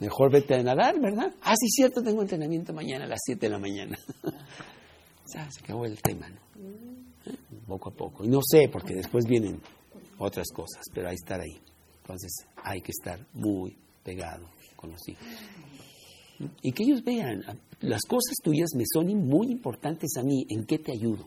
Mejor 0.00 0.30
vete 0.30 0.54
a 0.54 0.62
nadar, 0.62 1.00
¿verdad? 1.00 1.32
Ah, 1.42 1.54
sí, 1.58 1.68
cierto, 1.68 2.02
tengo 2.02 2.22
entrenamiento 2.22 2.72
mañana 2.72 3.04
a 3.04 3.08
las 3.08 3.20
7 3.24 3.46
de 3.46 3.50
la 3.50 3.58
mañana. 3.58 3.98
Ya, 5.34 5.46
se 5.50 5.60
acabó 5.60 5.84
el 5.84 6.00
tema, 6.00 6.26
¿no? 6.30 6.38
¿Eh? 6.56 7.36
Poco 7.66 7.90
a 7.90 7.92
poco. 7.92 8.24
Y 8.24 8.28
no 8.28 8.40
sé, 8.42 8.70
porque 8.72 8.94
después 8.94 9.26
vienen 9.26 9.60
otras 10.16 10.46
cosas, 10.54 10.82
pero 10.94 11.08
hay 11.08 11.16
que 11.16 11.22
estar 11.22 11.38
ahí. 11.38 11.60
Entonces, 12.00 12.32
hay 12.64 12.80
que 12.80 12.92
estar 12.92 13.26
muy 13.34 13.76
pegado 14.02 14.48
con 14.74 14.90
los 14.90 15.06
hijos. 15.06 15.26
Y 16.62 16.72
que 16.72 16.84
ellos 16.84 17.04
vean, 17.04 17.42
ah, 17.46 17.54
las 17.80 18.00
cosas 18.08 18.36
tuyas 18.42 18.70
me 18.74 18.84
son 18.90 19.06
muy 19.28 19.48
importantes 19.48 20.16
a 20.16 20.22
mí, 20.22 20.46
¿en 20.48 20.64
qué 20.64 20.78
te 20.78 20.92
ayudo? 20.92 21.26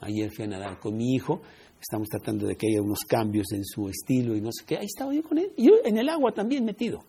Ayer 0.00 0.30
fui 0.30 0.44
a 0.44 0.48
nadar 0.48 0.78
con 0.80 0.96
mi 0.96 1.14
hijo, 1.14 1.40
estamos 1.80 2.08
tratando 2.08 2.46
de 2.46 2.56
que 2.56 2.66
haya 2.68 2.82
unos 2.82 3.00
cambios 3.00 3.52
en 3.52 3.64
su 3.64 3.88
estilo 3.88 4.34
y 4.36 4.40
no 4.40 4.50
sé 4.52 4.64
qué. 4.64 4.76
Ahí 4.78 4.86
estaba 4.86 5.14
yo 5.14 5.22
con 5.22 5.38
él, 5.38 5.52
y 5.56 5.66
yo 5.66 5.74
en 5.84 5.98
el 5.98 6.08
agua 6.08 6.32
también 6.32 6.64
metido. 6.64 7.04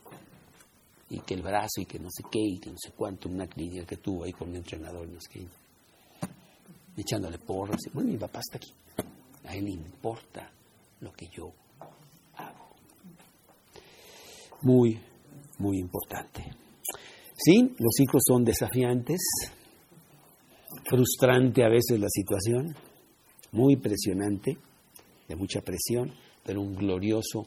Y 1.10 1.20
que 1.22 1.34
el 1.34 1.42
brazo 1.42 1.82
y 1.82 1.86
que 1.86 1.98
no 1.98 2.10
sé 2.12 2.24
qué, 2.32 2.40
y 2.40 2.60
que 2.60 2.70
no 2.70 2.78
sé 2.78 2.92
cuánto, 2.96 3.30
una 3.30 3.48
clínica 3.48 3.86
que 3.86 3.98
tuvo 3.98 4.26
ahí 4.26 4.32
con 4.32 4.52
mi 4.52 4.58
entrenador, 4.58 5.08
y 5.08 5.12
no 5.12 5.20
sé 5.20 5.30
qué. 5.32 5.48
Echándole 6.98 7.40
porras. 7.40 7.80
Bueno, 7.94 8.12
mi 8.12 8.18
papá 8.18 8.40
está 8.40 8.58
aquí. 8.58 8.72
A 9.46 9.56
él 9.56 9.66
le 9.66 9.72
importa 9.72 10.52
lo 11.00 11.12
que 11.14 11.28
yo 11.28 11.52
hago. 12.36 12.68
Muy, 14.62 15.00
muy 15.58 15.80
importante. 15.80 16.44
Sí, 17.36 17.74
los 17.80 18.00
hijos 18.02 18.22
son 18.28 18.44
desafiantes, 18.44 19.20
frustrante 20.86 21.64
a 21.64 21.70
veces 21.70 22.00
la 22.00 22.10
situación, 22.10 22.76
muy 23.52 23.78
presionante, 23.78 24.58
de 25.28 25.36
mucha 25.36 25.62
presión, 25.62 26.14
pero 26.44 26.62
un 26.62 26.76
glorioso 26.76 27.46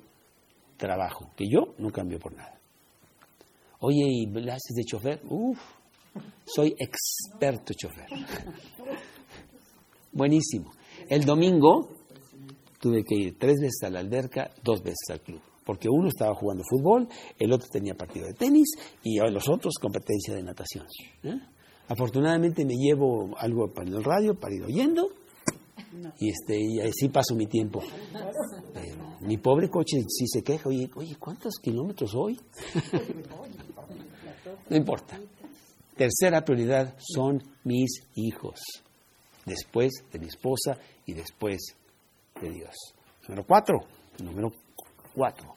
trabajo 0.77 1.33
que 1.37 1.49
yo 1.49 1.75
no 1.79 1.91
cambio 1.91 2.18
por 2.18 2.35
nada. 2.35 2.59
Oye, 3.81 4.05
¿y 4.07 4.27
haces 4.49 4.77
de 4.77 4.85
chofer? 4.85 5.20
Uf, 5.29 5.59
soy 6.45 6.75
experto 6.79 7.75
chofer. 7.75 8.07
Buenísimo. 10.12 10.73
El 11.09 11.25
domingo 11.25 11.89
tuve 12.79 13.03
que 13.05 13.16
ir 13.16 13.39
tres 13.39 13.61
veces 13.61 13.83
a 13.85 13.91
la 13.91 14.01
alberca, 14.01 14.51
dos 14.62 14.83
veces 14.83 15.11
al 15.11 15.20
club. 15.20 15.41
Porque 15.64 15.89
uno 15.89 16.09
estaba 16.09 16.35
jugando 16.35 16.64
fútbol, 16.68 17.09
el 17.39 17.53
otro 17.53 17.68
tenía 17.70 17.95
partido 17.95 18.27
de 18.27 18.35
tenis 18.35 18.68
y 19.03 19.18
los 19.18 19.49
otros 19.49 19.75
competencia 19.81 20.35
de 20.35 20.43
natación. 20.43 20.87
¿eh? 21.23 21.41
Afortunadamente 21.93 22.64
me 22.64 22.74
llevo 22.74 23.36
algo 23.36 23.70
para 23.70 23.86
el 23.86 24.03
radio 24.03 24.34
para 24.34 24.55
ir 24.55 24.62
oyendo 24.62 25.11
y, 26.18 26.30
este, 26.30 26.59
y 26.59 26.80
así 26.80 27.11
paso 27.11 27.34
mi 27.34 27.47
tiempo. 27.47 27.82
Mi 29.20 29.36
pobre 29.36 29.68
coche 29.68 29.99
sí 30.09 30.26
se 30.26 30.43
queja, 30.43 30.70
oye, 30.70 30.90
oye 30.95 31.16
¿cuántos 31.18 31.57
kilómetros 31.62 32.14
hoy? 32.14 32.40
no 34.70 34.76
importa. 34.76 35.20
Tercera 35.95 36.43
prioridad 36.43 36.97
son 36.99 37.43
mis 37.64 37.90
hijos, 38.14 38.59
después 39.45 39.93
de 40.11 40.18
mi 40.18 40.28
esposa 40.28 40.78
y 41.05 41.12
después 41.12 41.76
de 42.40 42.53
Dios. 42.53 42.74
Número 43.28 43.45
cuatro, 43.47 43.80
número 44.18 44.51
cuatro. 45.14 45.57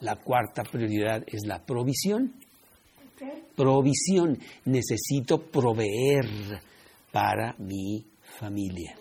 La 0.00 0.16
cuarta 0.16 0.64
prioridad 0.64 1.22
es 1.28 1.46
la 1.46 1.64
provisión. 1.64 2.34
Provisión. 3.54 4.38
Necesito 4.64 5.38
proveer 5.38 6.60
para 7.12 7.54
mi 7.58 8.04
familia. 8.38 8.96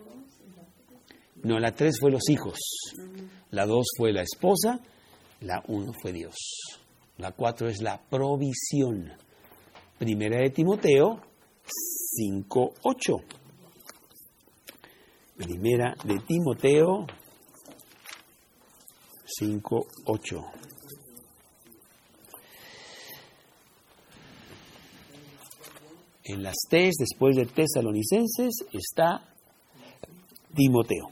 No, 1.43 1.59
la 1.59 1.71
tres 1.73 1.99
fue 1.99 2.11
los 2.11 2.29
hijos. 2.29 2.57
La 3.51 3.65
dos 3.65 3.85
fue 3.97 4.11
la 4.11 4.21
esposa. 4.21 4.79
La 5.41 5.63
uno 5.67 5.91
fue 6.01 6.11
Dios. 6.11 6.35
La 7.17 7.31
cuatro 7.31 7.67
es 7.67 7.81
la 7.81 8.01
provisión. 8.01 9.11
Primera 9.97 10.41
de 10.41 10.49
Timoteo 10.49 11.21
5.8. 12.19 13.23
Primera 15.37 15.95
de 16.03 16.19
Timoteo 16.19 17.05
5.8. 19.39 20.74
En 26.25 26.43
las 26.43 26.55
T's, 26.69 26.95
después 26.99 27.35
de 27.35 27.45
Tesalonicenses, 27.45 28.65
está 28.73 29.23
Timoteo. 30.55 31.07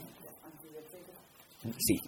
Sí. 1.77 1.99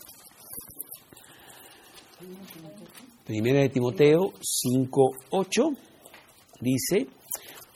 Primera 3.26 3.62
de 3.62 3.70
Timoteo 3.70 4.34
5.8 4.34 5.78
dice, 6.62 7.08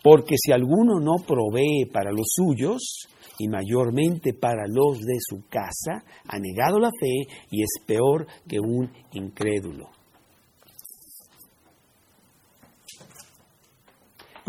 porque 0.03 0.35
si 0.37 0.51
alguno 0.51 0.99
no 0.99 1.23
provee 1.25 1.85
para 1.91 2.11
los 2.11 2.25
suyos, 2.27 3.07
y 3.39 3.47
mayormente 3.47 4.33
para 4.33 4.67
los 4.67 4.99
de 4.99 5.17
su 5.19 5.47
casa, 5.49 6.03
ha 6.25 6.37
negado 6.37 6.77
la 6.77 6.89
fe 6.89 7.33
y 7.49 7.63
es 7.63 7.69
peor 7.85 8.27
que 8.47 8.59
un 8.59 8.91
incrédulo. 9.13 9.98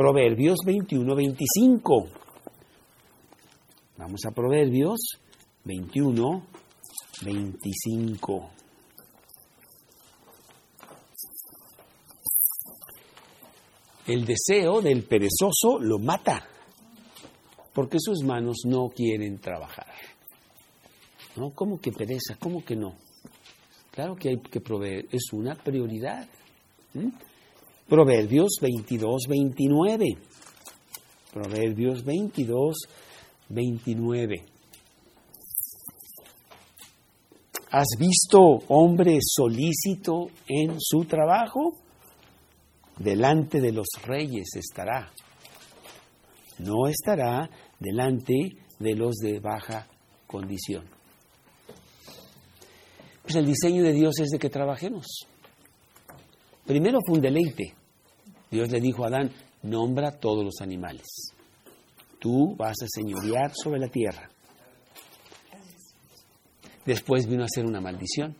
Proverbios 0.01 0.61
21, 0.64 1.14
25. 1.14 2.09
Vamos 3.98 4.20
a 4.24 4.30
Proverbios 4.30 4.98
21, 5.64 6.42
25. 7.22 8.51
El 14.07 14.24
deseo 14.24 14.80
del 14.80 15.05
perezoso 15.05 15.78
lo 15.78 15.98
mata, 15.98 16.48
porque 17.74 17.98
sus 18.01 18.24
manos 18.24 18.62
no 18.64 18.88
quieren 18.88 19.38
trabajar. 19.38 19.92
¿No? 21.36 21.51
¿Cómo 21.51 21.78
que 21.78 21.92
pereza? 21.92 22.38
¿Cómo 22.40 22.64
que 22.64 22.74
no? 22.74 22.94
Claro 23.90 24.16
que 24.16 24.30
hay 24.30 24.40
que 24.40 24.62
proveer, 24.62 25.09
es 25.12 25.30
una 25.34 25.57
prioridad. 25.57 26.26
Proverbios 27.91 28.51
22, 28.61 29.22
29. 29.28 30.05
Proverbios 31.32 32.05
22, 32.05 32.76
29. 33.49 34.45
¿Has 37.72 37.88
visto 37.99 38.41
hombre 38.68 39.18
solícito 39.20 40.28
en 40.47 40.76
su 40.78 41.05
trabajo? 41.07 41.74
Delante 42.97 43.61
de 43.61 43.72
los 43.72 43.88
reyes 44.05 44.55
estará. 44.55 45.11
No 46.61 46.86
estará 46.86 47.51
delante 47.80 48.51
de 48.78 48.95
los 48.95 49.16
de 49.16 49.41
baja 49.41 49.88
condición. 50.28 50.84
Pues 53.22 53.34
el 53.34 53.47
diseño 53.47 53.82
de 53.82 53.93
Dios 53.93 54.14
es 54.20 54.28
de 54.28 54.38
que 54.38 54.49
trabajemos. 54.49 55.26
Primero 56.64 57.01
fue 57.05 57.16
un 57.16 57.20
deleite. 57.20 57.80
Dios 58.51 58.70
le 58.70 58.80
dijo 58.80 59.05
a 59.05 59.09
Adán, 59.09 59.30
nombra 59.62 60.18
todos 60.18 60.44
los 60.44 60.61
animales. 60.61 61.07
Tú 62.18 62.55
vas 62.57 62.76
a 62.82 62.86
señorear 62.88 63.53
sobre 63.55 63.80
la 63.80 63.88
tierra. 63.88 64.28
Después 66.84 67.26
vino 67.26 67.44
a 67.44 67.48
ser 67.48 67.64
una 67.64 67.80
maldición. 67.80 68.36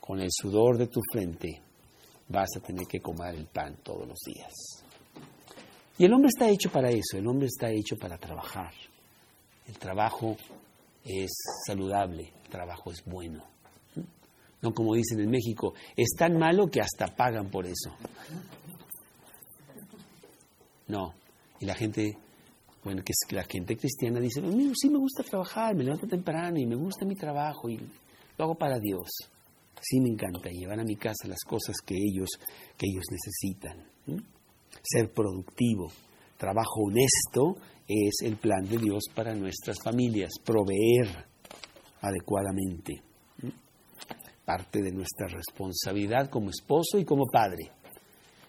Con 0.00 0.20
el 0.20 0.28
sudor 0.30 0.78
de 0.78 0.88
tu 0.88 1.00
frente 1.12 1.60
vas 2.28 2.48
a 2.56 2.60
tener 2.60 2.86
que 2.86 3.00
comer 3.00 3.34
el 3.34 3.46
pan 3.46 3.76
todos 3.82 4.06
los 4.06 4.18
días. 4.26 4.52
Y 5.98 6.04
el 6.04 6.12
hombre 6.12 6.28
está 6.28 6.48
hecho 6.48 6.70
para 6.70 6.90
eso, 6.90 7.16
el 7.16 7.26
hombre 7.26 7.46
está 7.46 7.70
hecho 7.70 7.96
para 7.96 8.18
trabajar. 8.18 8.72
El 9.66 9.78
trabajo 9.78 10.36
es 11.04 11.30
saludable, 11.66 12.32
el 12.44 12.50
trabajo 12.50 12.92
es 12.92 13.02
bueno. 13.04 13.42
No 14.60 14.72
como 14.72 14.94
dicen 14.94 15.20
en 15.20 15.30
México, 15.30 15.74
es 15.96 16.10
tan 16.16 16.38
malo 16.38 16.68
que 16.68 16.80
hasta 16.80 17.06
pagan 17.14 17.50
por 17.50 17.66
eso. 17.66 17.94
No, 20.88 21.14
y 21.60 21.66
la 21.66 21.74
gente, 21.74 22.16
bueno, 22.84 23.02
que 23.04 23.12
la 23.34 23.44
gente 23.44 23.76
cristiana 23.76 24.20
dice, 24.20 24.40
sí 24.74 24.88
me 24.88 24.98
gusta 24.98 25.22
trabajar, 25.22 25.74
me 25.74 25.84
levanto 25.84 26.06
temprano 26.06 26.58
y 26.58 26.66
me 26.66 26.76
gusta 26.76 27.04
mi 27.04 27.16
trabajo 27.16 27.68
y 27.68 27.78
lo 27.78 28.44
hago 28.44 28.54
para 28.54 28.78
Dios. 28.78 29.08
Sí 29.80 30.00
me 30.00 30.08
encanta 30.08 30.48
llevar 30.50 30.80
a 30.80 30.84
mi 30.84 30.96
casa 30.96 31.28
las 31.28 31.42
cosas 31.44 31.76
que 31.84 31.94
ellos, 31.94 32.28
que 32.76 32.86
ellos 32.90 33.04
necesitan. 33.10 34.22
Ser 34.82 35.12
productivo, 35.12 35.90
trabajo 36.36 36.82
honesto 36.86 37.56
es 37.88 38.22
el 38.22 38.36
plan 38.36 38.68
de 38.68 38.78
Dios 38.78 39.04
para 39.14 39.34
nuestras 39.34 39.78
familias, 39.82 40.30
proveer 40.44 41.26
adecuadamente. 42.00 43.02
Parte 44.44 44.80
de 44.80 44.92
nuestra 44.92 45.26
responsabilidad 45.26 46.30
como 46.30 46.50
esposo 46.50 46.98
y 46.98 47.04
como 47.04 47.26
padre. 47.26 47.72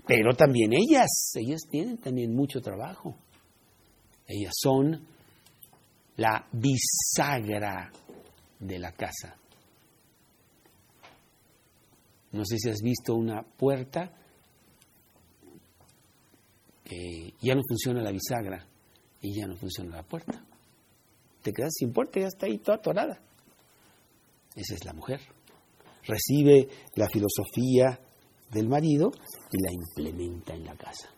Pero 0.07 0.33
también 0.35 0.71
ellas, 0.73 1.33
ellas 1.35 1.61
tienen 1.69 1.97
también 1.97 2.33
mucho 2.33 2.61
trabajo. 2.61 3.15
Ellas 4.25 4.53
son 4.57 5.05
la 6.15 6.47
bisagra 6.51 7.91
de 8.59 8.79
la 8.79 8.91
casa. 8.93 9.35
No 12.31 12.43
sé 12.45 12.57
si 12.57 12.69
has 12.69 12.81
visto 12.81 13.15
una 13.15 13.43
puerta 13.43 14.13
que 16.83 17.33
ya 17.41 17.55
no 17.55 17.61
funciona 17.67 18.01
la 18.01 18.11
bisagra 18.11 18.65
y 19.21 19.39
ya 19.39 19.47
no 19.47 19.57
funciona 19.57 19.97
la 19.97 20.03
puerta. 20.03 20.43
Te 21.41 21.51
quedas 21.51 21.73
sin 21.73 21.91
puerta 21.91 22.19
ya 22.19 22.27
está 22.27 22.45
ahí 22.45 22.57
toda 22.59 22.77
atorada. 22.77 23.19
Esa 24.55 24.73
es 24.73 24.85
la 24.85 24.93
mujer. 24.93 25.21
Recibe 26.03 26.69
la 26.95 27.07
filosofía 27.09 27.99
del 28.51 28.67
marido 28.67 29.11
y 29.51 29.61
la 29.61 29.71
implementa 29.71 30.53
en 30.53 30.65
la 30.65 30.75
casa. 30.75 31.09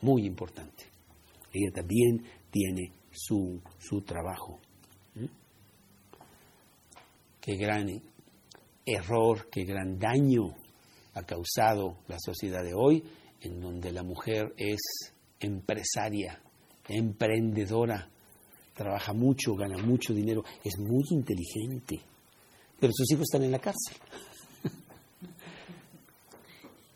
Muy 0.00 0.26
importante. 0.26 0.84
Ella 1.52 1.72
también 1.74 2.24
tiene 2.50 2.92
su, 3.10 3.60
su 3.78 4.00
trabajo. 4.02 4.58
¿Mm? 5.14 5.26
Qué 7.40 7.56
gran 7.56 7.88
error, 8.86 9.48
qué 9.50 9.64
gran 9.64 9.98
daño 9.98 10.54
ha 11.14 11.22
causado 11.22 11.98
la 12.08 12.18
sociedad 12.18 12.64
de 12.64 12.74
hoy, 12.74 13.04
en 13.40 13.60
donde 13.60 13.92
la 13.92 14.02
mujer 14.02 14.54
es 14.56 14.80
empresaria, 15.40 16.40
emprendedora, 16.88 18.08
trabaja 18.74 19.12
mucho, 19.12 19.54
gana 19.54 19.82
mucho 19.82 20.14
dinero, 20.14 20.42
es 20.64 20.78
muy 20.78 21.02
inteligente, 21.10 22.00
pero 22.80 22.92
sus 22.94 23.10
hijos 23.12 23.24
están 23.24 23.44
en 23.44 23.52
la 23.52 23.58
cárcel 23.58 23.96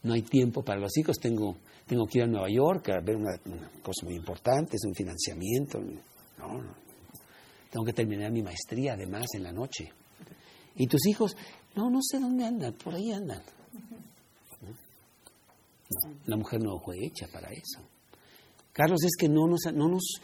no 0.06 0.14
hay 0.14 0.22
tiempo 0.22 0.62
para 0.62 0.80
los 0.80 0.96
hijos, 0.96 1.18
tengo, 1.18 1.56
tengo 1.86 2.06
que 2.06 2.18
ir 2.18 2.24
a 2.24 2.26
Nueva 2.28 2.48
York 2.48 2.88
a 2.90 3.00
ver 3.00 3.16
una, 3.16 3.36
cosa 3.82 4.04
muy 4.04 4.14
importante, 4.14 4.76
es 4.76 4.84
un 4.84 4.94
financiamiento. 4.94 5.80
No, 6.38 6.62
no. 6.62 6.74
Tengo 7.70 7.84
que 7.84 7.92
terminar 7.92 8.30
mi 8.30 8.42
maestría 8.42 8.94
además 8.94 9.26
en 9.34 9.42
la 9.42 9.52
noche. 9.52 9.92
Y 10.76 10.86
tus 10.86 11.06
hijos, 11.06 11.36
no, 11.74 11.90
no 11.90 11.98
sé 12.00 12.20
dónde 12.20 12.44
andan, 12.44 12.72
por 12.74 12.94
ahí 12.94 13.10
andan. 13.10 13.42
la 16.26 16.36
mujer 16.36 16.60
no 16.62 16.78
fue 16.78 16.96
hecha 17.04 17.26
para 17.32 17.48
eso. 17.48 17.80
Carlos, 18.72 19.02
es 19.04 19.16
que 19.18 19.28
no 19.28 19.48
nos, 19.48 19.60
no 19.74 19.88
nos, 19.88 20.20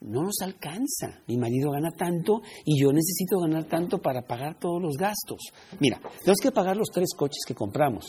no 0.00 0.24
nos 0.24 0.40
alcanza. 0.42 1.22
Mi 1.26 1.38
marido 1.38 1.70
gana 1.70 1.90
tanto 1.90 2.42
y 2.64 2.80
yo 2.80 2.92
necesito 2.92 3.38
ganar 3.40 3.64
tanto 3.64 3.98
para 3.98 4.22
pagar 4.22 4.58
todos 4.58 4.82
los 4.82 4.96
gastos. 4.96 5.38
Mira, 5.80 6.00
tenemos 6.18 6.40
que 6.42 6.52
pagar 6.52 6.76
los 6.76 6.88
tres 6.92 7.14
coches 7.16 7.44
que 7.46 7.54
compramos 7.54 8.04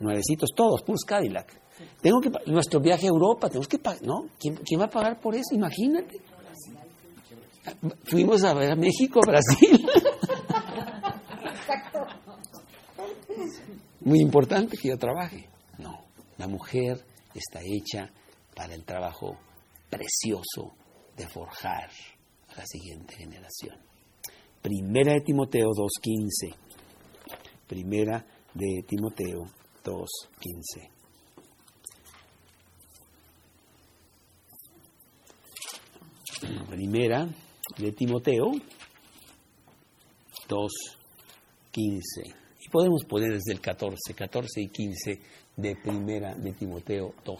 nuevecitos 0.00 0.50
todos, 0.54 0.82
puros 0.82 1.02
Cadillac. 1.06 1.60
Tengo 2.00 2.20
que 2.20 2.30
nuestro 2.46 2.80
viaje 2.80 3.06
a 3.06 3.10
Europa, 3.10 3.48
tenemos 3.48 3.68
que 3.68 3.78
pagar, 3.78 4.02
¿no? 4.02 4.28
¿Quién, 4.38 4.80
va 4.80 4.84
a 4.86 4.90
pagar 4.90 5.20
por 5.20 5.34
eso? 5.34 5.54
Imagínate. 5.54 6.20
Fuimos 8.04 8.44
a 8.44 8.54
ver 8.54 8.70
a 8.70 8.76
México, 8.76 9.20
Brasil. 9.26 9.86
Muy 14.00 14.20
importante 14.20 14.76
que 14.80 14.88
yo 14.88 14.96
trabaje. 14.96 15.48
No, 15.78 16.04
la 16.38 16.46
mujer 16.46 17.04
está 17.34 17.60
hecha 17.60 18.10
para 18.54 18.74
el 18.74 18.84
trabajo 18.84 19.36
precioso 19.90 20.76
de 21.16 21.26
forjar 21.28 21.90
a 22.48 22.58
la 22.58 22.66
siguiente 22.66 23.16
generación. 23.16 23.76
Primera 24.62 25.12
de 25.14 25.20
Timoteo 25.20 25.68
2.15. 25.68 26.54
Primera 27.66 28.24
de 28.54 28.82
Timoteo 28.86 29.46
2.15. 29.86 30.90
Primera 36.68 37.28
de 37.78 37.92
Timoteo 37.92 38.52
2.15. 40.48 42.34
Y 42.60 42.68
podemos 42.68 43.04
poner 43.04 43.32
desde 43.34 43.52
el 43.52 43.60
14, 43.60 43.96
14 44.14 44.60
y 44.60 44.68
15 44.68 45.20
de 45.56 45.76
Primera 45.76 46.34
de 46.34 46.52
Timoteo 46.52 47.14
2. 47.24 47.36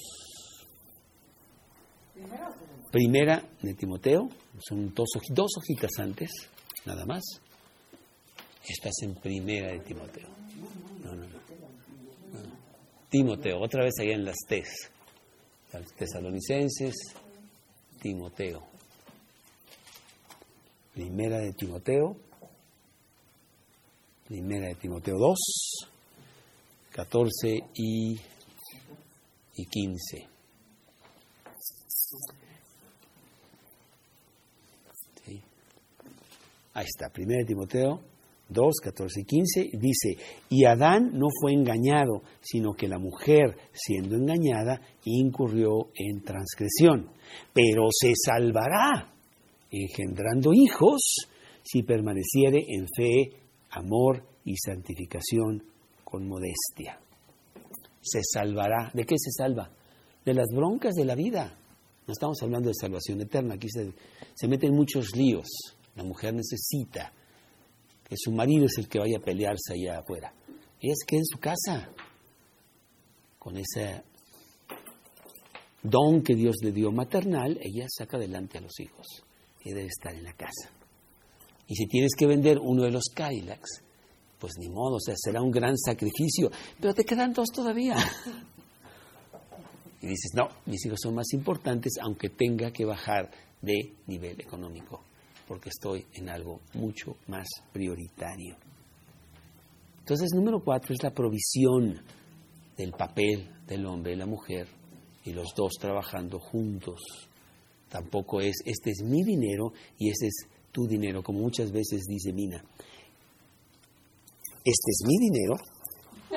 Primera 2.93 3.43
de 3.61 3.75
Timoteo, 3.75 4.29
son 4.61 4.95
dos, 4.95 5.09
dos 5.31 5.51
hojitas 5.59 5.91
antes, 5.99 6.31
nada 6.85 7.05
más. 7.05 7.25
Estás 8.67 8.95
en 9.03 9.17
Primera 9.17 9.73
de 9.73 9.81
Timoteo. 9.81 10.29
No, 11.03 11.15
no, 11.15 11.27
no. 11.27 11.36
Timoteo, 13.09 13.61
otra 13.61 13.85
vez 13.85 13.95
allá 14.01 14.15
en 14.15 14.25
las 14.25 14.37
tes, 14.49 14.91
tesalonicenses, 15.97 16.95
Timoteo. 18.01 18.67
Primera 20.93 21.39
de 21.39 21.53
Timoteo, 21.53 22.17
primera 24.27 24.69
de 24.69 24.75
Timoteo 24.77 25.17
2, 25.19 25.39
14 26.91 27.59
y, 27.75 28.21
y 29.55 29.67
15. 29.67 30.29
Ahí 36.75 36.85
está, 36.85 37.09
primera 37.09 37.41
de 37.41 37.47
Timoteo 37.47 38.16
2, 38.49 38.75
14 38.83 39.21
y 39.21 39.25
15, 39.25 39.71
dice, 39.73 40.17
y 40.49 40.65
Adán 40.65 41.11
no 41.15 41.27
fue 41.41 41.53
engañado, 41.53 42.23
sino 42.41 42.75
que 42.75 42.87
la 42.87 42.99
mujer, 42.99 43.57
siendo 43.73 44.17
engañada, 44.17 44.81
incurrió 45.05 45.91
en 45.95 46.23
transgresión, 46.23 47.11
pero 47.53 47.89
se 47.91 48.13
salvará, 48.15 49.13
engendrando 49.71 50.53
hijos, 50.55 51.29
si 51.63 51.83
permaneciere 51.83 52.65
en 52.69 52.87
fe, 52.97 53.37
amor 53.71 54.23
y 54.45 54.55
santificación 54.57 55.65
con 56.05 56.29
modestia. 56.29 57.01
Se 58.01 58.21
salvará. 58.23 58.93
¿De 58.95 59.05
qué 59.05 59.17
se 59.19 59.33
salva? 59.33 59.73
De 60.25 60.33
las 60.33 60.47
broncas 60.55 60.95
de 60.95 61.05
la 61.05 61.17
vida. 61.17 61.59
No 62.07 62.13
estamos 62.13 62.41
hablando 62.41 62.69
de 62.69 62.75
salvación 62.75 63.21
eterna, 63.21 63.55
aquí 63.55 63.69
se, 63.69 63.93
se 64.35 64.47
meten 64.47 64.73
muchos 64.73 65.17
líos. 65.17 65.49
La 65.97 66.05
mujer 66.05 66.35
necesita 66.35 67.13
que 68.09 68.17
su 68.17 68.31
marido 68.31 68.67
es 68.67 68.79
el 68.79 68.89
que 68.89 68.99
vaya 68.99 69.19
a 69.19 69.21
pelearse 69.21 69.75
allá 69.75 69.99
afuera. 69.99 70.33
Ella 70.81 70.95
se 70.95 71.07
queda 71.07 71.21
en 71.21 71.27
su 71.27 71.39
casa 71.39 71.91
con 73.39 73.57
ese 73.57 74.03
don 75.83 76.23
que 76.23 76.35
Dios 76.35 76.57
le 76.63 76.73
dio 76.73 76.91
maternal, 76.93 77.59
ella 77.61 77.87
saca 77.89 78.17
adelante 78.17 78.59
a 78.59 78.61
los 78.61 78.79
hijos. 78.81 79.07
Y 79.65 79.71
debe 79.71 79.89
estar 79.89 80.15
en 80.15 80.23
la 80.23 80.33
casa. 80.33 80.71
Y 81.67 81.75
si 81.75 81.87
tienes 81.87 82.13
que 82.17 82.27
vender 82.27 82.59
uno 82.61 82.85
de 82.85 82.93
los 82.93 83.07
Cadillacs, 83.13 83.83
pues 84.39 84.53
ni 84.59 84.69
modo, 84.69 84.97
o 84.97 85.01
sea, 85.01 85.15
será 85.17 85.43
un 85.43 85.51
gran 85.51 85.77
sacrificio, 85.77 86.51
pero 86.81 86.95
te 86.95 87.05
quedan 87.05 87.33
dos 87.33 87.49
todavía. 87.49 87.97
Y 90.01 90.09
dices, 90.09 90.33
no, 90.35 90.49
mis 90.67 90.85
hijos 90.87 91.01
son 91.03 91.15
más 91.15 91.33
importantes, 91.33 91.95
aunque 92.01 92.29
tenga 92.29 92.71
que 92.71 92.85
bajar 92.85 93.31
de 93.61 93.95
nivel 94.07 94.41
económico, 94.41 95.03
porque 95.47 95.71
estoy 95.71 96.05
en 96.15 96.29
algo 96.29 96.61
mucho 96.75 97.17
más 97.29 97.47
prioritario. 97.73 98.57
Entonces, 99.99 100.31
número 100.35 100.61
cuatro 100.63 100.95
es 100.95 101.03
la 101.03 101.11
provisión 101.11 102.01
del 102.77 102.93
papel 102.93 103.51
del 103.67 103.87
hombre 103.87 104.13
y 104.13 104.17
la 104.17 104.27
mujer, 104.27 104.69
y 105.25 105.33
los 105.33 105.49
dos 105.57 105.73
trabajando 105.81 106.39
juntos. 106.39 107.01
Tampoco 107.89 108.41
es, 108.41 108.57
este 108.65 108.91
es 108.91 109.03
mi 109.03 109.23
dinero 109.25 109.73
y 109.99 110.11
este 110.11 110.27
es 110.27 110.47
tu 110.73 110.87
dinero, 110.87 111.23
como 111.23 111.41
muchas 111.41 111.73
veces 111.73 112.05
dice 112.07 112.33
Mina. 112.33 112.63
Este 114.65 114.91
es 114.91 115.03
mi 115.07 115.17
dinero 115.19 115.55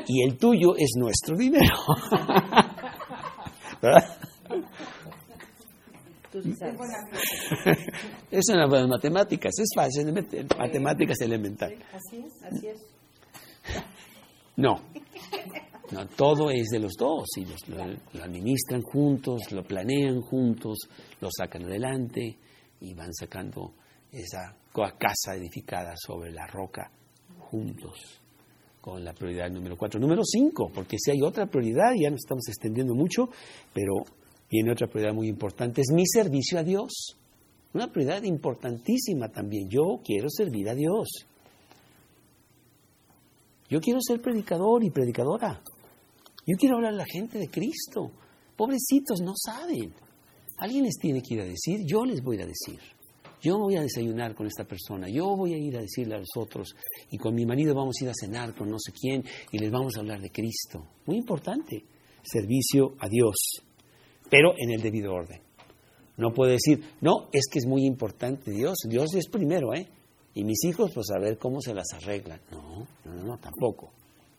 y 0.07 0.24
el 0.24 0.38
tuyo 0.38 0.76
es 0.78 0.91
nuestro 0.95 1.36
dinero. 1.36 1.76
¿Verdad? 3.82 4.18
Es 8.31 8.45
una 8.49 8.67
buena 8.67 8.87
matemáticas, 8.87 9.53
es 9.59 9.69
fácil, 9.75 10.11
matemáticas 10.57 11.19
elemental. 11.21 11.73
Así 11.93 12.17
es, 12.25 12.43
así 12.43 12.67
es. 12.67 12.85
No, 14.57 14.81
no, 15.91 16.07
todo 16.15 16.49
es 16.51 16.67
de 16.69 16.79
los 16.79 16.93
dos, 16.97 17.25
y 17.37 17.45
los- 17.45 17.67
lo, 17.69 17.77
lo 17.87 18.23
administran 18.23 18.81
juntos, 18.81 19.51
lo 19.51 19.63
planean 19.63 20.21
juntos, 20.21 20.77
lo 21.21 21.29
sacan 21.35 21.63
adelante 21.65 22.37
y 22.81 22.93
van 22.93 23.13
sacando 23.13 23.73
esa 24.11 24.55
casa 24.97 25.35
edificada 25.35 25.93
sobre 25.97 26.31
la 26.31 26.47
roca 26.47 26.89
juntos, 27.39 28.21
con 28.81 29.03
la 29.03 29.13
prioridad 29.13 29.49
número 29.49 29.75
cuatro. 29.77 29.99
Número 29.99 30.21
cinco, 30.23 30.69
porque 30.73 30.97
si 30.99 31.11
hay 31.11 31.21
otra 31.21 31.45
prioridad, 31.47 31.91
ya 32.01 32.09
nos 32.09 32.19
estamos 32.19 32.47
extendiendo 32.47 32.93
mucho, 32.95 33.29
pero 33.73 33.93
viene 34.49 34.71
otra 34.71 34.87
prioridad 34.87 35.13
muy 35.13 35.27
importante, 35.27 35.81
es 35.81 35.91
mi 35.93 36.05
servicio 36.05 36.59
a 36.59 36.63
Dios. 36.63 37.17
Una 37.73 37.91
prioridad 37.91 38.23
importantísima 38.23 39.29
también. 39.29 39.69
Yo 39.69 40.01
quiero 40.03 40.27
servir 40.29 40.69
a 40.69 40.75
Dios. 40.75 41.07
Yo 43.69 43.79
quiero 43.79 43.99
ser 44.01 44.21
predicador 44.21 44.83
y 44.83 44.89
predicadora. 44.89 45.61
Yo 46.47 46.57
quiero 46.57 46.77
hablar 46.77 46.93
a 46.93 46.97
la 46.97 47.05
gente 47.05 47.37
de 47.37 47.47
Cristo. 47.47 48.11
Pobrecitos, 48.57 49.21
no 49.21 49.33
saben. 49.35 49.93
Alguien 50.57 50.85
les 50.85 50.97
tiene 50.97 51.21
que 51.21 51.35
ir 51.35 51.41
a 51.41 51.45
decir, 51.45 51.81
yo 51.85 52.03
les 52.03 52.23
voy 52.23 52.41
a 52.41 52.45
decir. 52.47 52.79
Yo 53.41 53.57
voy 53.57 53.77
a 53.77 53.81
desayunar 53.81 54.35
con 54.35 54.47
esta 54.47 54.65
persona, 54.65 55.07
yo 55.07 55.33
voy 55.33 55.53
a 55.53 55.57
ir 55.57 55.77
a 55.77 55.81
decirle 55.81 56.15
a 56.15 56.19
los 56.19 56.35
otros, 56.35 56.75
y 57.09 57.17
con 57.17 57.33
mi 57.33 57.45
marido 57.45 57.73
vamos 57.73 57.95
a 57.99 58.03
ir 58.03 58.09
a 58.09 58.13
cenar 58.13 58.53
con 58.53 58.69
no 58.69 58.77
sé 58.77 58.91
quién, 58.91 59.23
y 59.53 59.59
les 59.59 59.71
vamos 59.71 59.95
a 59.95 60.01
hablar 60.01 60.19
de 60.19 60.29
Cristo. 60.29 60.85
Muy 61.05 61.15
importante, 61.15 61.85
servicio 62.21 62.95
a 62.99 63.07
Dios, 63.07 63.63
pero 64.30 64.53
en 64.57 64.71
el 64.71 64.82
debido 64.82 65.13
orden. 65.13 65.41
No 66.17 66.34
puedo 66.34 66.51
decir, 66.51 66.84
no, 67.01 67.30
es 67.32 67.47
que 67.51 67.59
es 67.59 67.65
muy 67.65 67.86
importante 67.86 68.51
Dios, 68.51 68.77
Dios 68.88 69.13
es 69.15 69.27
primero, 69.30 69.73
¿eh? 69.73 69.88
Y 70.34 70.43
mis 70.43 70.63
hijos, 70.65 70.91
pues 70.93 71.07
a 71.11 71.19
ver 71.19 71.38
cómo 71.38 71.61
se 71.61 71.73
las 71.73 71.88
arreglan. 71.93 72.39
No, 72.51 72.86
no, 73.05 73.23
no, 73.23 73.38
tampoco. 73.38 73.91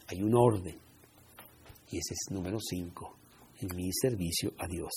Hay 0.07 0.23
un 0.23 0.35
orden. 0.35 0.77
Y 1.91 1.99
ese 1.99 2.15
es 2.15 2.31
número 2.31 2.59
cinco, 2.61 3.17
en 3.61 3.77
mi 3.77 3.91
servicio 3.93 4.53
a 4.59 4.67
Dios. 4.69 4.93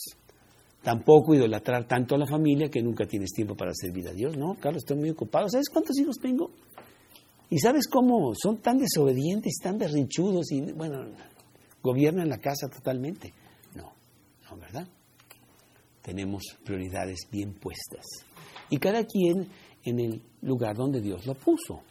Tampoco 0.84 1.34
idolatrar 1.34 1.88
tanto 1.88 2.16
a 2.16 2.18
la 2.18 2.28
familia 2.28 2.70
que 2.70 2.82
nunca 2.82 3.06
tienes 3.06 3.32
tiempo 3.32 3.56
para 3.56 3.72
servir 3.74 4.08
a 4.10 4.14
Dios. 4.14 4.38
No, 4.38 4.56
Carlos, 4.60 4.84
estoy 4.84 4.98
muy 4.98 5.10
ocupado. 5.10 5.48
¿Sabes 5.50 5.70
cuántos 5.70 5.98
hijos 5.98 6.18
tengo? 6.22 6.52
¿Y 7.50 7.60
sabes 7.60 7.88
cómo 7.88 8.34
son 8.36 8.58
tan 8.58 8.78
desobedientes, 8.78 9.60
tan 9.64 9.78
berrinchudos 9.78 10.52
y, 10.52 10.62
bueno, 10.74 11.06
gobiernan 11.82 12.28
la 12.28 12.38
casa 12.38 12.68
totalmente? 12.68 13.34
¿Verdad? 14.60 14.88
Tenemos 16.02 16.44
prioridades 16.64 17.28
bien 17.32 17.54
puestas. 17.54 18.06
Y 18.70 18.78
cada 18.78 19.06
quien 19.06 19.48
en 19.84 20.00
el 20.00 20.22
lugar 20.42 20.76
donde 20.76 21.02
Dios 21.02 21.26
lo 21.26 21.34
puso. 21.36 21.82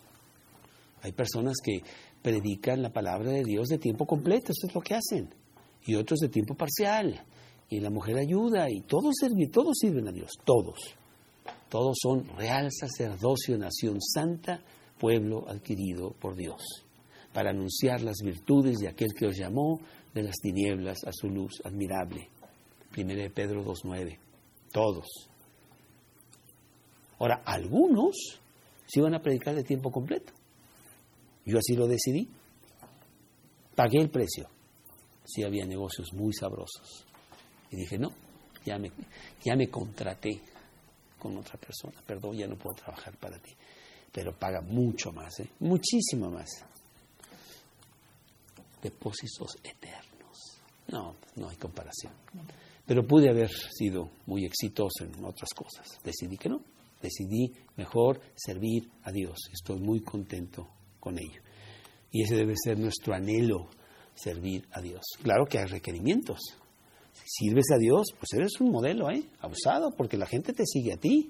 Hay 1.02 1.12
personas 1.12 1.56
que 1.62 1.80
predican 2.22 2.82
la 2.82 2.92
palabra 2.92 3.32
de 3.32 3.42
Dios 3.42 3.68
de 3.68 3.78
tiempo 3.78 4.06
completo, 4.06 4.52
eso 4.52 4.68
es 4.68 4.74
lo 4.74 4.80
que 4.80 4.94
hacen. 4.94 5.28
Y 5.84 5.94
otros 5.94 6.20
de 6.20 6.28
tiempo 6.28 6.54
parcial. 6.54 7.24
Y 7.68 7.80
la 7.80 7.90
mujer 7.90 8.18
ayuda 8.18 8.70
y 8.70 8.82
todos 8.82 9.14
sirven, 9.18 9.50
todos 9.50 9.76
sirven 9.80 10.08
a 10.08 10.12
Dios, 10.12 10.30
todos. 10.44 10.78
Todos 11.68 11.96
son 12.00 12.28
real 12.36 12.68
sacerdocio, 12.70 13.56
nación 13.56 14.00
santa, 14.00 14.62
pueblo 14.98 15.48
adquirido 15.48 16.10
por 16.20 16.36
Dios, 16.36 16.62
para 17.32 17.50
anunciar 17.50 18.02
las 18.02 18.18
virtudes 18.22 18.78
de 18.78 18.88
aquel 18.88 19.14
que 19.14 19.26
os 19.26 19.36
llamó 19.36 19.80
de 20.14 20.22
las 20.22 20.36
tinieblas 20.36 20.98
a 21.04 21.10
su 21.12 21.28
luz 21.28 21.62
admirable. 21.64 22.28
1 22.96 23.14
de 23.14 23.30
Pedro 23.30 23.64
2.9. 23.64 24.18
Todos. 24.72 25.06
Ahora, 27.18 27.42
algunos 27.44 28.40
sí 28.86 29.00
van 29.00 29.14
a 29.14 29.22
predicar 29.22 29.54
de 29.54 29.64
tiempo 29.64 29.90
completo. 29.90 30.32
Yo 31.44 31.58
así 31.58 31.74
lo 31.74 31.86
decidí. 31.86 32.28
Pagué 33.74 34.00
el 34.00 34.10
precio. 34.10 34.48
Sí 35.24 35.42
había 35.42 35.64
negocios 35.64 36.12
muy 36.12 36.32
sabrosos. 36.32 37.06
Y 37.70 37.76
dije, 37.76 37.98
no, 37.98 38.10
ya 38.64 38.78
me, 38.78 38.90
ya 39.42 39.56
me 39.56 39.68
contraté 39.68 40.40
con 41.18 41.36
otra 41.38 41.58
persona. 41.58 42.02
Perdón, 42.06 42.36
ya 42.36 42.46
no 42.46 42.56
puedo 42.56 42.74
trabajar 42.74 43.16
para 43.16 43.38
ti. 43.38 43.52
Pero 44.10 44.36
paga 44.36 44.60
mucho 44.60 45.12
más, 45.12 45.40
¿eh? 45.40 45.48
muchísimo 45.60 46.30
más. 46.30 46.64
Depósitos 48.82 49.56
eternos. 49.62 50.60
No, 50.88 51.16
no 51.36 51.48
hay 51.48 51.56
comparación. 51.56 52.12
Pero 52.86 53.06
pude 53.06 53.30
haber 53.30 53.50
sido 53.50 54.10
muy 54.26 54.44
exitoso 54.44 55.04
en 55.04 55.24
otras 55.24 55.50
cosas. 55.54 55.86
Decidí 56.04 56.36
que 56.36 56.48
no. 56.48 56.60
Decidí 57.00 57.52
mejor 57.76 58.20
servir 58.34 58.88
a 59.02 59.10
Dios. 59.10 59.36
Estoy 59.52 59.80
muy 59.80 60.00
contento 60.00 60.68
con 61.00 61.18
ello. 61.18 61.40
Y 62.10 62.22
ese 62.22 62.36
debe 62.36 62.54
ser 62.62 62.78
nuestro 62.78 63.14
anhelo, 63.14 63.68
servir 64.14 64.66
a 64.72 64.80
Dios. 64.80 65.02
Claro 65.22 65.46
que 65.46 65.58
hay 65.58 65.66
requerimientos. 65.66 66.38
Si 67.12 67.46
sirves 67.46 67.66
a 67.74 67.78
Dios, 67.78 68.08
pues 68.18 68.32
eres 68.34 68.60
un 68.60 68.70
modelo, 68.70 69.10
¿eh? 69.10 69.24
Abusado, 69.40 69.90
porque 69.96 70.16
la 70.16 70.26
gente 70.26 70.52
te 70.52 70.64
sigue 70.64 70.92
a 70.92 70.96
ti. 70.96 71.28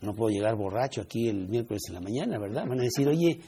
No 0.00 0.14
puedo 0.14 0.30
llegar 0.30 0.56
borracho 0.56 1.00
aquí 1.00 1.28
el 1.28 1.48
miércoles 1.48 1.82
en 1.88 1.94
la 1.94 2.00
mañana, 2.00 2.38
¿verdad? 2.38 2.64
Van 2.66 2.80
a 2.80 2.84
decir, 2.84 3.06
oye, 3.06 3.38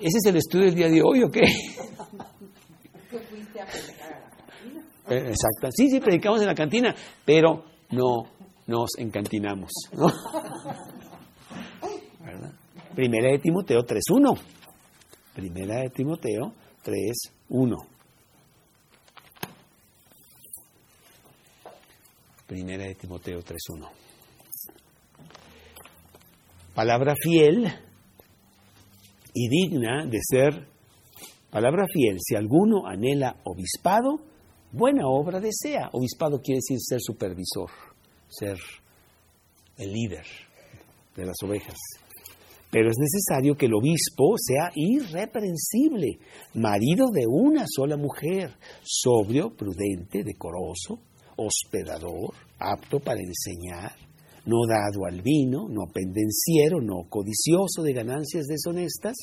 ¿ese 0.00 0.18
es 0.18 0.26
el 0.26 0.36
estudio 0.36 0.66
del 0.66 0.74
día 0.74 0.88
de 0.88 1.02
hoy 1.02 1.22
o 1.22 1.30
qué? 1.30 1.42
Exacto. 5.08 5.68
Sí, 5.70 5.88
sí, 5.90 6.00
predicamos 6.00 6.40
en 6.40 6.46
la 6.46 6.54
cantina, 6.54 6.94
pero 7.24 7.64
no 7.90 8.24
nos 8.66 8.90
encantinamos. 8.98 9.70
¿no? 9.92 10.06
¿Verdad? 12.20 12.52
Primera 12.94 13.30
de 13.30 13.38
Timoteo 13.38 13.80
3.1. 13.80 14.38
Primera 15.34 15.80
de 15.80 15.90
Timoteo 15.90 16.52
3.1. 16.84 17.86
Primera 22.46 22.84
de 22.84 22.94
Timoteo 22.94 23.40
3.1. 23.40 23.90
Palabra 26.74 27.14
fiel 27.20 27.72
y 29.32 29.48
digna 29.48 30.06
de 30.06 30.18
ser 30.22 30.68
palabra 31.50 31.86
fiel. 31.92 32.18
Si 32.20 32.34
alguno 32.34 32.86
anhela 32.86 33.36
obispado, 33.44 34.20
buena 34.76 35.06
obra 35.06 35.40
desea. 35.40 35.88
Obispado 35.92 36.40
quiere 36.40 36.58
decir 36.58 36.78
ser 36.80 37.00
supervisor, 37.00 37.70
ser 38.28 38.58
el 39.78 39.92
líder 39.92 40.26
de 41.16 41.24
las 41.24 41.36
ovejas. 41.42 41.76
Pero 42.70 42.90
es 42.90 42.96
necesario 42.98 43.56
que 43.56 43.66
el 43.66 43.74
obispo 43.74 44.34
sea 44.38 44.70
irreprensible, 44.74 46.18
marido 46.54 47.06
de 47.12 47.24
una 47.26 47.64
sola 47.66 47.96
mujer, 47.96 48.54
sobrio, 48.82 49.54
prudente, 49.56 50.22
decoroso, 50.24 51.00
hospedador, 51.36 52.34
apto 52.58 52.98
para 52.98 53.20
enseñar, 53.20 53.92
no 54.46 54.66
dado 54.66 55.06
al 55.08 55.22
vino, 55.22 55.68
no 55.68 55.86
pendenciero, 55.92 56.80
no 56.80 57.08
codicioso 57.08 57.82
de 57.82 57.92
ganancias 57.92 58.46
deshonestas, 58.46 59.16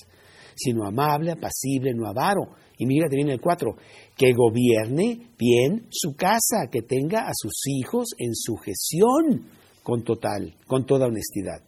sino 0.55 0.85
amable, 0.85 1.31
apacible, 1.31 1.93
no 1.93 2.07
avaro. 2.07 2.55
Y 2.77 2.85
mira, 2.85 3.07
te 3.09 3.15
viene 3.15 3.33
el 3.33 3.41
4, 3.41 3.75
que 4.17 4.33
gobierne 4.33 5.29
bien 5.37 5.87
su 5.89 6.15
casa, 6.15 6.67
que 6.71 6.81
tenga 6.81 7.27
a 7.27 7.31
sus 7.33 7.53
hijos 7.67 8.09
en 8.17 8.33
sujeción 8.33 9.47
con 9.83 10.03
total, 10.03 10.55
con 10.65 10.85
toda 10.85 11.07
honestidad. 11.07 11.61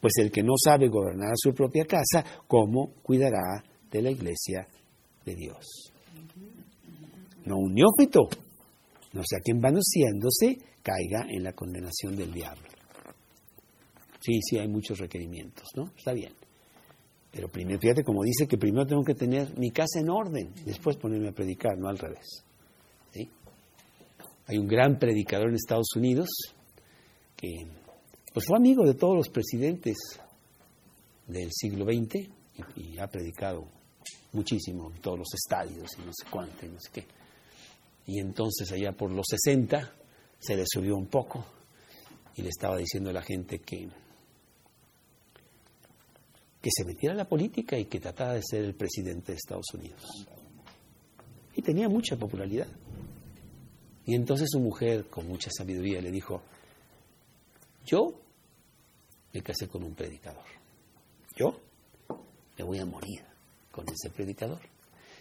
Pues 0.00 0.14
el 0.18 0.30
que 0.30 0.42
no 0.42 0.54
sabe 0.62 0.88
gobernar 0.88 1.32
su 1.36 1.52
propia 1.52 1.84
casa, 1.84 2.24
¿cómo 2.46 2.92
cuidará 3.02 3.62
de 3.90 4.02
la 4.02 4.10
iglesia 4.10 4.66
de 5.24 5.34
Dios? 5.34 5.92
No 7.44 7.56
un 7.58 7.74
neófito, 7.74 8.28
no 9.12 9.22
sea 9.24 9.40
quien 9.40 9.60
manoseándose 9.60 10.58
caiga 10.82 11.26
en 11.28 11.42
la 11.42 11.52
condenación 11.52 12.16
del 12.16 12.32
diablo. 12.32 12.68
Sí, 14.20 14.40
sí, 14.42 14.58
hay 14.58 14.68
muchos 14.68 14.98
requerimientos, 14.98 15.68
¿no? 15.76 15.92
Está 15.96 16.12
bien. 16.12 16.32
Pero 17.30 17.48
primero, 17.48 17.78
fíjate 17.78 18.02
como 18.02 18.22
dice 18.22 18.46
que 18.46 18.56
primero 18.56 18.86
tengo 18.86 19.02
que 19.02 19.14
tener 19.14 19.58
mi 19.58 19.70
casa 19.70 20.00
en 20.00 20.08
orden, 20.08 20.52
después 20.64 20.96
ponerme 20.96 21.28
a 21.28 21.32
predicar, 21.32 21.76
no 21.78 21.88
al 21.88 21.98
revés. 21.98 22.44
Hay 24.48 24.58
un 24.58 24.68
gran 24.68 24.96
predicador 24.96 25.48
en 25.48 25.56
Estados 25.56 25.88
Unidos 25.96 26.28
que 27.36 27.48
pues 28.32 28.46
fue 28.46 28.56
amigo 28.56 28.84
de 28.84 28.94
todos 28.94 29.16
los 29.16 29.28
presidentes 29.28 29.96
del 31.26 31.50
siglo 31.52 31.84
XX 31.84 32.28
y, 32.76 32.94
y 32.94 32.98
ha 32.98 33.08
predicado 33.08 33.66
muchísimo 34.32 34.92
en 34.94 35.00
todos 35.00 35.18
los 35.18 35.34
estadios 35.34 35.90
y 35.98 36.02
no 36.02 36.12
sé 36.12 36.30
cuánto 36.30 36.64
y 36.64 36.68
no 36.68 36.78
sé 36.78 36.90
qué. 36.92 37.06
Y 38.06 38.20
entonces 38.20 38.70
allá 38.70 38.92
por 38.92 39.10
los 39.10 39.26
60 39.28 39.92
se 40.38 40.56
le 40.56 40.64
subió 40.66 40.96
un 40.96 41.06
poco 41.06 41.44
y 42.36 42.42
le 42.42 42.50
estaba 42.50 42.76
diciendo 42.76 43.10
a 43.10 43.14
la 43.14 43.22
gente 43.22 43.58
que, 43.58 43.88
que 46.66 46.82
se 46.82 46.84
metiera 46.84 47.14
a 47.14 47.16
la 47.16 47.28
política 47.28 47.78
y 47.78 47.84
que 47.84 48.00
tratara 48.00 48.32
de 48.32 48.42
ser 48.42 48.64
el 48.64 48.74
presidente 48.74 49.30
de 49.30 49.36
Estados 49.38 49.66
Unidos. 49.72 50.02
Y 51.54 51.62
tenía 51.62 51.88
mucha 51.88 52.16
popularidad. 52.16 52.66
Y 54.04 54.16
entonces 54.16 54.48
su 54.50 54.58
mujer, 54.58 55.06
con 55.06 55.28
mucha 55.28 55.48
sabiduría, 55.56 56.00
le 56.00 56.10
dijo, 56.10 56.42
yo 57.84 58.20
me 59.32 59.42
casé 59.42 59.68
con 59.68 59.84
un 59.84 59.94
predicador. 59.94 60.42
Yo 61.36 61.56
me 62.58 62.64
voy 62.64 62.80
a 62.80 62.84
morir 62.84 63.20
con 63.70 63.84
ese 63.88 64.10
predicador. 64.10 64.62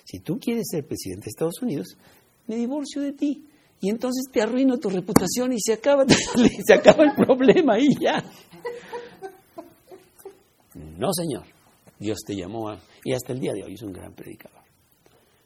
Si 0.03 0.21
tú 0.21 0.39
quieres 0.39 0.65
ser 0.71 0.87
presidente 0.87 1.25
de 1.25 1.29
Estados 1.29 1.61
Unidos, 1.61 1.95
me 2.47 2.55
divorcio 2.55 3.03
de 3.03 3.11
ti. 3.11 3.45
Y 3.81 3.91
entonces 3.91 4.31
te 4.33 4.41
arruino 4.41 4.79
tu 4.79 4.89
reputación 4.89 5.53
y 5.53 5.59
se 5.59 5.73
acaba, 5.73 6.05
se 6.65 6.73
acaba 6.73 7.03
el 7.03 7.13
problema 7.13 7.77
y 7.77 7.89
ya. 8.01 8.23
No, 10.75 11.11
Señor. 11.13 11.45
Dios 11.97 12.19
te 12.25 12.35
llamó 12.35 12.69
a, 12.69 12.79
y 13.03 13.13
hasta 13.13 13.31
el 13.33 13.39
día 13.39 13.53
de 13.53 13.63
hoy 13.63 13.73
es 13.73 13.81
un 13.81 13.93
gran 13.93 14.13
predicador. 14.13 14.61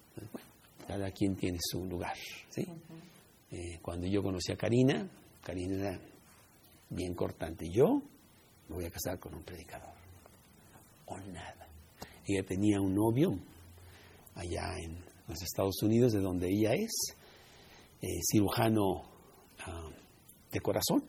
Entonces, 0.09 0.31
bueno, 0.31 0.47
cada 0.87 1.11
quien 1.11 1.35
tiene 1.35 1.59
su 1.61 1.85
lugar. 1.85 2.15
¿sí? 2.49 2.65
Eh, 3.51 3.79
cuando 3.81 4.07
yo 4.07 4.23
conocí 4.23 4.51
a 4.51 4.57
Karina, 4.57 5.07
Karina 5.43 5.75
era 5.75 5.99
bien 6.89 7.13
cortante. 7.13 7.69
Yo 7.69 8.01
me 8.67 8.75
voy 8.75 8.85
a 8.85 8.89
casar 8.89 9.19
con 9.19 9.35
un 9.35 9.43
predicador. 9.43 9.93
O 11.05 11.17
nada. 11.19 11.67
Ella 12.25 12.43
tenía 12.43 12.81
un 12.81 12.95
novio 12.95 13.37
allá 14.35 14.75
en 14.79 14.97
los 15.27 15.41
Estados 15.41 15.81
Unidos, 15.83 16.13
de 16.13 16.19
donde 16.19 16.47
ella 16.49 16.73
es, 16.73 17.15
eh, 18.01 18.07
cirujano 18.31 19.03
ah, 19.65 19.89
de 20.51 20.59
corazón. 20.59 21.03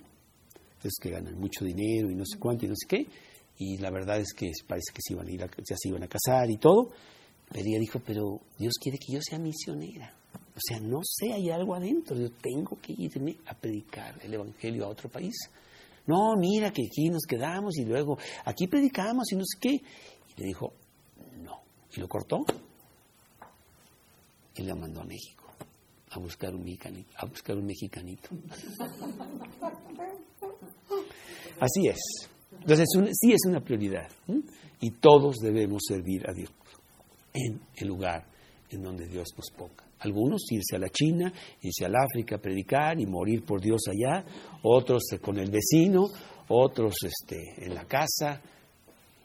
Entonces 0.54 0.98
que 1.00 1.10
ganan 1.10 1.38
mucho 1.38 1.64
dinero 1.64 2.10
y 2.10 2.14
no 2.14 2.24
sé 2.24 2.38
cuánto 2.38 2.66
y 2.66 2.68
no 2.68 2.74
sé 2.76 2.86
qué. 2.86 3.06
Y 3.60 3.76
la 3.76 3.90
verdad 3.90 4.18
es 4.18 4.32
que 4.32 4.50
parece 4.66 4.90
que 4.94 5.02
se 5.02 5.12
iban 5.12 5.28
a 5.28 5.30
ir 5.30 5.44
a, 5.44 5.46
ya 5.46 5.76
se 5.76 5.90
iban 5.90 6.02
a 6.02 6.08
casar 6.08 6.50
y 6.50 6.56
todo. 6.56 6.92
Pero 7.50 7.62
ella 7.66 7.78
dijo, 7.78 8.00
pero 8.00 8.40
Dios 8.58 8.72
quiere 8.80 8.96
que 8.96 9.12
yo 9.12 9.20
sea 9.20 9.38
misionera. 9.38 10.14
O 10.56 10.58
sea, 10.58 10.80
no 10.80 11.00
sé, 11.02 11.34
hay 11.34 11.50
algo 11.50 11.74
adentro. 11.74 12.16
Yo 12.16 12.30
tengo 12.30 12.78
que 12.80 12.94
irme 12.96 13.36
a 13.46 13.54
predicar 13.54 14.18
el 14.24 14.32
Evangelio 14.32 14.86
a 14.86 14.88
otro 14.88 15.10
país. 15.10 15.34
No, 16.06 16.36
mira 16.38 16.72
que 16.72 16.86
aquí 16.86 17.10
nos 17.10 17.24
quedamos 17.28 17.76
y 17.76 17.84
luego 17.84 18.16
aquí 18.46 18.66
predicamos 18.66 19.30
y 19.30 19.36
no 19.36 19.44
sé 19.44 19.58
qué. 19.60 19.74
Y 19.74 20.40
le 20.40 20.46
dijo, 20.46 20.72
no. 21.42 21.60
Y 21.94 22.00
lo 22.00 22.08
cortó 22.08 22.38
y 24.56 24.62
la 24.62 24.74
mandó 24.74 25.02
a 25.02 25.04
México 25.04 25.44
a 26.12 26.18
buscar 26.18 26.54
un 26.54 26.64
mexicanito. 26.64 27.10
A 27.18 27.26
buscar 27.26 27.58
un 27.58 27.66
mexicanito. 27.66 28.30
Así 31.60 31.88
es. 31.88 32.30
Entonces, 32.60 32.86
sí 33.20 33.32
es 33.32 33.40
una 33.46 33.60
prioridad. 33.60 34.08
Y 34.80 34.90
todos 34.92 35.36
debemos 35.36 35.82
servir 35.86 36.28
a 36.28 36.32
Dios 36.32 36.50
en 37.32 37.60
el 37.76 37.88
lugar 37.88 38.26
en 38.70 38.82
donde 38.82 39.06
Dios 39.06 39.28
nos 39.36 39.50
ponga. 39.56 39.84
Algunos 40.00 40.50
irse 40.50 40.76
a 40.76 40.78
la 40.78 40.88
China, 40.88 41.32
irse 41.60 41.84
al 41.84 41.94
África 41.94 42.36
a 42.36 42.38
predicar 42.38 42.98
y 42.98 43.06
morir 43.06 43.44
por 43.44 43.60
Dios 43.60 43.82
allá, 43.88 44.24
otros 44.62 45.02
con 45.20 45.38
el 45.38 45.50
vecino, 45.50 46.08
otros 46.48 46.94
este, 47.04 47.66
en 47.66 47.74
la 47.74 47.84
casa, 47.84 48.40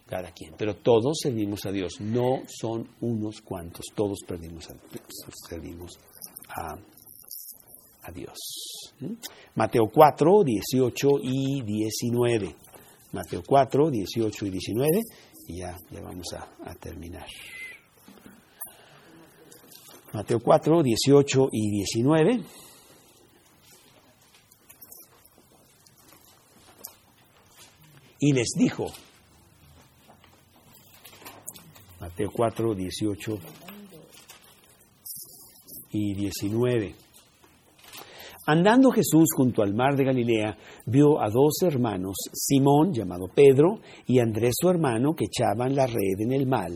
cada 0.05 0.31
quien. 0.31 0.53
Pero 0.57 0.75
todos 0.75 1.17
servimos 1.21 1.65
a 1.65 1.71
Dios, 1.71 2.01
no 2.01 2.41
son 2.47 2.89
unos 3.01 3.41
cuantos, 3.41 3.85
todos 3.95 4.19
perdimos 4.27 4.69
a, 4.69 4.75
servimos 5.49 5.97
a, 6.49 6.77
Dios. 8.13 8.37
Mateo 9.55 9.89
4, 9.91 10.43
18 10.43 11.09
y 11.23 11.63
19. 11.63 12.55
Mateo 13.15 13.41
4, 13.47 13.91
18 13.91 14.45
y 14.45 14.49
19, 14.49 15.01
y 15.47 15.59
ya, 15.59 15.77
ya 15.89 16.01
vamos 16.01 16.33
a, 16.33 16.49
a 16.69 16.75
terminar. 16.75 17.25
Mateo 20.11 20.41
4, 20.41 20.83
18 20.83 21.49
y 21.49 21.69
19. 21.77 22.43
Y 28.19 28.33
les 28.33 28.49
dijo, 28.57 28.87
Mateo 32.01 32.29
4, 32.33 32.75
18 32.75 33.39
y 35.91 36.13
19. 36.15 37.04
Andando 38.47 38.91
Jesús 38.91 39.29
junto 39.35 39.63
al 39.63 39.73
mar 39.73 39.95
de 39.95 40.05
Galilea, 40.05 40.55
vio 40.85 41.19
a 41.19 41.29
dos 41.31 41.63
hermanos, 41.63 42.15
Simón, 42.31 42.93
llamado 42.93 43.27
Pedro, 43.33 43.79
y 44.05 44.19
Andrés 44.19 44.53
su 44.59 44.69
hermano, 44.69 45.15
que 45.15 45.25
echaban 45.25 45.75
la 45.75 45.87
red 45.87 46.19
en 46.19 46.31
el 46.31 46.45
mar, 46.45 46.69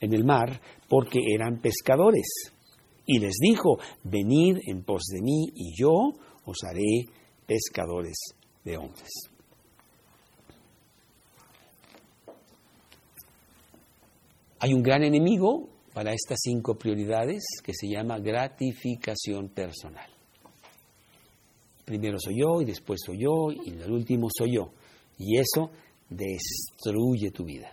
en 0.00 0.12
el 0.12 0.22
mar, 0.22 0.60
porque 0.86 1.20
eran 1.34 1.62
pescadores. 1.62 2.26
Y 3.06 3.18
les 3.20 3.36
dijo, 3.40 3.78
venid 4.02 4.58
en 4.66 4.84
pos 4.84 5.04
de 5.06 5.22
mí, 5.22 5.46
y 5.54 5.74
yo 5.74 6.12
os 6.44 6.58
haré 6.62 7.06
pescadores 7.46 8.16
de 8.62 8.76
hombres. 8.76 9.10
Hay 14.60 14.74
un 14.74 14.82
gran 14.82 15.02
enemigo 15.04 15.68
para 15.94 16.12
estas 16.12 16.40
cinco 16.42 16.74
prioridades 16.74 17.44
que 17.62 17.72
se 17.72 17.88
llama 17.88 18.18
gratificación 18.18 19.48
personal. 19.48 20.13
Primero 21.84 22.18
soy 22.18 22.40
yo 22.40 22.62
y 22.62 22.64
después 22.64 23.00
soy 23.04 23.18
yo 23.22 23.50
y 23.52 23.70
el 23.70 23.90
último 23.92 24.28
soy 24.36 24.54
yo. 24.56 24.70
Y 25.18 25.38
eso 25.38 25.70
destruye 26.08 27.30
tu 27.30 27.44
vida. 27.44 27.70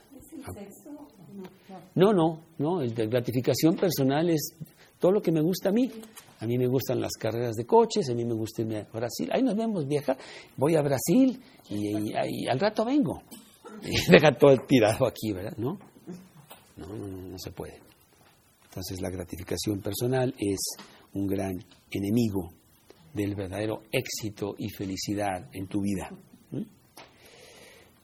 No, 1.95 2.13
no, 2.13 2.39
no. 2.57 2.81
La 2.83 3.05
gratificación 3.05 3.75
personal 3.75 4.29
es 4.29 4.55
todo 4.99 5.11
lo 5.11 5.21
que 5.21 5.31
me 5.31 5.41
gusta 5.41 5.69
a 5.69 5.71
mí. 5.71 5.91
A 6.39 6.45
mí 6.47 6.57
me 6.57 6.67
gustan 6.67 6.99
las 6.99 7.11
carreras 7.19 7.55
de 7.55 7.65
coches, 7.65 8.09
a 8.09 8.15
mí 8.15 8.25
me 8.25 8.33
gusta 8.33 8.61
irme 8.63 8.77
a 8.79 8.83
Brasil. 8.91 9.29
Ahí 9.31 9.43
nos 9.43 9.55
vemos, 9.55 9.87
vieja. 9.87 10.17
Voy 10.57 10.75
a 10.75 10.81
Brasil 10.81 11.39
y, 11.69 11.97
y- 11.97 12.13
y 12.29 12.47
al 12.47 12.59
rato 12.59 12.83
vengo. 12.85 13.21
Y 13.83 14.11
deja 14.11 14.31
todo 14.37 14.55
tirado 14.67 15.07
aquí, 15.07 15.31
¿verdad? 15.33 15.55
¿No? 15.57 15.79
No, 16.77 16.87
no, 16.87 17.07
no, 17.07 17.17
no 17.29 17.37
se 17.39 17.51
puede. 17.51 17.79
Entonces 18.65 19.01
la 19.01 19.09
gratificación 19.09 19.79
personal 19.81 20.33
es 20.37 20.59
un 21.13 21.25
gran 21.25 21.53
enemigo 21.89 22.51
del 23.13 23.35
verdadero 23.35 23.83
éxito 23.91 24.55
y 24.57 24.69
felicidad 24.69 25.49
en 25.53 25.67
tu 25.67 25.81
vida. 25.81 26.09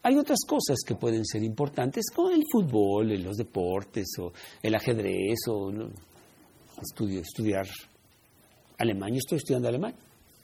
Hay 0.03 0.15
otras 0.17 0.39
cosas 0.47 0.77
que 0.85 0.95
pueden 0.95 1.25
ser 1.25 1.43
importantes, 1.43 2.05
como 2.15 2.29
el 2.29 2.43
fútbol, 2.49 3.09
los 3.21 3.35
deportes, 3.35 4.07
o 4.19 4.31
el 4.61 4.73
ajedrez, 4.75 5.38
o 5.49 5.69
estudio, 6.81 7.21
estudiar 7.21 7.67
alemán. 8.77 9.09
Yo 9.11 9.17
estoy 9.17 9.38
estudiando 9.39 9.67
alemán. 9.67 9.93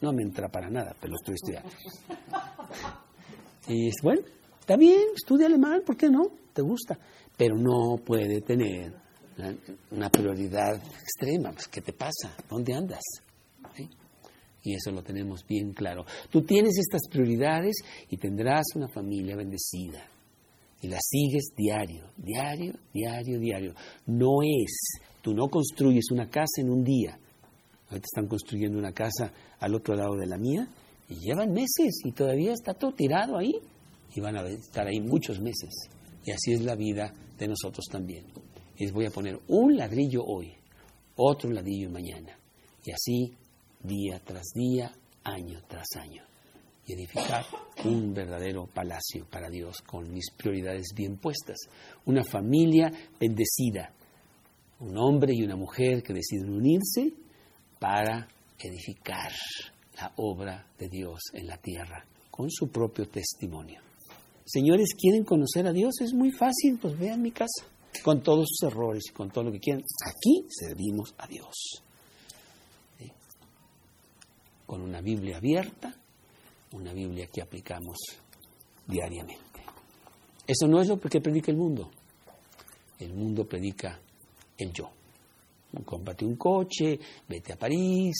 No 0.00 0.12
me 0.12 0.22
entra 0.22 0.48
para 0.48 0.68
nada, 0.68 0.94
pero 1.00 1.12
lo 1.12 1.16
estoy 1.16 1.34
estudiando. 1.34 1.70
Y 3.68 3.90
bueno, 4.02 4.20
está 4.60 4.76
bien, 4.76 5.04
estudia 5.14 5.46
alemán, 5.46 5.80
¿por 5.86 5.96
qué 5.96 6.10
no? 6.10 6.24
¿Te 6.52 6.60
gusta? 6.60 6.98
Pero 7.34 7.56
no 7.56 7.96
puede 8.04 8.42
tener 8.42 8.92
una 9.90 10.10
prioridad 10.10 10.74
extrema. 10.74 11.52
Pues, 11.52 11.68
¿Qué 11.68 11.80
te 11.80 11.92
pasa? 11.92 12.36
¿Dónde 12.50 12.74
andas? 12.74 13.02
Y 14.64 14.74
eso 14.74 14.90
lo 14.90 15.02
tenemos 15.02 15.46
bien 15.46 15.74
claro. 15.74 16.06
Tú 16.30 16.42
tienes 16.42 16.78
estas 16.78 17.02
prioridades 17.10 17.76
y 18.08 18.16
tendrás 18.16 18.64
una 18.74 18.88
familia 18.88 19.36
bendecida. 19.36 20.08
y 20.80 20.88
la 20.88 20.98
sigues 21.00 21.54
diario, 21.56 22.10
diario, 22.16 22.74
diario, 22.92 23.38
diario. 23.38 23.74
No 24.06 24.42
es, 24.42 25.00
tú 25.22 25.32
no 25.32 25.48
construyes 25.48 26.10
una 26.10 26.28
casa 26.28 26.60
en 26.60 26.68
un 26.68 26.84
día. 26.84 27.18
Ahorita 27.88 28.04
están 28.04 28.26
construyendo 28.26 28.78
una 28.78 28.92
casa 28.92 29.32
al 29.60 29.74
otro 29.74 29.94
lado 29.94 30.14
de 30.16 30.26
la 30.26 30.36
mía 30.36 30.68
y 31.08 31.14
llevan 31.20 31.52
meses 31.52 32.00
y 32.04 32.12
todavía 32.12 32.52
está 32.52 32.74
todo 32.74 32.92
tirado 32.92 33.38
ahí 33.38 33.54
y 34.14 34.20
van 34.20 34.36
a 34.36 34.46
estar 34.46 34.86
ahí 34.86 35.00
muchos 35.00 35.40
meses. 35.40 35.88
Y 36.24 36.32
así 36.32 36.52
es 36.52 36.62
la 36.62 36.74
vida 36.74 37.12
de 37.38 37.48
nosotros 37.48 37.86
también. 37.90 38.24
Les 38.78 38.92
voy 38.92 39.06
a 39.06 39.10
poner 39.10 39.38
un 39.48 39.76
ladrillo 39.76 40.22
hoy, 40.24 40.52
otro 41.16 41.50
ladrillo 41.50 41.90
mañana. 41.90 42.38
Y 42.84 42.90
así 42.92 43.32
día 43.84 44.20
tras 44.24 44.46
día, 44.54 44.92
año 45.22 45.60
tras 45.68 45.86
año 45.96 46.24
y 46.86 46.92
edificar 46.92 47.44
un 47.84 48.12
verdadero 48.12 48.66
palacio 48.66 49.26
para 49.30 49.48
Dios 49.48 49.78
con 49.86 50.12
mis 50.12 50.30
prioridades 50.36 50.88
bien 50.94 51.16
puestas. 51.16 51.56
Una 52.04 52.22
familia 52.24 52.92
bendecida, 53.18 53.92
un 54.80 54.96
hombre 54.98 55.32
y 55.34 55.42
una 55.42 55.56
mujer 55.56 56.02
que 56.02 56.12
deciden 56.12 56.50
unirse 56.50 57.12
para 57.78 58.28
edificar 58.58 59.32
la 59.96 60.12
obra 60.16 60.66
de 60.78 60.88
Dios 60.88 61.20
en 61.32 61.46
la 61.46 61.56
tierra 61.56 62.04
con 62.30 62.50
su 62.50 62.68
propio 62.68 63.08
testimonio. 63.08 63.80
Señores, 64.44 64.88
¿quieren 64.98 65.24
conocer 65.24 65.66
a 65.66 65.72
Dios? 65.72 66.00
Es 66.00 66.12
muy 66.12 66.30
fácil, 66.30 66.78
pues 66.80 66.98
vean 66.98 67.22
mi 67.22 67.30
casa, 67.30 67.64
con 68.02 68.22
todos 68.22 68.46
sus 68.48 68.70
errores 68.70 69.04
y 69.08 69.12
con 69.12 69.30
todo 69.30 69.44
lo 69.44 69.52
que 69.52 69.60
quieran. 69.60 69.82
Aquí 70.06 70.46
servimos 70.50 71.14
a 71.16 71.26
Dios. 71.26 71.82
Con 74.66 74.80
una 74.80 75.00
Biblia 75.00 75.36
abierta, 75.36 75.94
una 76.72 76.92
Biblia 76.92 77.26
que 77.26 77.42
aplicamos 77.42 77.96
diariamente. 78.86 79.62
Eso 80.46 80.66
no 80.66 80.80
es 80.80 80.88
lo 80.88 81.00
que 81.00 81.20
predica 81.20 81.50
el 81.50 81.56
mundo. 81.56 81.90
El 82.98 83.14
mundo 83.14 83.46
predica 83.46 83.98
el 84.58 84.72
yo. 84.72 84.90
Cómprate 85.84 86.24
un 86.24 86.36
coche, 86.36 86.98
vete 87.28 87.52
a 87.52 87.56
París, 87.56 88.14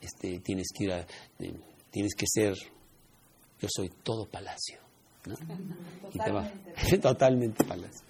este, 0.00 0.38
tienes 0.40 0.68
que 0.72 0.84
ir 0.84 0.92
a, 0.92 1.00
eh, 1.00 1.54
tienes 1.90 2.14
que 2.14 2.24
ser, 2.28 2.54
yo 3.58 3.68
soy 3.68 3.90
todo 4.02 4.26
palacio, 4.26 4.78
¿no? 5.26 5.34
Totalmente, 6.08 6.98
totalmente 7.02 7.64
palacio, 7.64 8.06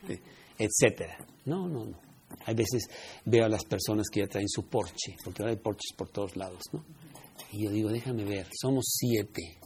etcétera. 0.58 1.16
No, 1.46 1.66
no, 1.66 1.86
no. 1.86 1.98
Hay 2.44 2.54
veces 2.54 2.82
veo 3.24 3.46
a 3.46 3.48
las 3.48 3.64
personas 3.64 4.08
que 4.12 4.20
ya 4.20 4.26
traen 4.26 4.48
su 4.48 4.64
porche, 4.64 5.16
porque 5.24 5.42
ahora 5.42 5.52
hay 5.52 5.58
porches 5.58 5.92
por 5.96 6.10
todos 6.10 6.36
lados, 6.36 6.60
¿no? 6.72 6.84
Y 7.52 7.64
yo 7.64 7.70
digo, 7.70 7.90
déjame 7.90 8.24
ver, 8.24 8.46
somos 8.52 8.84
siete, 8.86 9.58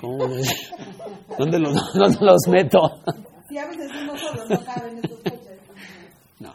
¿Cómo 0.00 0.18
¿Dónde 1.38 1.58
los, 1.58 1.74
¿Dónde 1.94 2.18
los 2.20 2.48
meto? 2.48 2.80
Si 3.46 3.58
a 3.58 3.66
veces 3.66 3.90
uno 4.02 4.16
solo 4.18 4.48
no 4.48 4.64
cabe 4.64 4.90
en 4.90 4.98
estos 5.04 5.18
coches. 5.18 5.60
No, 6.40 6.54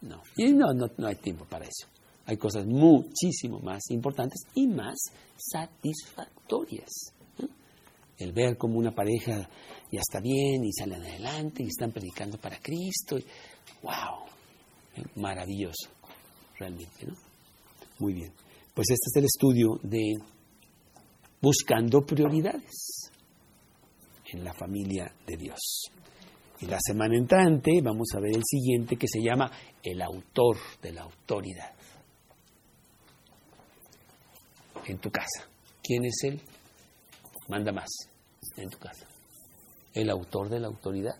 no. 0.00 0.22
Y 0.38 0.52
no, 0.54 0.72
no, 0.72 0.86
no 0.96 1.06
hay 1.06 1.16
tiempo 1.16 1.44
para 1.44 1.66
eso. 1.66 1.86
Hay 2.24 2.38
cosas 2.38 2.64
muchísimo 2.64 3.60
más 3.60 3.82
importantes 3.90 4.40
y 4.54 4.66
más 4.66 4.94
satisfactorias. 5.36 7.12
El 8.16 8.32
ver 8.32 8.56
como 8.56 8.78
una 8.78 8.90
pareja 8.90 9.46
ya 9.92 10.00
está 10.00 10.18
bien 10.20 10.64
y 10.64 10.72
salen 10.72 11.02
adelante 11.02 11.62
y 11.62 11.66
están 11.66 11.92
predicando 11.92 12.38
para 12.38 12.58
Cristo. 12.58 13.18
Y, 13.18 13.26
¡Wow! 13.82 14.24
Maravilloso, 15.16 15.90
realmente, 16.58 17.06
¿no? 17.06 17.14
Muy 17.98 18.14
bien. 18.14 18.32
Pues 18.74 18.90
este 18.90 19.06
es 19.06 19.16
el 19.16 19.24
estudio 19.26 19.78
de 19.84 20.14
buscando 21.40 22.04
prioridades 22.04 23.12
en 24.32 24.42
la 24.42 24.52
familia 24.52 25.14
de 25.24 25.36
Dios. 25.36 25.84
Y 26.58 26.66
la 26.66 26.78
semana 26.80 27.16
entrante 27.16 27.80
vamos 27.80 28.08
a 28.16 28.20
ver 28.20 28.34
el 28.34 28.42
siguiente 28.44 28.96
que 28.96 29.06
se 29.06 29.22
llama 29.22 29.48
el 29.80 30.02
autor 30.02 30.56
de 30.82 30.92
la 30.92 31.02
autoridad. 31.02 31.72
En 34.86 34.98
tu 34.98 35.08
casa. 35.08 35.48
¿Quién 35.80 36.04
es 36.06 36.24
él? 36.24 36.42
Manda 37.48 37.70
más 37.70 37.90
en 38.56 38.68
tu 38.70 38.78
casa. 38.78 39.06
El 39.92 40.10
autor 40.10 40.48
de 40.48 40.58
la 40.58 40.66
autoridad. 40.66 41.14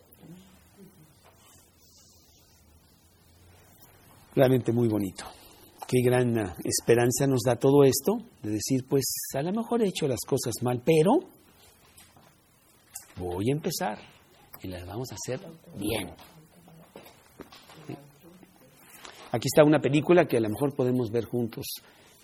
Realmente 4.34 4.72
muy 4.72 4.88
bonito 4.88 5.24
qué 5.86 5.98
gran 6.04 6.54
esperanza 6.64 7.26
nos 7.26 7.42
da 7.42 7.56
todo 7.56 7.84
esto, 7.84 8.18
de 8.42 8.50
decir, 8.50 8.84
pues 8.88 9.04
a 9.34 9.42
lo 9.42 9.52
mejor 9.52 9.82
he 9.82 9.88
hecho 9.88 10.08
las 10.08 10.20
cosas 10.26 10.54
mal, 10.62 10.82
pero 10.84 11.12
voy 13.16 13.50
a 13.50 13.52
empezar 13.52 13.98
y 14.62 14.68
las 14.68 14.86
vamos 14.86 15.08
a 15.12 15.14
hacer 15.14 15.40
bien. 15.76 16.10
Aquí 19.32 19.48
está 19.48 19.64
una 19.64 19.80
película 19.80 20.26
que 20.26 20.36
a 20.36 20.40
lo 20.40 20.48
mejor 20.48 20.74
podemos 20.74 21.10
ver 21.10 21.24
juntos. 21.24 21.64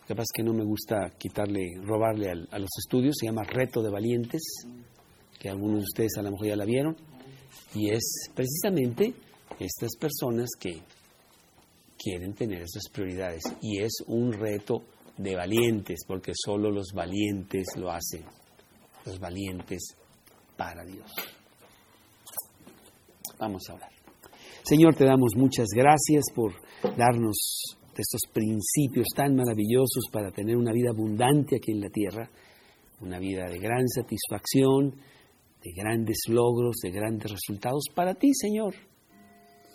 Lo 0.09 0.16
que 0.35 0.43
no 0.43 0.53
me 0.53 0.65
gusta 0.65 1.11
quitarle, 1.19 1.74
robarle 1.85 2.31
a 2.31 2.59
los 2.59 2.70
estudios. 2.78 3.16
Se 3.19 3.27
llama 3.27 3.45
Reto 3.45 3.81
de 3.81 3.91
Valientes, 3.91 4.43
que 5.39 5.49
algunos 5.49 5.78
de 5.78 5.85
ustedes 5.85 6.16
a 6.19 6.23
lo 6.23 6.32
mejor 6.32 6.49
ya 6.49 6.57
la 6.57 6.65
vieron. 6.65 6.97
Y 7.74 7.91
es 7.91 8.28
precisamente 8.35 9.15
estas 9.61 9.97
personas 9.97 10.51
que 10.59 10.82
quieren 12.01 12.33
tener 12.35 12.63
esas 12.63 12.89
prioridades. 12.91 13.43
Y 13.61 13.83
es 13.83 13.93
un 14.07 14.33
reto 14.33 14.85
de 15.17 15.37
valientes, 15.37 16.01
porque 16.07 16.33
solo 16.35 16.71
los 16.71 16.93
valientes 16.95 17.67
lo 17.77 17.91
hacen. 17.91 18.25
Los 19.05 19.19
valientes 19.19 19.97
para 20.57 20.85
Dios. 20.85 21.11
Vamos 23.39 23.63
a 23.69 23.73
hablar. 23.73 23.91
Señor, 24.63 24.95
te 24.95 25.05
damos 25.05 25.33
muchas 25.37 25.69
gracias 25.75 26.25
por 26.35 26.53
darnos 26.97 27.77
estos 27.97 28.21
principios 28.33 29.09
tan 29.15 29.35
maravillosos 29.35 30.05
para 30.11 30.31
tener 30.31 30.57
una 30.57 30.73
vida 30.73 30.91
abundante 30.91 31.57
aquí 31.57 31.73
en 31.73 31.81
la 31.81 31.91
tierra, 31.91 32.31
una 33.01 33.19
vida 33.19 33.45
de 33.47 33.59
gran 33.59 33.87
satisfacción, 33.89 34.95
de 35.63 35.73
grandes 35.75 36.21
logros, 36.29 36.77
de 36.83 36.91
grandes 36.91 37.31
resultados 37.31 37.85
para 37.95 38.15
ti, 38.15 38.33
Señor, 38.33 38.75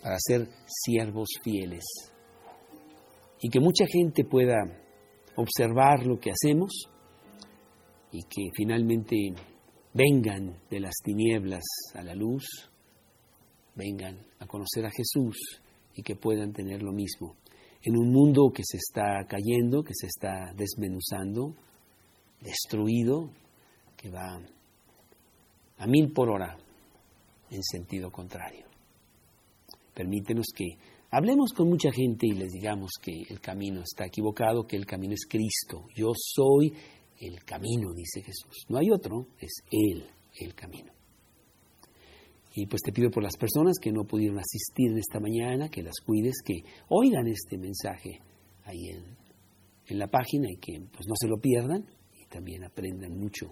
para 0.02 0.18
ser 0.20 0.48
siervos 0.66 1.30
fieles 1.44 1.84
y 3.46 3.50
que 3.50 3.60
mucha 3.60 3.86
gente 3.86 4.24
pueda 4.24 4.56
observar 5.36 6.04
lo 6.04 6.20
que 6.20 6.32
hacemos 6.32 6.90
y 8.12 8.24
que 8.24 8.50
finalmente 8.56 9.16
vengan 9.94 10.58
de 10.68 10.80
las 10.80 10.96
tinieblas 11.04 11.64
a 11.94 12.02
la 12.02 12.16
luz, 12.16 12.44
vengan 13.76 14.18
a 14.40 14.48
conocer 14.48 14.88
a 14.88 14.90
Jesús 14.90 15.62
y 15.94 16.02
que 16.02 16.16
puedan 16.16 16.54
tener 16.54 16.82
lo 16.82 16.92
mismo. 16.92 17.36
En 17.84 17.96
un 17.96 18.12
mundo 18.12 18.52
que 18.52 18.64
se 18.66 18.78
está 18.78 19.24
cayendo, 19.28 19.84
que 19.84 19.94
se 19.94 20.08
está 20.08 20.52
desmenuzando, 20.56 21.54
destruido, 22.42 23.30
que 23.96 24.10
va 24.10 24.42
a 25.78 25.86
mil 25.86 26.12
por 26.14 26.32
hora 26.32 26.58
en 27.52 27.62
sentido 27.62 28.10
contrario. 28.10 28.66
Permítenos 29.94 30.48
que 30.56 30.95
Hablemos 31.18 31.54
con 31.54 31.70
mucha 31.70 31.94
gente 31.94 32.28
y 32.28 32.34
les 32.34 32.52
digamos 32.52 32.92
que 33.02 33.22
el 33.30 33.40
camino 33.40 33.80
está 33.84 34.06
equivocado, 34.06 34.68
que 34.68 34.76
el 34.76 34.86
camino 34.86 35.14
es 35.14 35.26
Cristo. 35.26 35.88
Yo 35.96 36.12
soy 36.14 36.74
el 37.22 37.42
camino, 37.46 37.94
dice 37.96 38.22
Jesús. 38.22 38.66
No 38.68 38.80
hay 38.80 38.92
otro, 38.92 39.28
es 39.40 39.64
Él 39.72 40.06
el 40.42 40.54
camino. 40.54 40.92
Y 42.54 42.66
pues 42.66 42.82
te 42.82 42.92
pido 42.92 43.12
por 43.12 43.24
las 43.24 43.38
personas 43.38 43.78
que 43.82 43.94
no 43.94 44.04
pudieron 44.04 44.40
asistir 44.40 44.92
en 44.92 44.98
esta 44.98 45.22
mañana, 45.22 45.70
que 45.70 45.84
las 45.84 46.02
cuides, 46.06 46.42
que 46.44 46.56
oigan 46.90 47.28
este 47.28 47.58
mensaje 47.58 48.20
ahí 48.66 48.90
en, 48.90 49.06
en 49.88 49.98
la 49.98 50.08
página 50.08 50.52
y 50.52 50.58
que 50.58 50.82
pues 50.92 51.08
no 51.08 51.14
se 51.18 51.30
lo 51.30 51.38
pierdan 51.38 51.86
y 52.20 52.26
también 52.26 52.66
aprendan 52.66 53.18
mucho 53.18 53.46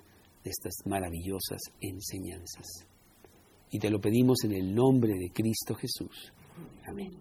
de 0.43 0.49
estas 0.49 0.73
maravillosas 0.85 1.61
enseñanzas. 1.79 2.67
Y 3.71 3.79
te 3.79 3.89
lo 3.89 4.01
pedimos 4.01 4.43
en 4.43 4.51
el 4.51 4.75
nombre 4.75 5.13
de 5.13 5.31
Cristo 5.31 5.75
Jesús. 5.75 6.33
Amén. 6.87 7.11